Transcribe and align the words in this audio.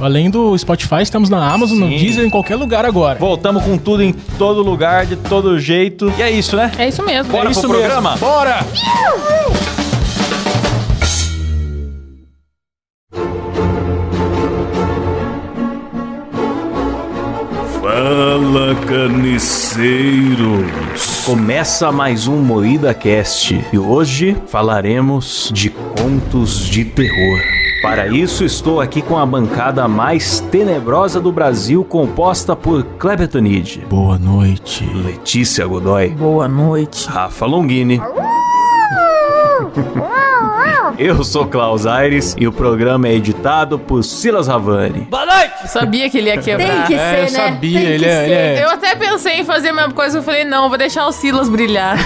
Além 0.00 0.30
do 0.30 0.56
Spotify, 0.58 1.02
estamos 1.02 1.28
na 1.28 1.46
Amazon, 1.52 1.78
no 1.78 1.88
Sim. 1.88 1.96
Deezer, 1.98 2.24
em 2.24 2.30
qualquer 2.30 2.56
lugar 2.56 2.84
agora. 2.84 3.18
Voltamos 3.18 3.62
com 3.62 3.76
tudo 3.78 4.02
em 4.02 4.12
todo 4.12 4.62
lugar, 4.62 5.06
de 5.06 5.16
todo 5.16 5.58
jeito. 5.58 6.12
E 6.18 6.22
é 6.22 6.30
isso, 6.30 6.56
né? 6.56 6.70
É 6.78 6.88
isso 6.88 7.02
mesmo. 7.04 7.32
Bora 7.32 7.48
é 7.48 7.52
isso 7.52 7.60
pro 7.60 7.70
programa? 7.70 8.10
mesmo. 8.10 8.26
Bora! 8.26 8.64
Fala, 17.80 18.74
carniceiros! 18.86 20.66
Começa 21.24 21.92
mais 21.92 22.26
um 22.26 22.36
Moída 22.36 22.92
Cast 22.94 23.64
e 23.72 23.78
hoje 23.78 24.36
falaremos 24.46 25.50
de 25.52 25.70
contos 25.70 26.66
de 26.66 26.84
terror. 26.84 27.55
Para 27.82 28.06
isso, 28.08 28.44
estou 28.44 28.80
aqui 28.80 29.02
com 29.02 29.16
a 29.18 29.26
bancada 29.26 29.86
mais 29.86 30.40
tenebrosa 30.40 31.20
do 31.20 31.30
Brasil, 31.30 31.84
composta 31.84 32.56
por 32.56 32.82
Kleber 32.98 33.28
Tanid, 33.28 33.84
Boa 33.88 34.18
noite. 34.18 34.84
Letícia 35.04 35.66
Godoy, 35.66 36.08
Boa 36.10 36.48
noite. 36.48 37.06
Rafa 37.08 37.46
Longini. 37.46 38.00
Eu 40.98 41.22
sou 41.24 41.46
Klaus 41.46 41.84
Aires 41.86 42.34
e 42.38 42.46
o 42.46 42.52
programa 42.52 43.06
é 43.08 43.12
editado 43.12 43.78
por 43.78 44.02
Silas 44.02 44.48
Ravani. 44.48 45.06
Eu 45.62 45.68
sabia 45.68 46.08
que 46.08 46.16
ele 46.18 46.28
ia 46.30 46.38
quebrar. 46.38 46.66
Tem 46.68 46.82
que 46.86 46.94
É, 46.94 47.22
eu 47.24 47.28
ser, 47.28 47.38
né? 47.38 47.44
sabia, 47.48 47.80
Tem 47.80 47.88
ele 47.88 48.04
que 48.04 48.10
é- 48.10 48.24
ele 48.24 48.32
é- 48.34 48.64
Eu 48.64 48.70
até 48.70 48.94
pensei 48.94 49.40
em 49.40 49.44
fazer 49.44 49.68
a 49.68 49.72
mesma 49.74 49.92
coisa, 49.92 50.18
eu 50.18 50.22
falei, 50.22 50.44
não, 50.44 50.68
vou 50.68 50.78
deixar 50.78 51.06
o 51.06 51.12
Silas 51.12 51.48
brilhar. 51.48 51.98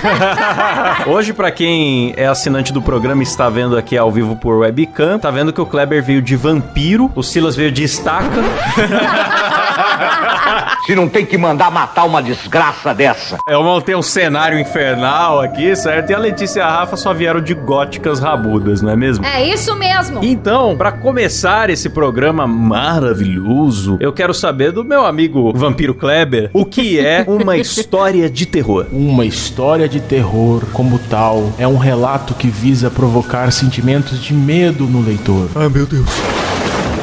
Hoje, 1.06 1.32
pra 1.32 1.50
quem 1.50 2.12
é 2.16 2.26
assinante 2.26 2.72
do 2.72 2.82
programa 2.82 3.22
e 3.22 3.26
está 3.26 3.48
vendo 3.48 3.76
aqui 3.76 3.96
ao 3.96 4.10
vivo 4.10 4.34
por 4.36 4.58
webcam, 4.58 5.18
tá 5.18 5.30
vendo 5.30 5.52
que 5.52 5.60
o 5.60 5.66
Kleber 5.66 6.02
veio 6.02 6.20
de 6.22 6.34
vampiro, 6.34 7.10
o 7.14 7.22
Silas 7.22 7.54
veio 7.54 7.70
de 7.70 7.84
estaca. 7.84 8.28
Se 10.86 10.94
não 10.94 11.08
tem 11.08 11.24
que 11.24 11.36
mandar 11.36 11.70
matar 11.70 12.04
uma 12.04 12.22
desgraça 12.22 12.94
dessa. 12.94 13.38
Eu 13.48 13.62
montei 13.62 13.94
um 13.94 14.02
cenário 14.02 14.58
infernal 14.58 15.40
aqui, 15.40 15.74
certo? 15.76 16.10
E 16.10 16.14
a 16.14 16.18
Letícia 16.18 16.60
e 16.60 16.62
a 16.62 16.70
Rafa 16.70 16.96
só 16.96 17.12
vieram 17.12 17.40
de 17.40 17.54
góticas 17.54 18.20
rabudas, 18.20 18.82
não 18.82 18.90
é 18.90 18.96
mesmo? 18.96 19.24
É 19.24 19.44
isso 19.44 19.74
mesmo. 19.76 20.20
Então, 20.22 20.76
pra 20.76 20.92
começar 20.92 21.70
esse 21.70 21.88
programa 21.88 22.46
maravilhoso, 22.46 23.96
eu 24.00 24.12
quero 24.12 24.34
saber 24.34 24.72
do 24.72 24.84
meu 24.84 25.04
amigo 25.04 25.52
Vampiro 25.54 25.94
Kleber 25.94 26.50
o 26.52 26.64
que 26.64 26.98
é 26.98 27.24
uma 27.26 27.56
história 27.58 28.28
de 28.28 28.46
terror. 28.46 28.86
Uma 28.92 29.24
história 29.24 29.88
de 29.88 30.00
terror, 30.00 30.64
como 30.72 30.98
tal, 30.98 31.52
é 31.58 31.66
um 31.66 31.76
relato 31.76 32.34
que 32.34 32.48
visa 32.48 32.90
provocar 32.90 33.50
sentimentos 33.52 34.22
de 34.22 34.34
medo 34.34 34.84
no 34.84 35.00
leitor. 35.00 35.48
Ai, 35.54 35.68
meu 35.68 35.86
Deus. 35.86 36.49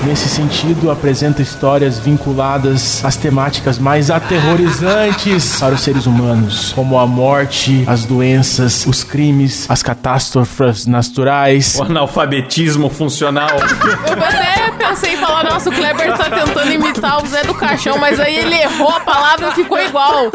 Nesse 0.07 0.29
sentido, 0.29 0.89
apresenta 0.89 1.41
histórias 1.41 1.99
vinculadas 1.99 3.03
às 3.03 3.17
temáticas 3.17 3.77
mais 3.77 4.09
aterrorizantes 4.09 5.59
para 5.59 5.75
os 5.75 5.81
seres 5.81 6.05
humanos, 6.05 6.71
como 6.71 6.97
a 6.97 7.05
morte, 7.05 7.83
as 7.85 8.05
doenças, 8.05 8.85
os 8.87 9.03
crimes, 9.03 9.69
as 9.69 9.83
catástrofes 9.83 10.85
naturais. 10.85 11.75
O 11.77 11.83
analfabetismo 11.83 12.89
funcional. 12.89 13.49
Eu 13.49 14.23
até 14.23 14.71
pensei 14.77 15.17
nossa, 15.43 15.69
o 15.69 15.73
Kleber 15.73 16.17
tá 16.17 16.29
tentando 16.29 16.71
imitar 16.71 17.23
o 17.23 17.27
Zé 17.27 17.43
do 17.43 17.53
Caixão, 17.53 17.97
mas 17.97 18.19
aí 18.19 18.35
ele 18.35 18.55
errou 18.55 18.89
a 18.89 18.99
palavra 18.99 19.49
e 19.49 19.51
ficou 19.51 19.79
igual. 19.79 20.31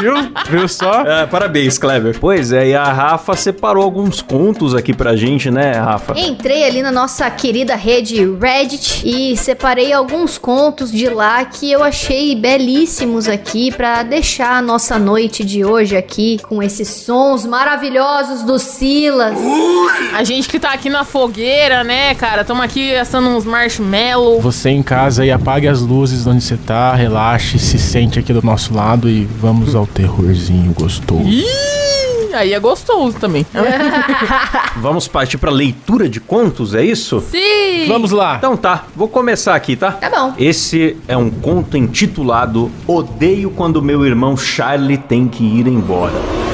Viu? 0.00 0.14
Viu 0.48 0.68
só? 0.68 1.02
É, 1.02 1.26
parabéns, 1.26 1.78
Kleber. 1.78 2.18
Pois 2.18 2.52
é, 2.52 2.68
e 2.68 2.74
a 2.74 2.84
Rafa 2.84 3.34
separou 3.34 3.82
alguns 3.82 4.20
contos 4.22 4.74
aqui 4.74 4.94
pra 4.94 5.16
gente, 5.16 5.50
né, 5.50 5.72
Rafa? 5.72 6.18
Entrei 6.18 6.64
ali 6.64 6.82
na 6.82 6.92
nossa 6.92 7.30
querida 7.30 7.74
rede 7.74 8.24
Reddit 8.40 9.02
e 9.04 9.36
separei 9.36 9.92
alguns 9.92 10.38
contos 10.38 10.90
de 10.90 11.08
lá 11.08 11.44
que 11.44 11.70
eu 11.70 11.82
achei 11.82 12.34
belíssimos 12.34 13.28
aqui 13.28 13.72
pra 13.72 14.02
deixar 14.02 14.56
a 14.56 14.62
nossa 14.62 14.98
noite 14.98 15.44
de 15.44 15.64
hoje 15.64 15.96
aqui 15.96 16.38
com 16.48 16.62
esses 16.62 16.88
sons 16.88 17.44
maravilhosos 17.46 18.42
do 18.42 18.58
Silas. 18.58 19.36
A 20.14 20.24
gente 20.24 20.48
que 20.48 20.58
tá 20.58 20.72
aqui 20.72 20.88
na 20.88 21.04
fogueira, 21.04 21.84
né, 21.84 22.14
cara? 22.14 22.44
Tamo 22.44 22.62
aqui 22.62 22.94
assando 22.94 23.28
uns 23.28 23.43
marshmallow. 23.44 24.40
Você 24.40 24.70
em 24.70 24.82
casa 24.82 25.22
aí 25.22 25.30
apague 25.30 25.68
as 25.68 25.80
luzes 25.80 26.24
de 26.24 26.28
onde 26.28 26.42
você 26.42 26.56
tá, 26.56 26.94
relaxe, 26.94 27.58
se 27.58 27.78
sente 27.78 28.18
aqui 28.18 28.32
do 28.32 28.42
nosso 28.42 28.74
lado 28.74 29.08
e 29.08 29.24
vamos 29.24 29.74
ao 29.74 29.86
terrorzinho 29.86 30.72
gostoso. 30.72 31.22
Ih, 31.28 32.32
aí 32.34 32.52
é 32.52 32.58
gostoso 32.58 33.16
também. 33.18 33.46
Vamos 34.76 35.06
partir 35.06 35.38
pra 35.38 35.50
leitura 35.50 36.08
de 36.08 36.20
contos, 36.20 36.74
é 36.74 36.84
isso? 36.84 37.22
Sim! 37.30 37.86
Vamos 37.86 38.10
lá. 38.10 38.36
Então 38.38 38.56
tá, 38.56 38.86
vou 38.94 39.08
começar 39.08 39.54
aqui, 39.54 39.76
tá? 39.76 39.92
Tá 39.92 40.10
bom. 40.10 40.34
Esse 40.38 40.96
é 41.06 41.16
um 41.16 41.30
conto 41.30 41.76
intitulado 41.76 42.70
Odeio 42.86 43.50
quando 43.50 43.80
meu 43.80 44.04
irmão 44.04 44.36
Charlie 44.36 44.98
tem 44.98 45.28
que 45.28 45.44
ir 45.44 45.66
embora. 45.68 46.53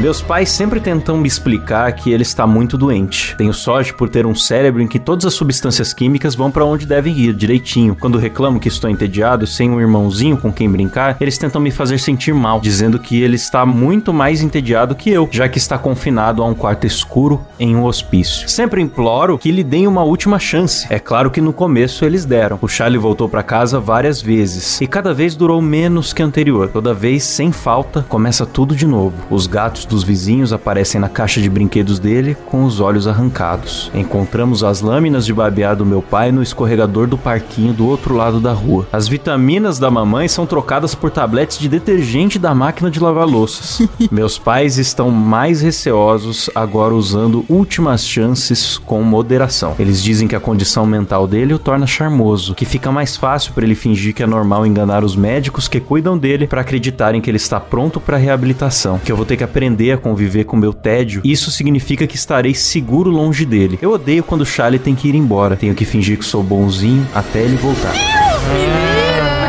Meus 0.00 0.22
pais 0.22 0.50
sempre 0.50 0.80
tentam 0.80 1.18
me 1.18 1.28
explicar 1.28 1.92
que 1.92 2.10
ele 2.10 2.22
está 2.22 2.46
muito 2.46 2.78
doente. 2.78 3.36
Tenho 3.36 3.52
sorte 3.52 3.92
por 3.92 4.08
ter 4.08 4.24
um 4.24 4.34
cérebro 4.34 4.80
em 4.80 4.88
que 4.88 4.98
todas 4.98 5.26
as 5.26 5.34
substâncias 5.34 5.92
químicas 5.92 6.34
vão 6.34 6.50
para 6.50 6.64
onde 6.64 6.86
devem 6.86 7.14
ir, 7.14 7.34
direitinho. 7.34 7.94
Quando 7.94 8.16
reclamo 8.16 8.58
que 8.58 8.66
estou 8.66 8.88
entediado, 8.88 9.46
sem 9.46 9.70
um 9.70 9.78
irmãozinho 9.78 10.38
com 10.38 10.50
quem 10.50 10.70
brincar, 10.70 11.18
eles 11.20 11.36
tentam 11.36 11.60
me 11.60 11.70
fazer 11.70 11.98
sentir 11.98 12.32
mal, 12.32 12.62
dizendo 12.62 12.98
que 12.98 13.20
ele 13.20 13.36
está 13.36 13.66
muito 13.66 14.10
mais 14.10 14.40
entediado 14.40 14.94
que 14.94 15.10
eu, 15.10 15.28
já 15.30 15.50
que 15.50 15.58
está 15.58 15.76
confinado 15.76 16.42
a 16.42 16.46
um 16.46 16.54
quarto 16.54 16.86
escuro 16.86 17.44
em 17.58 17.76
um 17.76 17.84
hospício. 17.84 18.48
Sempre 18.48 18.80
imploro 18.80 19.36
que 19.36 19.52
lhe 19.52 19.62
deem 19.62 19.86
uma 19.86 20.02
última 20.02 20.38
chance. 20.38 20.86
É 20.88 20.98
claro 20.98 21.30
que 21.30 21.42
no 21.42 21.52
começo 21.52 22.06
eles 22.06 22.24
deram. 22.24 22.58
O 22.62 22.68
Charlie 22.68 22.98
voltou 22.98 23.28
para 23.28 23.42
casa 23.42 23.78
várias 23.78 24.22
vezes 24.22 24.80
e 24.80 24.86
cada 24.86 25.12
vez 25.12 25.36
durou 25.36 25.60
menos 25.60 26.14
que 26.14 26.22
anterior. 26.22 26.70
Toda 26.70 26.94
vez, 26.94 27.22
sem 27.22 27.52
falta, 27.52 28.02
começa 28.08 28.46
tudo 28.46 28.74
de 28.74 28.86
novo. 28.86 29.12
Os 29.28 29.46
gatos 29.46 29.89
dos 29.90 30.04
vizinhos 30.04 30.52
aparecem 30.52 31.00
na 31.00 31.08
caixa 31.08 31.40
de 31.40 31.50
brinquedos 31.50 31.98
dele 31.98 32.36
com 32.46 32.64
os 32.64 32.78
olhos 32.80 33.08
arrancados. 33.08 33.90
Encontramos 33.92 34.62
as 34.62 34.80
lâminas 34.80 35.26
de 35.26 35.34
barbear 35.34 35.74
do 35.74 35.84
meu 35.84 36.00
pai 36.00 36.30
no 36.30 36.42
escorregador 36.42 37.08
do 37.08 37.18
parquinho 37.18 37.72
do 37.72 37.86
outro 37.86 38.14
lado 38.14 38.40
da 38.40 38.52
rua. 38.52 38.86
As 38.92 39.08
vitaminas 39.08 39.78
da 39.78 39.90
mamãe 39.90 40.28
são 40.28 40.46
trocadas 40.46 40.94
por 40.94 41.10
tabletes 41.10 41.58
de 41.58 41.68
detergente 41.68 42.38
da 42.38 42.54
máquina 42.54 42.90
de 42.90 43.00
lavar 43.00 43.26
louças. 43.26 43.86
Meus 44.10 44.38
pais 44.38 44.78
estão 44.78 45.10
mais 45.10 45.60
receosos 45.60 46.48
agora 46.54 46.94
usando 46.94 47.44
últimas 47.48 48.06
chances 48.06 48.78
com 48.78 49.02
moderação. 49.02 49.74
Eles 49.78 50.02
dizem 50.02 50.28
que 50.28 50.36
a 50.36 50.40
condição 50.40 50.86
mental 50.86 51.26
dele 51.26 51.52
o 51.52 51.58
torna 51.58 51.86
charmoso, 51.86 52.54
que 52.54 52.64
fica 52.64 52.92
mais 52.92 53.16
fácil 53.16 53.52
para 53.52 53.64
ele 53.64 53.74
fingir 53.74 54.14
que 54.14 54.22
é 54.22 54.26
normal 54.26 54.64
enganar 54.64 55.02
os 55.02 55.16
médicos 55.16 55.66
que 55.66 55.80
cuidam 55.80 56.16
dele 56.16 56.46
para 56.46 56.60
acreditarem 56.60 57.20
que 57.20 57.28
ele 57.28 57.36
está 57.36 57.58
pronto 57.58 57.98
para 57.98 58.16
reabilitação, 58.16 58.98
que 58.98 59.10
eu 59.10 59.16
vou 59.16 59.26
ter 59.26 59.36
que 59.36 59.44
aprender 59.44 59.79
a 59.92 59.96
conviver 59.96 60.44
com 60.44 60.56
meu 60.56 60.72
tédio. 60.72 61.22
Isso 61.24 61.50
significa 61.50 62.06
que 62.06 62.16
estarei 62.16 62.54
seguro 62.54 63.10
longe 63.10 63.46
dele. 63.46 63.78
Eu 63.80 63.92
odeio 63.92 64.22
quando 64.22 64.44
Charlie 64.44 64.78
tem 64.78 64.94
que 64.94 65.08
ir 65.08 65.14
embora. 65.14 65.56
Tenho 65.56 65.74
que 65.74 65.84
fingir 65.86 66.18
que 66.18 66.24
sou 66.24 66.42
bonzinho 66.42 67.06
até 67.14 67.40
ele 67.40 67.56
voltar. 67.56 67.94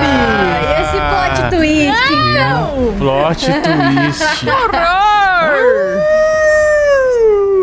Ah, 0.04 0.82
esse 0.82 0.98
plot 1.38 1.50
twist, 1.58 2.14
então. 2.14 2.94
Plot 2.98 3.46
twist. 3.46 4.48
Horror! 4.50 5.11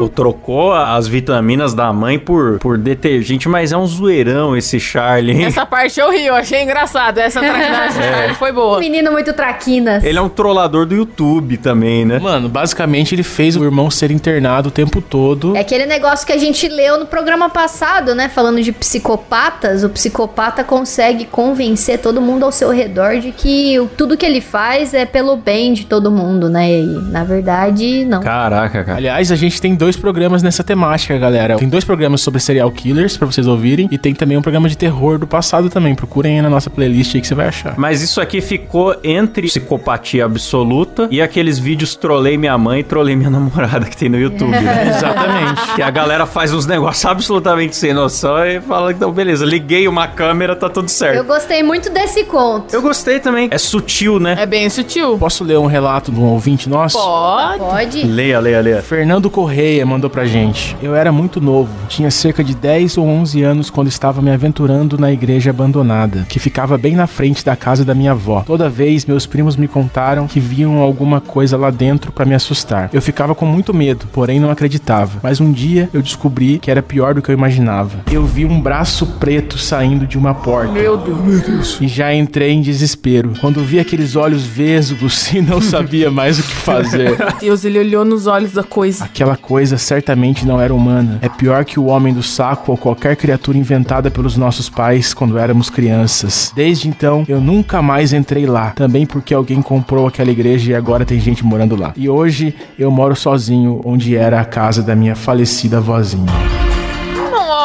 Ou 0.01 0.09
trocou 0.09 0.73
as 0.73 1.07
vitaminas 1.09 1.75
da 1.75 1.93
mãe 1.93 2.19
por, 2.19 2.59
por 2.59 2.79
detergente, 2.79 3.49
mas 3.49 3.73
é 3.73 3.77
um 3.77 3.87
zoeirão 3.87 4.57
esse 4.57 4.79
Charlie, 4.79 5.37
hein? 5.37 5.45
Essa 5.47 5.67
parte 5.67 5.99
eu 6.01 6.11
ri, 6.11 6.27
eu 6.27 6.35
achei 6.35 6.63
engraçado. 6.63 7.19
Essa 7.19 7.41
traquinagem 7.41 8.03
É. 8.31 8.35
foi 8.35 8.53
boa. 8.53 8.79
Menino 8.79 9.11
muito 9.13 9.33
traquinas. 9.33 10.05
Ele 10.05 10.19
é 10.19 10.23
um 10.23 10.29
trollador 10.29 10.87
do 10.87 10.95
YouTube 10.95 11.57
também, 11.57 12.05
né? 12.05 12.19
Mano, 12.19 12.49
basicamente 12.49 13.15
ele 13.15 13.23
fez 13.23 13.57
o 13.57 13.65
irmão 13.65 13.91
ser 13.91 14.11
internado 14.11 14.69
o 14.69 14.73
tempo 14.73 15.01
todo. 15.01 15.57
É 15.57 15.61
aquele 15.61 15.87
negócio 15.87 16.27
que 16.27 16.33
a 16.33 16.39
gente 16.39 16.69
leu 16.69 16.99
no 16.99 17.07
programa 17.07 17.49
passado, 17.51 18.15
né? 18.15 18.29
Falando 18.29 18.61
de 18.63 18.73
psicopatas. 18.73 19.83
O 19.85 19.89
psicopata 19.89 20.63
consegue 20.63 21.25
convencer 21.25 21.99
todo 21.99 22.21
mundo 22.21 22.45
ao 22.45 22.53
seu 22.53 22.71
redor 22.71 23.19
de 23.19 23.33
que 23.33 23.79
o- 23.81 23.87
tudo 23.97 24.17
que 24.17 24.25
ele 24.27 24.41
faz 24.41 24.95
é 24.95 25.05
pelo 25.07 25.37
bem 25.37 25.73
de 25.73 25.87
todo 25.87 26.11
mundo, 26.11 26.49
né? 26.49 26.71
E 26.71 26.83
na 27.11 27.25
verdade, 27.25 28.05
não. 28.05 28.21
Caraca, 28.21 28.85
cara. 28.85 28.99
Aliás, 28.99 29.33
a 29.33 29.37
gente 29.37 29.61
tem 29.61 29.75
dois 29.75 29.88
programas 29.97 30.43
nessa 30.43 30.63
temática, 30.65 31.17
galera. 31.19 31.57
Tem 31.57 31.69
dois 31.69 31.85
programas 31.85 32.21
sobre 32.21 32.41
serial 32.41 32.71
killers 32.71 33.17
pra 33.17 33.27
vocês 33.27 33.47
ouvirem 33.47 33.89
e 33.91 33.99
tem 33.99 34.15
também 34.15 34.37
um 34.37 34.43
programa 34.43 34.69
de 34.69 34.77
terror 34.77 35.19
do 35.19 35.27
passado 35.27 35.69
também. 35.71 35.95
Procurem 35.95 36.37
aí 36.37 36.43
na 36.43 36.51
nossa 36.51 36.71
playlist 36.71 37.15
aí 37.15 37.21
que 37.21 37.27
você 37.27 37.35
vai 37.35 37.49
achar. 37.49 37.75
Mas 37.77 38.03
isso 38.03 38.21
aqui 38.21 38.41
ficou 38.41 38.95
entre 39.03 39.47
psicopatia 39.47 40.25
absoluta 40.25 41.09
e 41.11 41.21
aqueles 41.21 41.59
vídeos 41.59 41.95
trolei 41.95 42.37
minha 42.37 42.57
mãe 42.57 42.81
e 42.81 42.85
trolei 42.85 43.17
minha 43.17 43.31
namorada 43.31 43.87
que 43.87 43.97
tem 43.97 44.09
no 44.09 44.19
YouTube. 44.19 44.51
né? 44.51 44.89
Exatamente. 44.97 45.75
Que 45.75 45.83
a 45.83 45.91
galera 45.91 46.27
faz 46.27 46.53
uns 46.53 46.67
negócios 46.67 47.05
absolutamente 47.05 47.77
sem 47.77 47.93
noção 47.93 48.45
e 48.45 48.61
fala, 48.61 48.93
então 48.93 49.11
beleza, 49.13 49.45
liguei 49.45 49.87
uma 49.89 50.07
câmera, 50.09 50.55
tá 50.57 50.69
tudo 50.69 50.89
certo. 50.89 51.17
Eu 51.17 51.25
gostei 51.25 51.63
muito 51.63 51.91
desse 51.91 52.25
conto. 52.25 52.75
Eu 52.75 52.83
gostei 52.83 53.19
também. 53.21 53.49
É 53.51 53.59
sutil, 53.59 54.19
né? 54.19 54.37
É 54.39 54.47
bem 54.47 54.69
sutil. 54.71 55.19
Posso 55.19 55.45
ler 55.45 55.59
um 55.59 55.67
relato 55.67 56.11
de 56.13 56.19
um 56.19 56.25
ouvinte 56.25 56.69
nosso? 56.69 56.99
Pode. 56.99 57.59
Pode? 57.59 58.03
Leia, 58.07 58.39
leia, 58.41 58.61
leia. 58.61 58.83
Fernando 58.83 59.29
Correia 59.31 59.78
mandou 59.85 60.11
pra 60.11 60.27
gente. 60.27 60.77
Eu 60.83 60.95
era 60.95 61.13
muito 61.13 61.41
novo, 61.41 61.71
tinha 61.89 62.11
cerca 62.11 62.43
de 62.43 62.55
10 62.55 62.99
ou 62.99 63.07
11 63.07 63.43
anos 63.43 63.71
quando 63.71 63.89
estava 63.89 64.21
me 64.23 64.31
aventurando 64.31 64.99
na 64.99 65.13
igreja 65.13 65.51
abandonada, 65.51 66.27
que 66.29 66.39
ficava 66.39 66.79
bem 66.79 66.95
na 66.95 67.07
frente 67.07 67.45
da 67.45 67.57
casa 67.57 67.85
da 67.85 67.95
minha 67.95 68.13
avó. 68.13 68.43
Toda 68.47 68.69
vez 68.69 69.05
meus 69.05 69.27
primos 69.27 69.57
me 69.57 69.69
contaram 69.69 70.27
que 70.27 70.41
viam 70.41 70.79
alguma 70.79 71.21
coisa 71.21 71.57
lá 71.57 71.71
dentro 71.71 72.13
pra 72.13 72.25
me 72.25 72.35
assustar. 72.35 72.91
Eu 72.93 73.03
ficava 73.03 73.35
com 73.35 73.47
muito 73.47 73.75
medo, 73.75 74.07
porém 74.13 74.41
não 74.41 74.51
acreditava. 74.51 75.19
Mas 75.23 75.41
um 75.41 75.53
dia 75.53 75.89
eu 75.93 76.03
descobri 76.03 76.59
que 76.59 76.71
era 76.71 76.83
pior 76.83 77.15
do 77.15 77.23
que 77.23 77.31
eu 77.31 77.35
imaginava. 77.35 78.01
Eu 78.11 78.25
vi 78.25 78.45
um 78.45 78.61
braço 78.61 79.07
preto 79.19 79.59
saindo 79.59 80.07
de 80.07 80.19
uma 80.19 80.35
porta. 80.35 80.73
Meu 80.73 80.97
Deus. 80.97 81.79
E 81.81 81.89
já 81.89 82.15
entrei 82.15 82.53
em 82.53 82.63
desespero. 82.63 83.33
Quando 83.41 83.63
vi 83.63 83.79
aqueles 83.79 84.17
olhos 84.17 84.45
vesgos 84.45 85.33
e 85.33 85.41
não 85.41 85.61
sabia 85.61 86.11
mais 86.11 86.39
o 86.39 86.43
que 86.43 86.55
fazer. 86.55 87.17
Deus, 87.41 87.65
ele 87.65 87.79
olhou 87.79 88.05
nos 88.05 88.27
olhos 88.27 88.53
da 88.53 88.63
coisa. 88.63 89.05
Aquela 89.05 89.37
coisa 89.37 89.68
certamente 89.77 90.47
não 90.47 90.61
era 90.61 90.75
humana. 90.75 91.19
É 91.21 91.29
pior 91.29 91.65
que 91.65 91.79
o 91.79 91.87
homem 91.87 92.15
do 92.15 92.23
saco 92.23 92.73
ou 92.73 92.79
qualquer 92.79 93.17
criatura 93.17 93.59
inventada 93.59 94.11
pelos 94.11 94.37
nossos 94.37 94.71
pais 94.71 95.13
quando 95.13 95.37
éramos 95.37 95.69
crianças. 95.69 96.53
Desde 96.55 96.89
então, 96.89 97.25
eu 97.29 97.41
nunca 97.41 97.83
mais 97.83 98.13
entrei 98.13 98.47
lá. 98.47 98.71
Também 98.71 99.05
porque 99.05 99.35
alguém 99.35 99.61
comprou 99.61 100.07
aquela 100.07 100.31
igreja 100.31 100.73
e 100.73 100.75
agora 100.75 101.05
tem 101.05 101.19
gente 101.21 101.45
morando 101.45 101.75
lá. 101.77 101.93
E 101.97 102.09
hoje 102.09 102.55
eu 102.79 102.91
moro 102.91 103.17
sozinho, 103.17 103.81
onde 103.85 104.17
era 104.17 104.41
a 104.41 104.45
casa 104.45 104.83
da 104.83 104.95
minha 104.95 105.17
falecida 105.17 105.81
vozinha. 105.81 106.68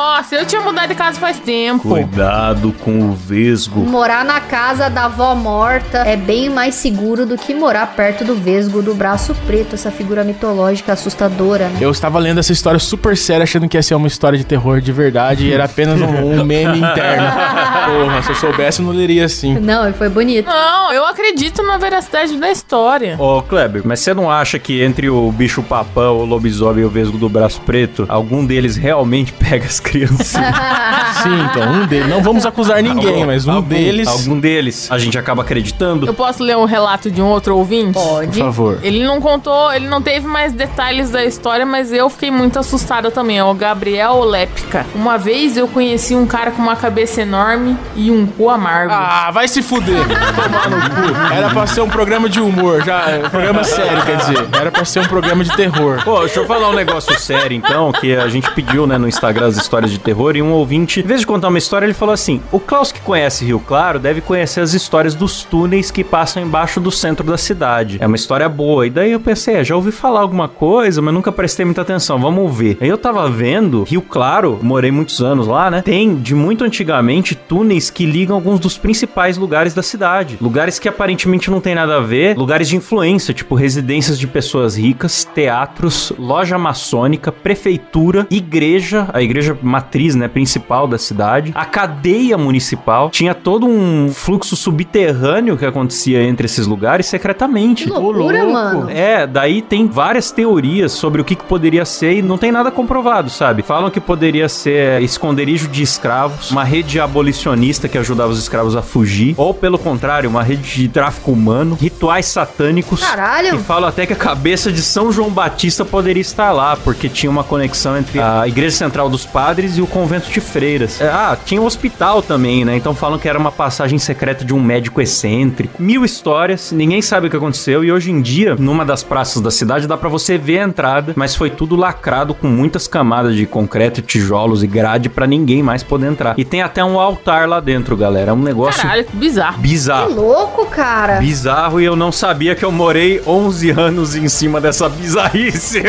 Nossa, 0.04 0.36
eu 0.36 0.46
tinha 0.46 0.60
mudado 0.60 0.90
de 0.90 0.96
casa 0.96 1.18
faz 1.18 1.40
tempo. 1.40 1.88
Cuidado 1.88 2.76
com 2.84 3.10
o 3.10 3.14
vesgo. 3.14 3.80
Morar 3.80 4.26
na 4.26 4.42
casa 4.42 4.90
da 4.90 5.06
avó 5.06 5.34
morta 5.34 6.00
é 6.00 6.18
bem 6.18 6.50
mais 6.50 6.76
seguro 6.76 7.26
do 7.26 7.38
que 7.38 7.56
morar 7.56 7.88
perto 7.96 8.26
do 8.26 8.36
vesgo 8.36 8.82
do 8.82 8.94
braço 8.94 9.34
preto, 9.48 9.76
essa 9.76 9.90
figura 9.92 10.26
mitológica 10.26 10.92
assustadora, 10.92 11.70
né? 11.70 11.78
Eu 11.80 11.90
estava 11.90 12.20
lendo 12.20 12.42
essa 12.42 12.52
história 12.52 12.80
super 12.80 13.16
séria, 13.16 13.44
achando 13.44 13.70
que 13.70 13.78
ia 13.78 13.82
ser 13.82 13.96
uma 13.96 14.08
história 14.08 14.38
de 14.38 14.44
terror 14.44 14.82
de 14.82 14.92
verdade 14.92 15.48
e 15.48 15.54
era 15.54 15.64
apenas 15.64 16.02
um, 16.02 16.34
um 16.34 16.44
meme 16.44 16.80
interno. 16.80 17.32
Porra, 18.04 18.22
se 18.24 18.32
eu 18.32 18.36
soubesse, 18.36 18.82
eu 18.82 18.86
não 18.86 18.94
leria 18.94 19.24
assim. 19.24 19.58
Não, 19.58 19.90
e 19.90 19.94
foi 19.94 20.10
bonito. 20.10 20.48
Não, 20.48 20.92
eu 20.92 21.06
acredito 21.06 21.64
na 21.64 21.78
veracidade 21.78 22.36
da 22.36 22.52
história. 22.52 23.16
Ô, 23.18 23.42
Kleber, 23.42 23.84
mas 23.86 24.02
você 24.02 24.14
não 24.14 24.30
acha 24.30 24.60
que 24.60 24.84
entre 24.84 25.10
o 25.10 25.32
bicho 25.32 25.64
papão, 25.64 26.18
o 26.18 26.26
lobisomem 26.26 26.84
e 26.84 26.86
o 26.86 26.90
vesgo 26.90 27.18
do 27.18 27.30
braço 27.30 27.62
preto, 27.62 28.06
algum 28.10 28.46
deles 28.46 28.76
realmente 28.76 29.32
pega 29.40 29.66
as 29.66 29.80
crianças? 29.80 29.93
Sim, 31.24 31.42
então, 31.50 31.72
um 31.72 31.86
deles. 31.86 32.10
Não 32.10 32.22
vamos 32.22 32.46
acusar 32.46 32.82
ninguém, 32.82 33.26
mas 33.26 33.48
um 33.48 33.52
Algum- 33.52 33.68
deles. 33.68 34.08
Algum 34.08 34.40
deles. 34.40 34.88
A 34.92 34.98
gente 34.98 35.18
acaba 35.18 35.42
acreditando. 35.44 36.06
Eu 36.06 36.14
posso 36.14 36.44
ler 36.44 36.58
um 36.58 36.66
relato 36.66 37.10
de 37.12 37.22
um 37.22 37.28
outro 37.28 37.56
ouvinte? 37.58 37.94
Por 37.94 38.02
Pode. 38.04 38.40
favor. 38.40 38.80
Ele 38.84 39.04
não 39.04 39.22
contou, 39.22 39.72
ele 39.74 39.88
não 39.88 40.02
teve 40.02 40.28
mais 40.28 40.54
detalhes 40.54 41.10
da 41.10 41.24
história, 41.24 41.66
mas 41.66 41.92
eu 41.92 42.10
fiquei 42.10 42.32
muito 42.32 42.60
assustada 42.60 43.10
também. 43.12 43.38
É 43.38 43.44
o 43.44 43.54
Gabriel 43.54 44.24
Lepka. 44.24 44.86
Uma 44.96 45.18
vez 45.18 45.58
eu 45.58 45.68
conheci 45.68 46.16
um 46.16 46.26
cara 46.26 46.52
com 46.52 46.62
uma 46.62 46.76
cabeça 46.76 47.22
enorme 47.22 47.78
e 47.96 48.12
um 48.12 48.26
cu 48.26 48.50
amargo. 48.50 48.94
Ah, 48.94 49.30
vai 49.32 49.48
se 49.48 49.62
fuder. 49.62 50.04
Tomar 50.08 50.70
no 50.70 50.82
cu. 50.90 51.34
Era 51.34 51.50
pra 51.50 51.68
ser 51.68 51.82
um 51.82 51.90
programa 51.90 52.30
de 52.30 52.40
humor, 52.40 52.84
já. 52.84 53.10
é, 53.10 53.18
Um 53.26 53.30
programa 53.30 53.64
sério, 53.64 54.02
quer 54.04 54.18
dizer. 54.18 54.48
Era 54.54 54.72
pra 54.72 54.86
ser 54.86 55.00
um 55.00 55.06
programa 55.08 55.44
de 55.44 55.56
terror. 55.56 56.02
Pô, 56.04 56.20
deixa 56.22 56.40
eu 56.40 56.46
falar 56.48 56.70
um 56.70 56.74
negócio 56.74 57.18
sério, 57.20 57.56
então, 57.56 57.92
que 57.92 58.16
a 58.16 58.28
gente 58.28 58.50
pediu, 58.52 58.86
né, 58.88 58.98
no 58.98 59.08
Instagram 59.08 59.48
as 59.48 59.58
histórias 59.58 59.83
de 59.92 60.00
terror, 60.00 60.36
e 60.36 60.42
um 60.42 60.52
ouvinte, 60.52 61.00
em 61.00 61.04
vez 61.04 61.22
de 61.22 61.28
contar 61.28 61.50
uma 61.50 61.58
história, 61.58 61.86
ele 61.86 61.94
falou 61.94 62.14
assim: 62.14 62.42
o 62.52 62.60
Klaus 62.60 62.92
que 62.92 63.02
conhece 63.02 63.46
Rio 63.46 63.60
Claro 63.60 64.00
deve 64.00 64.22
conhecer 64.22 64.62
as 64.62 64.74
histórias 64.74 65.16
dos 65.16 65.44
túneis 65.44 65.92
que 65.92 66.04
passam 66.04 66.42
embaixo 66.44 66.80
do 66.80 66.92
centro 66.92 67.26
da 67.26 67.38
cidade. 67.38 67.98
É 68.00 68.08
uma 68.08 68.16
história 68.16 68.48
boa. 68.48 68.86
E 68.88 68.90
daí 68.90 69.12
eu 69.12 69.20
pensei, 69.20 69.56
é, 69.56 69.64
já 69.64 69.76
ouvi 69.76 69.92
falar 69.92 70.22
alguma 70.22 70.48
coisa, 70.48 71.02
mas 71.02 71.14
nunca 71.14 71.32
prestei 71.32 71.66
muita 71.66 71.82
atenção. 71.82 72.20
Vamos 72.20 72.56
ver. 72.56 72.78
Aí 72.82 72.88
eu 72.88 72.98
tava 72.98 73.30
vendo, 73.30 73.84
Rio 73.84 74.02
Claro, 74.02 74.60
morei 74.62 74.92
muitos 74.92 75.22
anos 75.22 75.48
lá, 75.48 75.72
né? 75.72 75.82
Tem, 75.82 76.16
de 76.16 76.36
muito 76.36 76.64
antigamente, 76.64 77.36
túneis 77.36 77.90
que 77.90 78.06
ligam 78.06 78.36
alguns 78.36 78.60
dos 78.60 78.78
principais 78.78 79.38
lugares 79.38 79.74
da 79.74 79.82
cidade. 79.82 80.38
Lugares 80.42 80.80
que 80.80 80.88
aparentemente 80.88 81.50
não 81.50 81.60
tem 81.60 81.76
nada 81.76 81.98
a 81.98 82.00
ver, 82.00 82.38
lugares 82.38 82.68
de 82.68 82.76
influência, 82.76 83.34
tipo 83.34 83.56
residências 83.56 84.20
de 84.20 84.28
pessoas 84.28 84.78
ricas, 84.78 85.24
teatros, 85.24 86.12
loja 86.18 86.58
maçônica, 86.58 87.32
prefeitura, 87.32 88.28
igreja, 88.30 89.08
a 89.14 89.22
igreja 89.22 89.58
matriz, 89.74 90.14
né, 90.14 90.28
principal 90.28 90.88
da 90.88 91.00
cidade, 91.00 91.52
a 91.56 91.66
cadeia 91.66 92.38
municipal. 92.38 93.10
Tinha 93.10 93.34
todo 93.34 93.66
um 93.66 94.12
fluxo 94.14 94.56
subterrâneo 94.56 95.58
que 95.58 95.66
acontecia 95.66 96.22
entre 96.22 96.46
esses 96.46 96.68
lugares 96.68 97.08
secretamente. 97.08 97.86
Que 97.86 97.90
loucura, 97.90 98.44
louco. 98.44 98.54
mano. 98.54 98.90
É, 98.90 99.26
daí 99.26 99.64
tem 99.64 99.88
várias 99.88 100.30
teorias 100.30 100.92
sobre 100.92 101.22
o 101.22 101.26
que, 101.26 101.36
que 101.36 101.44
poderia 101.44 101.86
ser 101.86 102.18
e 102.18 102.22
não 102.22 102.38
tem 102.38 102.52
nada 102.52 102.70
comprovado, 102.70 103.32
sabe? 103.32 103.64
Falam 103.64 103.90
que 103.90 104.00
poderia 104.00 104.48
ser 104.48 105.02
esconderijo 105.02 105.68
de 105.68 105.82
escravos, 105.82 106.52
uma 106.52 106.64
rede 106.64 107.00
abolicionista 107.00 107.90
que 107.90 107.98
ajudava 107.98 108.32
os 108.32 108.38
escravos 108.38 108.76
a 108.76 108.84
fugir, 108.84 109.34
ou 109.38 109.54
pelo 109.56 109.80
contrário, 109.80 110.30
uma 110.30 110.44
rede 110.44 110.62
de 110.62 110.88
tráfico 110.88 111.32
humano, 111.32 111.76
rituais 111.80 112.28
satânicos. 112.28 113.02
Caralho. 113.02 113.56
E 113.56 113.60
falam 113.60 113.90
até 113.90 114.06
que 114.06 114.14
a 114.14 114.18
cabeça 114.18 114.72
de 114.72 114.84
São 114.84 115.12
João 115.12 115.32
Batista 115.32 115.84
poderia 115.84 116.22
estar 116.22 116.52
lá, 116.52 116.78
porque 116.78 117.10
tinha 117.10 117.32
uma 117.32 117.44
conexão 117.44 117.98
entre 117.98 118.20
a 118.20 118.48
Igreja 118.48 118.76
Central 118.76 119.10
dos 119.10 119.26
Padres 119.26 119.63
e 119.78 119.82
o 119.82 119.88
convento 119.88 120.30
de 120.30 120.40
freiras. 120.40 121.00
É, 121.02 121.08
ah, 121.08 121.38
tinha 121.46 121.62
um 121.62 121.66
hospital 121.66 122.22
também, 122.22 122.66
né? 122.66 122.76
Então 122.76 122.94
falam 122.94 123.18
que 123.18 123.28
era 123.28 123.38
uma 123.40 123.52
passagem 123.52 123.98
secreta 123.98 124.44
de 124.44 124.54
um 124.54 124.60
médico 124.62 125.02
excêntrico. 125.02 125.82
Mil 125.82 126.04
histórias, 126.04 126.72
ninguém 126.72 127.02
sabe 127.02 127.28
o 127.28 127.30
que 127.30 127.38
aconteceu. 127.38 127.84
E 127.84 127.92
hoje 127.92 128.12
em 128.12 128.22
dia, 128.22 128.56
numa 128.56 128.86
das 128.86 129.04
praças 129.04 129.42
da 129.42 129.52
cidade, 129.52 129.88
dá 129.88 129.98
pra 129.98 130.10
você 130.10 130.38
ver 130.38 130.60
a 130.60 130.64
entrada, 130.64 131.14
mas 131.16 131.36
foi 131.36 131.50
tudo 131.50 131.76
lacrado 131.76 132.34
com 132.34 132.48
muitas 132.48 132.88
camadas 132.88 133.36
de 133.36 133.46
concreto, 133.46 134.02
tijolos 134.02 134.64
e 134.64 134.68
grade 134.68 135.10
pra 135.10 135.26
ninguém 135.26 135.64
mais 135.64 135.84
poder 135.84 136.08
entrar. 136.08 136.38
E 136.38 136.44
tem 136.44 136.62
até 136.62 136.84
um 136.84 137.00
altar 137.00 137.48
lá 137.48 137.60
dentro, 137.60 137.96
galera. 137.96 138.32
É 138.32 138.34
um 138.34 138.42
negócio 138.42 138.82
Caralho, 138.82 139.06
que 139.06 139.16
bizarro. 139.16 139.56
Que 139.56 139.62
bizarro. 139.62 140.14
louco, 140.14 140.66
cara. 140.66 141.18
Bizarro 141.20 141.80
e 141.80 141.86
eu 141.86 141.96
não 141.96 142.12
sabia 142.12 142.56
que 142.56 142.66
eu 142.66 142.72
morei 142.72 143.22
11 143.26 143.70
anos 143.72 144.16
em 144.16 144.28
cima 144.28 144.60
dessa 144.60 144.90
bizarrice. 144.90 145.82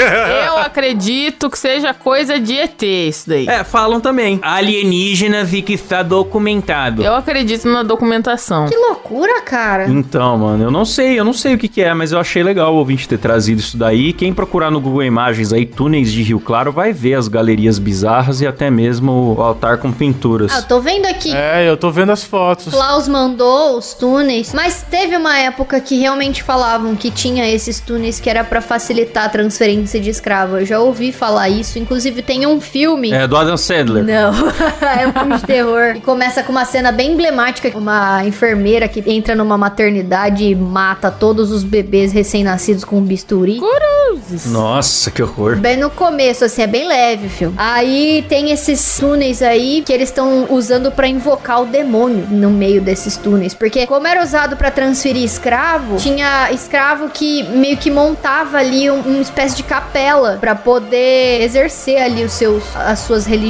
Eu 0.46 0.58
acredito 0.58 1.50
que 1.50 1.58
seja 1.58 1.92
coisa 1.94 2.38
de 2.38 2.54
ET 2.54 2.82
isso 2.82 3.28
daí. 3.28 3.48
É, 3.48 3.63
falam 3.64 4.00
também. 4.00 4.38
Alienígenas 4.42 5.52
e 5.52 5.62
que 5.62 5.74
está 5.74 6.02
documentado. 6.02 7.02
Eu 7.02 7.14
acredito 7.14 7.68
na 7.68 7.82
documentação. 7.82 8.66
Que 8.66 8.76
loucura, 8.76 9.40
cara. 9.42 9.88
Então, 9.88 10.38
mano, 10.38 10.64
eu 10.64 10.70
não 10.70 10.84
sei, 10.84 11.18
eu 11.18 11.24
não 11.24 11.32
sei 11.32 11.54
o 11.54 11.58
que, 11.58 11.68
que 11.68 11.82
é, 11.82 11.92
mas 11.94 12.12
eu 12.12 12.18
achei 12.18 12.42
legal 12.42 12.74
o 12.74 12.78
ouvinte 12.78 13.08
ter 13.08 13.18
trazido 13.18 13.60
isso 13.60 13.76
daí. 13.76 14.12
Quem 14.12 14.32
procurar 14.32 14.70
no 14.70 14.80
Google 14.80 15.02
Imagens 15.04 15.52
aí, 15.52 15.66
túneis 15.66 16.12
de 16.12 16.22
Rio 16.22 16.40
Claro, 16.40 16.72
vai 16.72 16.92
ver 16.92 17.14
as 17.14 17.28
galerias 17.28 17.78
bizarras 17.78 18.40
e 18.40 18.46
até 18.46 18.70
mesmo 18.70 19.34
o 19.36 19.42
altar 19.42 19.78
com 19.78 19.90
pinturas. 19.92 20.52
Ah, 20.52 20.58
eu 20.58 20.62
tô 20.64 20.80
vendo 20.80 21.06
aqui. 21.06 21.34
É, 21.34 21.68
eu 21.68 21.76
tô 21.76 21.90
vendo 21.90 22.12
as 22.12 22.24
fotos. 22.24 22.72
Klaus 22.72 23.08
mandou 23.08 23.78
os 23.78 23.94
túneis, 23.94 24.52
mas 24.52 24.84
teve 24.88 25.16
uma 25.16 25.38
época 25.38 25.80
que 25.80 25.98
realmente 25.98 26.42
falavam 26.42 26.94
que 26.96 27.10
tinha 27.10 27.48
esses 27.48 27.80
túneis 27.80 28.20
que 28.20 28.28
era 28.28 28.44
pra 28.44 28.60
facilitar 28.60 29.24
a 29.24 29.28
transferência 29.28 30.00
de 30.00 30.10
escravo. 30.10 30.58
Eu 30.58 30.66
já 30.66 30.78
ouvi 30.80 31.12
falar 31.12 31.48
isso, 31.48 31.78
inclusive 31.78 32.22
tem 32.22 32.46
um 32.46 32.60
filme 32.60 33.12
É 33.12 33.26
do 33.26 33.36
Adam 33.36 33.53
Sandler. 33.56 34.04
Não, 34.04 34.32
é 35.00 35.06
um 35.08 35.12
filme 35.12 35.36
de 35.36 35.42
terror. 35.44 35.94
E 35.96 36.00
começa 36.00 36.42
com 36.42 36.52
uma 36.52 36.64
cena 36.64 36.90
bem 36.92 37.12
emblemática: 37.12 37.70
uma 37.76 38.24
enfermeira 38.24 38.88
que 38.88 39.02
entra 39.10 39.34
numa 39.34 39.56
maternidade 39.58 40.44
e 40.44 40.54
mata 40.54 41.10
todos 41.10 41.50
os 41.50 41.62
bebês 41.64 42.12
recém-nascidos 42.12 42.84
com 42.84 42.98
um 42.98 43.02
bisturi. 43.02 43.58
Cruzes. 43.58 44.46
Nossa, 44.46 45.10
que 45.10 45.22
horror. 45.22 45.56
Bem 45.56 45.76
no 45.76 45.90
começo, 45.90 46.44
assim, 46.44 46.62
é 46.62 46.66
bem 46.66 46.86
leve 46.86 47.26
o 47.26 47.30
filme. 47.30 47.54
Aí 47.58 48.24
tem 48.28 48.50
esses 48.50 48.98
túneis 48.98 49.42
aí 49.42 49.82
que 49.84 49.92
eles 49.92 50.08
estão 50.08 50.46
usando 50.50 50.90
pra 50.90 51.06
invocar 51.06 51.62
o 51.62 51.66
demônio 51.66 52.26
no 52.30 52.50
meio 52.50 52.80
desses 52.80 53.16
túneis. 53.16 53.54
Porque, 53.54 53.86
como 53.86 54.06
era 54.06 54.22
usado 54.22 54.56
pra 54.56 54.70
transferir 54.70 55.22
escravo, 55.24 55.96
tinha 55.96 56.50
escravo 56.52 57.08
que 57.10 57.42
meio 57.44 57.76
que 57.76 57.90
montava 57.90 58.58
ali 58.58 58.90
um- 58.90 59.00
uma 59.00 59.20
espécie 59.20 59.56
de 59.56 59.62
capela 59.62 60.38
pra 60.40 60.54
poder 60.54 61.42
exercer 61.42 62.00
ali 62.02 62.24
os 62.24 62.32
seus, 62.32 62.62
as 62.76 63.00
suas 63.00 63.24
religiões 63.26 63.43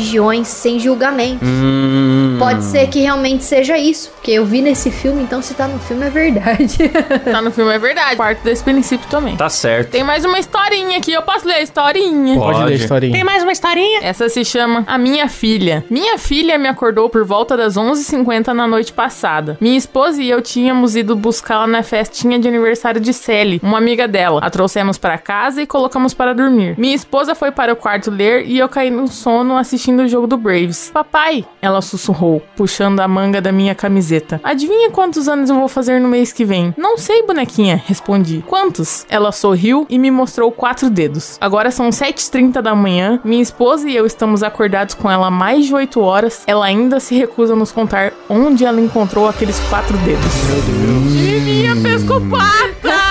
sem 0.45 0.79
julgamento. 0.79 1.45
Hum. 1.45 2.37
Pode 2.39 2.65
ser 2.65 2.89
que 2.89 3.01
realmente 3.01 3.45
seja 3.45 3.77
isso, 3.79 4.11
porque 4.11 4.33
eu 4.33 4.45
vi 4.45 4.61
nesse 4.61 4.91
filme, 4.91 5.23
então 5.23 5.41
se 5.41 5.55
tá 5.55 5.69
no 5.69 5.79
filme 5.79 6.07
é 6.07 6.11
verdade. 6.11 6.79
Tá 7.31 7.41
no 7.41 7.51
filme, 7.51 7.73
é 7.73 7.79
verdade. 7.79 8.17
Parte 8.17 8.43
desse 8.43 8.63
princípio 8.63 9.09
também. 9.09 9.37
Tá 9.37 9.49
certo. 9.49 9.91
Tem 9.91 10.05
mais 10.05 10.25
uma 10.25 10.39
historinha 10.39 10.99
aqui. 10.99 11.13
Eu 11.13 11.23
posso 11.23 11.47
ler 11.47 11.55
a 11.55 11.63
historinha? 11.63 12.37
Pode, 12.37 12.53
Pode. 12.59 12.65
ler 12.67 12.73
a 12.73 12.77
historinha. 12.77 13.25
mais 13.25 13.43
uma 13.43 13.53
historinha? 13.53 14.01
Essa 14.03 14.29
se 14.29 14.45
chama 14.45 14.85
A 14.87 14.99
Minha 14.99 15.29
Filha. 15.29 15.85
Minha 15.91 16.19
filha 16.19 16.59
me 16.59 16.69
acordou 16.69 17.09
por 17.09 17.25
volta 17.25 17.57
das 17.57 17.75
11h50 17.75 18.49
na 18.49 18.67
noite 18.67 18.93
passada. 18.93 19.57
Minha 19.61 19.77
esposa 19.77 20.23
e 20.23 20.31
eu 20.31 20.41
tínhamos 20.43 20.95
ido 20.97 21.17
buscá-la 21.17 21.67
na 21.67 21.83
festinha 21.83 22.39
de 22.39 22.47
aniversário 22.47 23.01
de 23.01 23.13
Sally, 23.13 23.61
uma 23.63 23.79
amiga 23.79 24.07
dela. 24.07 24.41
A 24.43 24.51
trouxemos 24.51 24.99
para 24.99 25.19
casa 25.19 25.63
e 25.63 25.67
colocamos 25.67 26.15
para 26.15 26.35
dormir. 26.35 26.75
Minha 26.79 26.95
esposa 26.95 27.35
foi 27.35 27.51
para 27.51 27.73
o 27.73 27.77
quarto 27.77 28.11
ler 28.11 28.45
e 28.47 28.59
eu 28.59 28.69
caí 28.69 28.91
no 28.91 29.09
sono 29.09 29.57
assistindo 29.57 29.84
o 29.93 30.09
jogo 30.09 30.27
do 30.27 30.37
Braves. 30.37 30.91
Papai, 30.93 31.45
ela 31.61 31.83
sussurrou, 31.83 32.43
puxando 32.57 33.01
a 33.01 33.09
manga 33.09 33.41
da 33.41 33.53
minha 33.53 33.75
camiseta. 33.75 34.41
Adivinha 34.43 34.91
quantos 34.91 35.29
anos 35.29 35.51
eu 35.51 35.57
vou 35.57 35.69
fazer 35.69 36.01
no 36.01 36.09
mês 36.09 36.33
que 36.33 36.45
vem? 36.45 36.75
Não 36.77 36.97
sei, 36.97 37.23
bonequinha, 37.25 37.83
respondi. 37.87 38.45
Quantos? 38.47 39.05
Ela 39.09 39.33
sorriu 39.33 39.87
e 39.89 39.99
me 39.99 40.11
mostrou 40.11 40.51
quatro 40.51 40.89
dedos. 40.89 41.37
Agora 41.41 41.71
são 41.71 41.91
7h30 41.91 42.61
da 42.61 42.75
manhã. 42.75 43.21
Minha 43.25 43.43
esposa 43.43 43.89
e 43.89 43.97
eu 43.97 44.07
estamos 44.07 44.43
acordados 44.43 44.95
com 44.95 45.11
ela 45.11 45.27
há 45.27 45.31
mais 45.31 45.67
de 45.67 45.75
8 45.75 46.01
horas. 46.01 46.43
Ela 46.47 46.67
ainda 46.67 47.01
se 47.01 47.15
recusa 47.15 47.53
a 47.53 47.57
nos 47.57 47.73
contar 47.73 48.13
onde 48.29 48.65
ela 48.65 48.81
encontrou 48.81 49.29
aqueles 49.29 49.59
quatro 49.69 49.97
dedos. 49.99 50.25
Meu 50.47 50.63
Deus. 50.63 51.45
Minha 51.45 51.77
pescopata! 51.77 53.04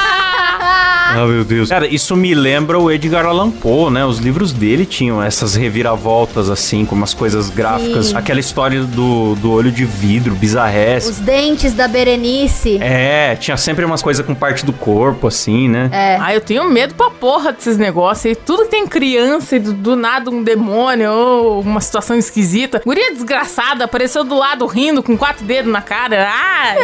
Ah, 1.16 1.26
meu 1.26 1.44
Deus. 1.44 1.70
Cara, 1.70 1.88
isso 1.88 2.16
me 2.16 2.34
lembra 2.34 2.80
o 2.80 2.92
Edgar 2.92 3.26
Allan 3.26 3.52
Poe, 3.52 3.92
né? 3.92 4.06
Os 4.06 4.18
livros 4.18 4.52
dele 4.52 4.86
tinham 4.86 5.22
essas 5.22 5.56
reviravoltas, 5.56 6.50
assim, 6.50 6.86
com 6.86 6.96
umas 6.96 7.14
coisas 7.14 7.50
gráficas. 7.50 8.08
Sim. 8.08 8.18
Aquela 8.18 8.40
história 8.40 8.82
do, 8.84 9.36
do 9.36 9.52
olho 9.52 9.72
de 9.72 9.86
vidro, 9.86 10.34
bizarrés. 10.34 11.08
Os 11.08 11.20
dentes 11.20 11.74
da 11.74 11.88
Berenice. 11.88 12.78
É, 12.82 13.36
tinha 13.36 13.58
sempre 13.58 13.86
umas 13.86 14.02
coisas 14.02 14.26
com 14.26 14.34
parte 14.34 14.66
do 14.66 14.74
corpo, 14.74 15.28
assim, 15.28 15.70
né? 15.70 15.90
É. 15.92 16.18
Ah, 16.20 16.34
eu 16.34 16.42
tenho 16.42 16.70
medo 16.70 16.96
pra 16.96 17.10
porra 17.10 17.52
desses 17.52 17.78
negócios 17.78 18.26
aí. 18.26 18.36
Tudo 18.36 18.64
que 18.64 18.72
tem 18.72 18.88
criança 18.88 19.56
e 19.56 19.60
do, 19.60 19.74
do 19.74 19.96
nada 19.96 20.30
um 20.30 20.44
demônio 20.44 21.12
ou 21.12 21.62
uma 21.62 21.82
situação 21.82 22.18
esquisita. 22.18 22.82
Guria 22.84 23.14
desgraçada 23.14 23.86
apareceu 23.86 24.24
do 24.24 24.38
lado 24.38 24.66
rindo 24.66 25.04
com 25.04 25.18
quatro 25.18 25.46
dedos 25.46 25.72
na 25.72 25.82
cara. 25.82 26.28
Ai! 26.30 26.78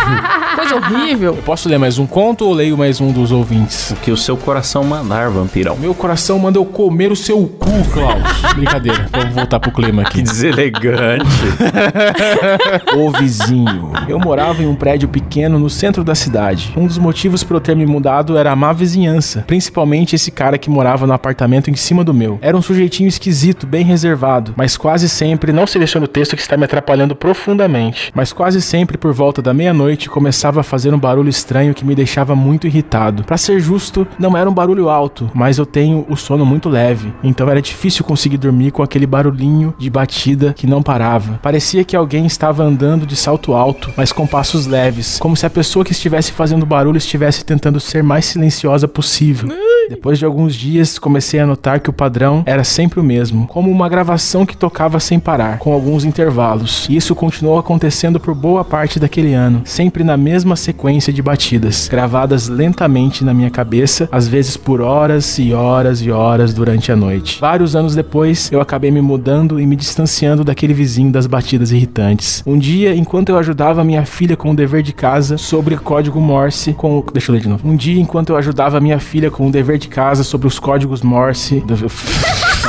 Coisa 0.56 0.76
horrível. 0.76 1.34
Eu 1.36 1.42
posso 1.42 1.68
ler 1.68 1.78
mais 1.78 1.98
um 1.98 2.06
conto 2.06 2.46
ou 2.46 2.52
leio 2.52 2.76
mais 2.76 3.00
um 3.00 3.12
dos 3.12 3.30
ouvintes? 3.32 3.73
O 3.90 3.96
que 3.96 4.10
o 4.10 4.16
seu 4.16 4.36
coração 4.36 4.82
mandar, 4.84 5.28
vampirão. 5.30 5.76
Meu 5.76 5.94
coração 5.94 6.38
manda 6.38 6.58
eu 6.58 6.64
comer 6.64 7.12
o 7.12 7.16
seu 7.16 7.46
cu, 7.46 7.70
Klaus. 7.92 8.22
Brincadeira, 8.56 9.08
vamos 9.12 9.34
voltar 9.34 9.58
pro 9.60 9.70
clima 9.72 10.02
Que 10.04 10.08
aqui. 10.20 10.22
deselegante. 10.22 11.24
O 12.96 13.10
vizinho. 13.10 13.92
Eu 14.08 14.18
morava 14.18 14.62
em 14.62 14.66
um 14.66 14.74
prédio 14.74 15.08
pequeno 15.08 15.58
no 15.58 15.68
centro 15.68 16.04
da 16.04 16.14
cidade. 16.14 16.72
Um 16.76 16.86
dos 16.86 16.98
motivos 16.98 17.42
por 17.42 17.54
eu 17.54 17.60
ter 17.60 17.74
me 17.76 17.86
mudado 17.86 18.36
era 18.36 18.52
a 18.52 18.56
má 18.56 18.72
vizinhança, 18.72 19.42
principalmente 19.46 20.14
esse 20.14 20.30
cara 20.30 20.56
que 20.58 20.70
morava 20.70 21.06
no 21.06 21.12
apartamento 21.12 21.70
em 21.70 21.74
cima 21.74 22.04
do 22.04 22.14
meu. 22.14 22.38
Era 22.40 22.56
um 22.56 22.62
sujeitinho 22.62 23.08
esquisito, 23.08 23.66
bem 23.66 23.84
reservado, 23.84 24.54
mas 24.56 24.76
quase 24.76 25.08
sempre, 25.08 25.52
não 25.52 25.66
seleciona 25.66 26.04
o 26.04 26.08
texto 26.08 26.36
que 26.36 26.42
está 26.42 26.56
me 26.56 26.64
atrapalhando 26.64 27.16
profundamente, 27.16 28.12
mas 28.14 28.32
quase 28.32 28.60
sempre 28.62 28.96
por 28.96 29.12
volta 29.12 29.42
da 29.42 29.52
meia-noite 29.52 30.08
começava 30.08 30.60
a 30.60 30.64
fazer 30.64 30.94
um 30.94 30.98
barulho 30.98 31.28
estranho 31.28 31.74
que 31.74 31.84
me 31.84 31.94
deixava 31.94 32.34
muito 32.36 32.66
irritado. 32.66 33.24
Pra 33.24 33.36
ser 33.36 33.60
justo, 33.64 34.06
não 34.18 34.36
era 34.36 34.48
um 34.48 34.54
barulho 34.54 34.88
alto, 34.88 35.30
mas 35.34 35.58
eu 35.58 35.66
tenho 35.66 36.04
o 36.08 36.16
sono 36.16 36.44
muito 36.44 36.68
leve, 36.68 37.12
então 37.22 37.48
era 37.48 37.62
difícil 37.62 38.04
conseguir 38.04 38.36
dormir 38.36 38.70
com 38.70 38.82
aquele 38.82 39.06
barulhinho 39.06 39.74
de 39.78 39.90
batida 39.90 40.52
que 40.52 40.66
não 40.66 40.82
parava. 40.82 41.40
Parecia 41.42 41.84
que 41.84 41.96
alguém 41.96 42.26
estava 42.26 42.62
andando 42.62 43.06
de 43.06 43.16
salto 43.16 43.54
alto, 43.54 43.90
mas 43.96 44.12
com 44.12 44.26
passos 44.26 44.66
leves, 44.66 45.18
como 45.18 45.36
se 45.36 45.46
a 45.46 45.50
pessoa 45.50 45.84
que 45.84 45.92
estivesse 45.92 46.32
fazendo 46.32 46.66
barulho 46.66 46.98
estivesse 46.98 47.44
tentando 47.44 47.80
ser 47.80 48.02
mais 48.02 48.26
silenciosa 48.26 48.86
possível. 48.86 49.48
Depois 49.88 50.18
de 50.18 50.24
alguns 50.24 50.54
dias, 50.54 50.98
comecei 50.98 51.40
a 51.40 51.46
notar 51.46 51.80
que 51.80 51.90
o 51.90 51.92
padrão 51.92 52.42
era 52.46 52.64
sempre 52.64 53.00
o 53.00 53.04
mesmo, 53.04 53.46
como 53.46 53.70
uma 53.70 53.88
gravação 53.88 54.46
que 54.46 54.56
tocava 54.56 54.98
sem 54.98 55.18
parar, 55.18 55.58
com 55.58 55.72
alguns 55.72 56.04
intervalos. 56.04 56.86
E 56.88 56.96
isso 56.96 57.14
continuou 57.14 57.58
acontecendo 57.58 58.18
por 58.18 58.34
boa 58.34 58.64
parte 58.64 58.98
daquele 58.98 59.34
ano, 59.34 59.62
sempre 59.64 60.02
na 60.02 60.16
mesma 60.16 60.56
sequência 60.56 61.12
de 61.12 61.22
batidas, 61.22 61.88
gravadas 61.88 62.48
lentamente 62.48 63.24
na 63.24 63.34
minha 63.34 63.50
cabeça, 63.54 64.08
às 64.10 64.26
vezes 64.26 64.56
por 64.56 64.80
horas 64.80 65.38
e 65.38 65.54
horas 65.54 66.02
e 66.02 66.10
horas 66.10 66.52
durante 66.52 66.90
a 66.90 66.96
noite. 66.96 67.38
Vários 67.40 67.76
anos 67.76 67.94
depois, 67.94 68.50
eu 68.50 68.60
acabei 68.60 68.90
me 68.90 69.00
mudando 69.00 69.60
e 69.60 69.66
me 69.66 69.76
distanciando 69.76 70.42
daquele 70.42 70.74
vizinho 70.74 71.12
das 71.12 71.26
batidas 71.26 71.70
irritantes. 71.70 72.42
Um 72.44 72.58
dia, 72.58 72.94
enquanto 72.94 73.28
eu 73.28 73.38
ajudava 73.38 73.84
minha 73.84 74.04
filha 74.04 74.36
com 74.36 74.50
o 74.50 74.56
dever 74.56 74.82
de 74.82 74.92
casa 74.92 75.38
sobre 75.38 75.76
código 75.76 76.20
Morse, 76.20 76.72
com 76.72 77.04
Deixa 77.12 77.30
eu 77.30 77.34
ler 77.34 77.42
de 77.42 77.48
novo. 77.48 77.68
Um 77.68 77.76
dia, 77.76 78.00
enquanto 78.00 78.30
eu 78.30 78.36
ajudava 78.36 78.80
minha 78.80 78.98
filha 78.98 79.30
com 79.30 79.46
o 79.46 79.52
dever 79.52 79.78
de 79.78 79.88
casa 79.88 80.24
sobre 80.24 80.48
os 80.48 80.58
códigos 80.58 81.02
Morse. 81.02 81.62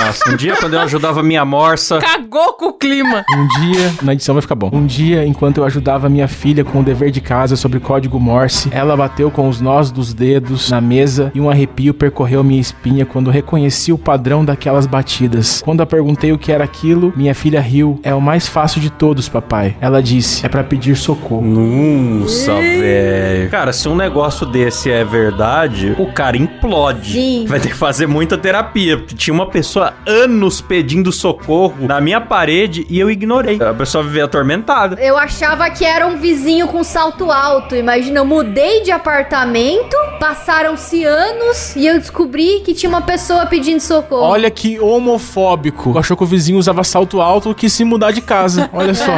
Nossa, 0.06 0.32
um 0.32 0.36
dia 0.36 0.56
quando 0.56 0.76
eu 0.76 0.82
ajudava 0.82 1.24
minha 1.24 1.44
morsa. 1.44 1.98
Cagou 1.98 2.54
com 2.54 2.68
o 2.68 2.74
clima. 2.74 3.26
Um 3.36 3.48
dia, 3.60 3.94
na 4.04 4.14
edição 4.14 4.36
vai 4.36 4.42
ficar 4.44 4.54
bom. 4.54 4.70
Um 4.72 4.86
dia, 4.86 5.26
enquanto 5.26 5.58
eu 5.58 5.64
ajudava 5.64 6.08
minha 6.08 6.28
filha 6.28 6.64
com 6.64 6.82
o 6.82 6.84
dever 6.84 7.10
de 7.10 7.20
casa 7.20 7.56
sobre 7.56 7.80
código 7.80 8.20
Morse, 8.20 8.70
ela 8.72 8.96
bateu 8.96 9.32
com 9.32 9.50
os 9.50 9.60
nós 9.60 9.90
dos 9.90 10.14
dedos 10.14 10.70
na 10.70 10.80
mesa 10.80 11.32
e 11.34 11.42
um 11.42 11.50
arrepio 11.50 11.92
percorreu 11.92 12.44
minha 12.44 12.62
espinha 12.62 13.04
quando 13.04 13.32
reconheci 13.32 13.92
o 13.92 13.98
padrão 13.98 14.46
daquelas 14.46 14.86
batidas. 14.86 15.64
Quando 15.66 15.80
eu 15.80 15.88
perguntei 15.88 16.32
o 16.32 16.38
que 16.38 16.52
era 16.52 16.64
aquilo, 16.64 17.12
minha 17.16 17.34
filha 17.34 17.60
riu. 17.60 18.00
É 18.04 18.14
o 18.14 18.22
mais 18.22 18.48
fácil 18.48 18.80
de 18.80 18.92
todos, 18.92 19.28
papai. 19.28 19.76
Ela 19.82 20.04
disse: 20.04 20.46
é 20.46 20.50
pra 20.50 20.64
pedir 20.64 20.96
socorro. 20.96 21.42
Nossa, 21.42 22.54
velho. 22.54 23.50
Cara, 23.50 23.74
se 23.74 23.90
um 23.90 23.96
negócio 23.96 24.46
desse 24.46 24.92
é 24.92 25.04
verdade, 25.04 25.96
o 25.98 26.14
cara 26.14 26.38
implode. 26.38 27.14
Sim. 27.14 27.46
Vai 27.48 27.60
ter 27.60 27.70
que 27.70 27.76
fazer 27.76 28.06
muita 28.06 28.38
terapia. 28.38 28.98
Porque 28.98 29.16
tinha 29.16 29.34
uma 29.34 29.48
pessoa 29.48 29.95
anos 30.06 30.62
pedindo 30.62 31.12
socorro 31.12 31.76
na 31.88 32.00
minha 32.00 32.22
parede 32.22 32.86
e 32.90 33.00
eu 33.00 33.10
ignorei. 33.10 33.60
A 33.62 33.74
pessoa 33.74 34.04
vivia 34.04 34.26
atormentada. 34.26 35.02
Eu 35.02 35.18
achava 35.18 35.70
que 35.70 35.84
era 35.86 36.06
um 36.06 36.18
vizinho 36.18 36.68
com 36.68 36.84
salto 36.84 37.32
alto. 37.32 37.76
Imagina, 37.76 38.20
eu 38.20 38.26
mudei 38.26 38.82
de 38.84 38.92
apartamento, 38.92 39.96
passaram-se 40.20 41.04
anos 41.04 41.76
e 41.76 41.86
eu 41.88 42.00
descobri 42.00 42.62
que 42.66 42.74
tinha 42.74 42.90
uma 42.90 43.02
pessoa 43.02 43.46
pedindo 43.46 43.80
socorro. 43.80 44.24
Olha 44.24 44.50
que 44.50 44.80
homofóbico. 44.80 45.98
Achou 45.98 46.16
que 46.16 46.24
o 46.24 46.28
vizinho 46.28 46.58
usava 46.58 46.84
salto 46.84 47.22
alto 47.22 47.52
e 47.52 47.56
quis 47.56 47.74
se 47.74 47.84
mudar 47.84 48.12
de 48.12 48.22
casa. 48.22 48.70
Olha 48.74 48.94
só. 48.94 49.12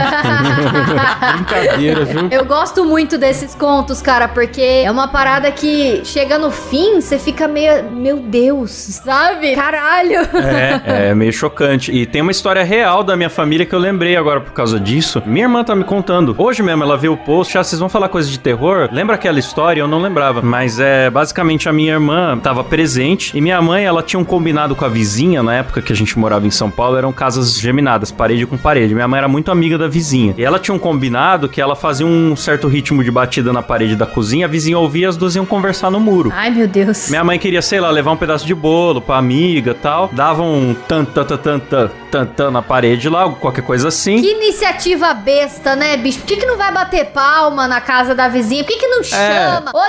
Brincadeira, 1.35 2.05
viu? 2.05 2.27
Eu 2.31 2.45
gosto 2.45 2.85
muito 2.85 3.17
desses 3.17 3.53
contos, 3.55 4.01
cara, 4.01 4.27
porque 4.27 4.61
é 4.61 4.91
uma 4.91 5.07
parada 5.07 5.51
que 5.51 6.01
chega 6.05 6.37
no 6.37 6.51
fim, 6.51 7.01
você 7.01 7.17
fica 7.19 7.47
meio. 7.47 7.91
Meu 7.91 8.17
Deus, 8.17 8.71
sabe? 8.71 9.55
Caralho! 9.55 10.21
É, 10.35 10.66
é 10.85 11.15
meio 11.15 11.33
chocante. 11.33 11.91
E 11.91 12.05
tem 12.05 12.21
uma 12.21 12.31
história 12.31 12.63
real 12.63 13.03
da 13.03 13.15
minha 13.15 13.29
família 13.29 13.65
que 13.65 13.73
eu 13.73 13.79
lembrei 13.79 14.15
agora 14.15 14.41
por 14.41 14.53
causa 14.53 14.79
disso. 14.79 15.21
Minha 15.25 15.45
irmã 15.45 15.63
tá 15.63 15.75
me 15.75 15.83
contando. 15.83 16.35
Hoje 16.37 16.61
mesmo 16.63 16.83
ela 16.83 16.97
viu 16.97 17.13
o 17.13 17.17
post. 17.17 17.57
Ah, 17.57 17.63
vocês 17.63 17.79
vão 17.79 17.89
falar 17.89 18.09
coisa 18.09 18.29
de 18.29 18.39
terror? 18.39 18.89
Lembra 18.91 19.15
aquela 19.15 19.39
história? 19.39 19.81
Eu 19.81 19.87
não 19.87 19.99
lembrava. 19.99 20.41
Mas 20.41 20.79
é 20.79 21.09
basicamente 21.09 21.67
a 21.69 21.73
minha 21.73 21.93
irmã 21.93 22.37
tava 22.37 22.63
presente 22.63 23.37
e 23.37 23.41
minha 23.41 23.61
mãe, 23.61 23.85
ela 23.85 24.03
tinha 24.03 24.19
um 24.19 24.25
combinado 24.25 24.75
com 24.75 24.85
a 24.85 24.89
vizinha 24.89 25.41
na 25.43 25.53
época 25.55 25.81
que 25.81 25.91
a 25.91 25.95
gente 25.95 26.17
morava 26.17 26.45
em 26.47 26.51
São 26.51 26.69
Paulo. 26.69 26.97
Eram 26.97 27.11
casas 27.11 27.59
geminadas, 27.59 28.11
parede 28.11 28.45
com 28.45 28.57
parede. 28.57 28.93
Minha 28.93 29.07
mãe 29.07 29.19
era 29.19 29.27
muito 29.27 29.51
amiga 29.51 29.77
da 29.77 29.87
vizinha. 29.87 30.33
E 30.37 30.43
ela 30.43 30.59
tinha 30.59 30.73
um 30.75 30.79
combinado 30.79 31.49
que 31.49 31.61
ela 31.61 31.75
fazia 31.75 32.05
um 32.05 32.35
certo 32.35 32.67
ritmo 32.67 33.03
de 33.03 33.11
batida 33.11 33.53
na 33.53 33.61
parede 33.61 33.95
da 33.95 34.05
cozinha. 34.05 34.45
A 34.45 34.49
vizinha 34.49 34.77
ouvia 34.77 35.03
e 35.03 35.05
as 35.05 35.17
duas 35.17 35.35
iam 35.35 35.45
conversar 35.45 35.91
no 35.91 35.99
muro. 35.99 36.31
Ai, 36.33 36.49
meu 36.49 36.67
Deus. 36.67 37.09
Minha 37.09 37.23
mãe 37.23 37.39
queria, 37.39 37.61
sei 37.61 37.79
lá, 37.79 37.89
levar 37.89 38.11
um 38.11 38.17
pedaço 38.17 38.45
de 38.45 38.55
bolo 38.55 39.01
pra 39.01 39.17
amiga 39.17 39.71
e 39.71 39.73
tal. 39.75 40.09
Dava 40.11 40.41
um 40.47 40.73
tan 40.87 41.05
tan 41.05 41.25
tan 41.25 41.37
tan 41.37 41.59
tan 41.59 41.89
tan, 42.11 42.25
tan 42.25 42.51
na 42.51 42.61
parede 42.61 43.09
lá, 43.09 43.29
qualquer 43.29 43.63
coisa 43.63 43.87
assim. 43.89 44.21
Que 44.21 44.31
iniciativa 44.31 45.13
besta, 45.13 45.75
né, 45.75 45.97
bicho? 45.97 46.19
Por 46.19 46.27
que, 46.27 46.37
que 46.37 46.45
não 46.45 46.57
vai 46.57 46.71
bater 46.71 47.07
palma 47.07 47.67
na 47.67 47.81
casa 47.81 48.15
da 48.15 48.27
vizinha? 48.27 48.63
Por 48.63 48.71
que, 48.71 48.79
que 48.79 48.87
não 48.87 49.03
chama? 49.03 49.71
Ô, 49.73 49.81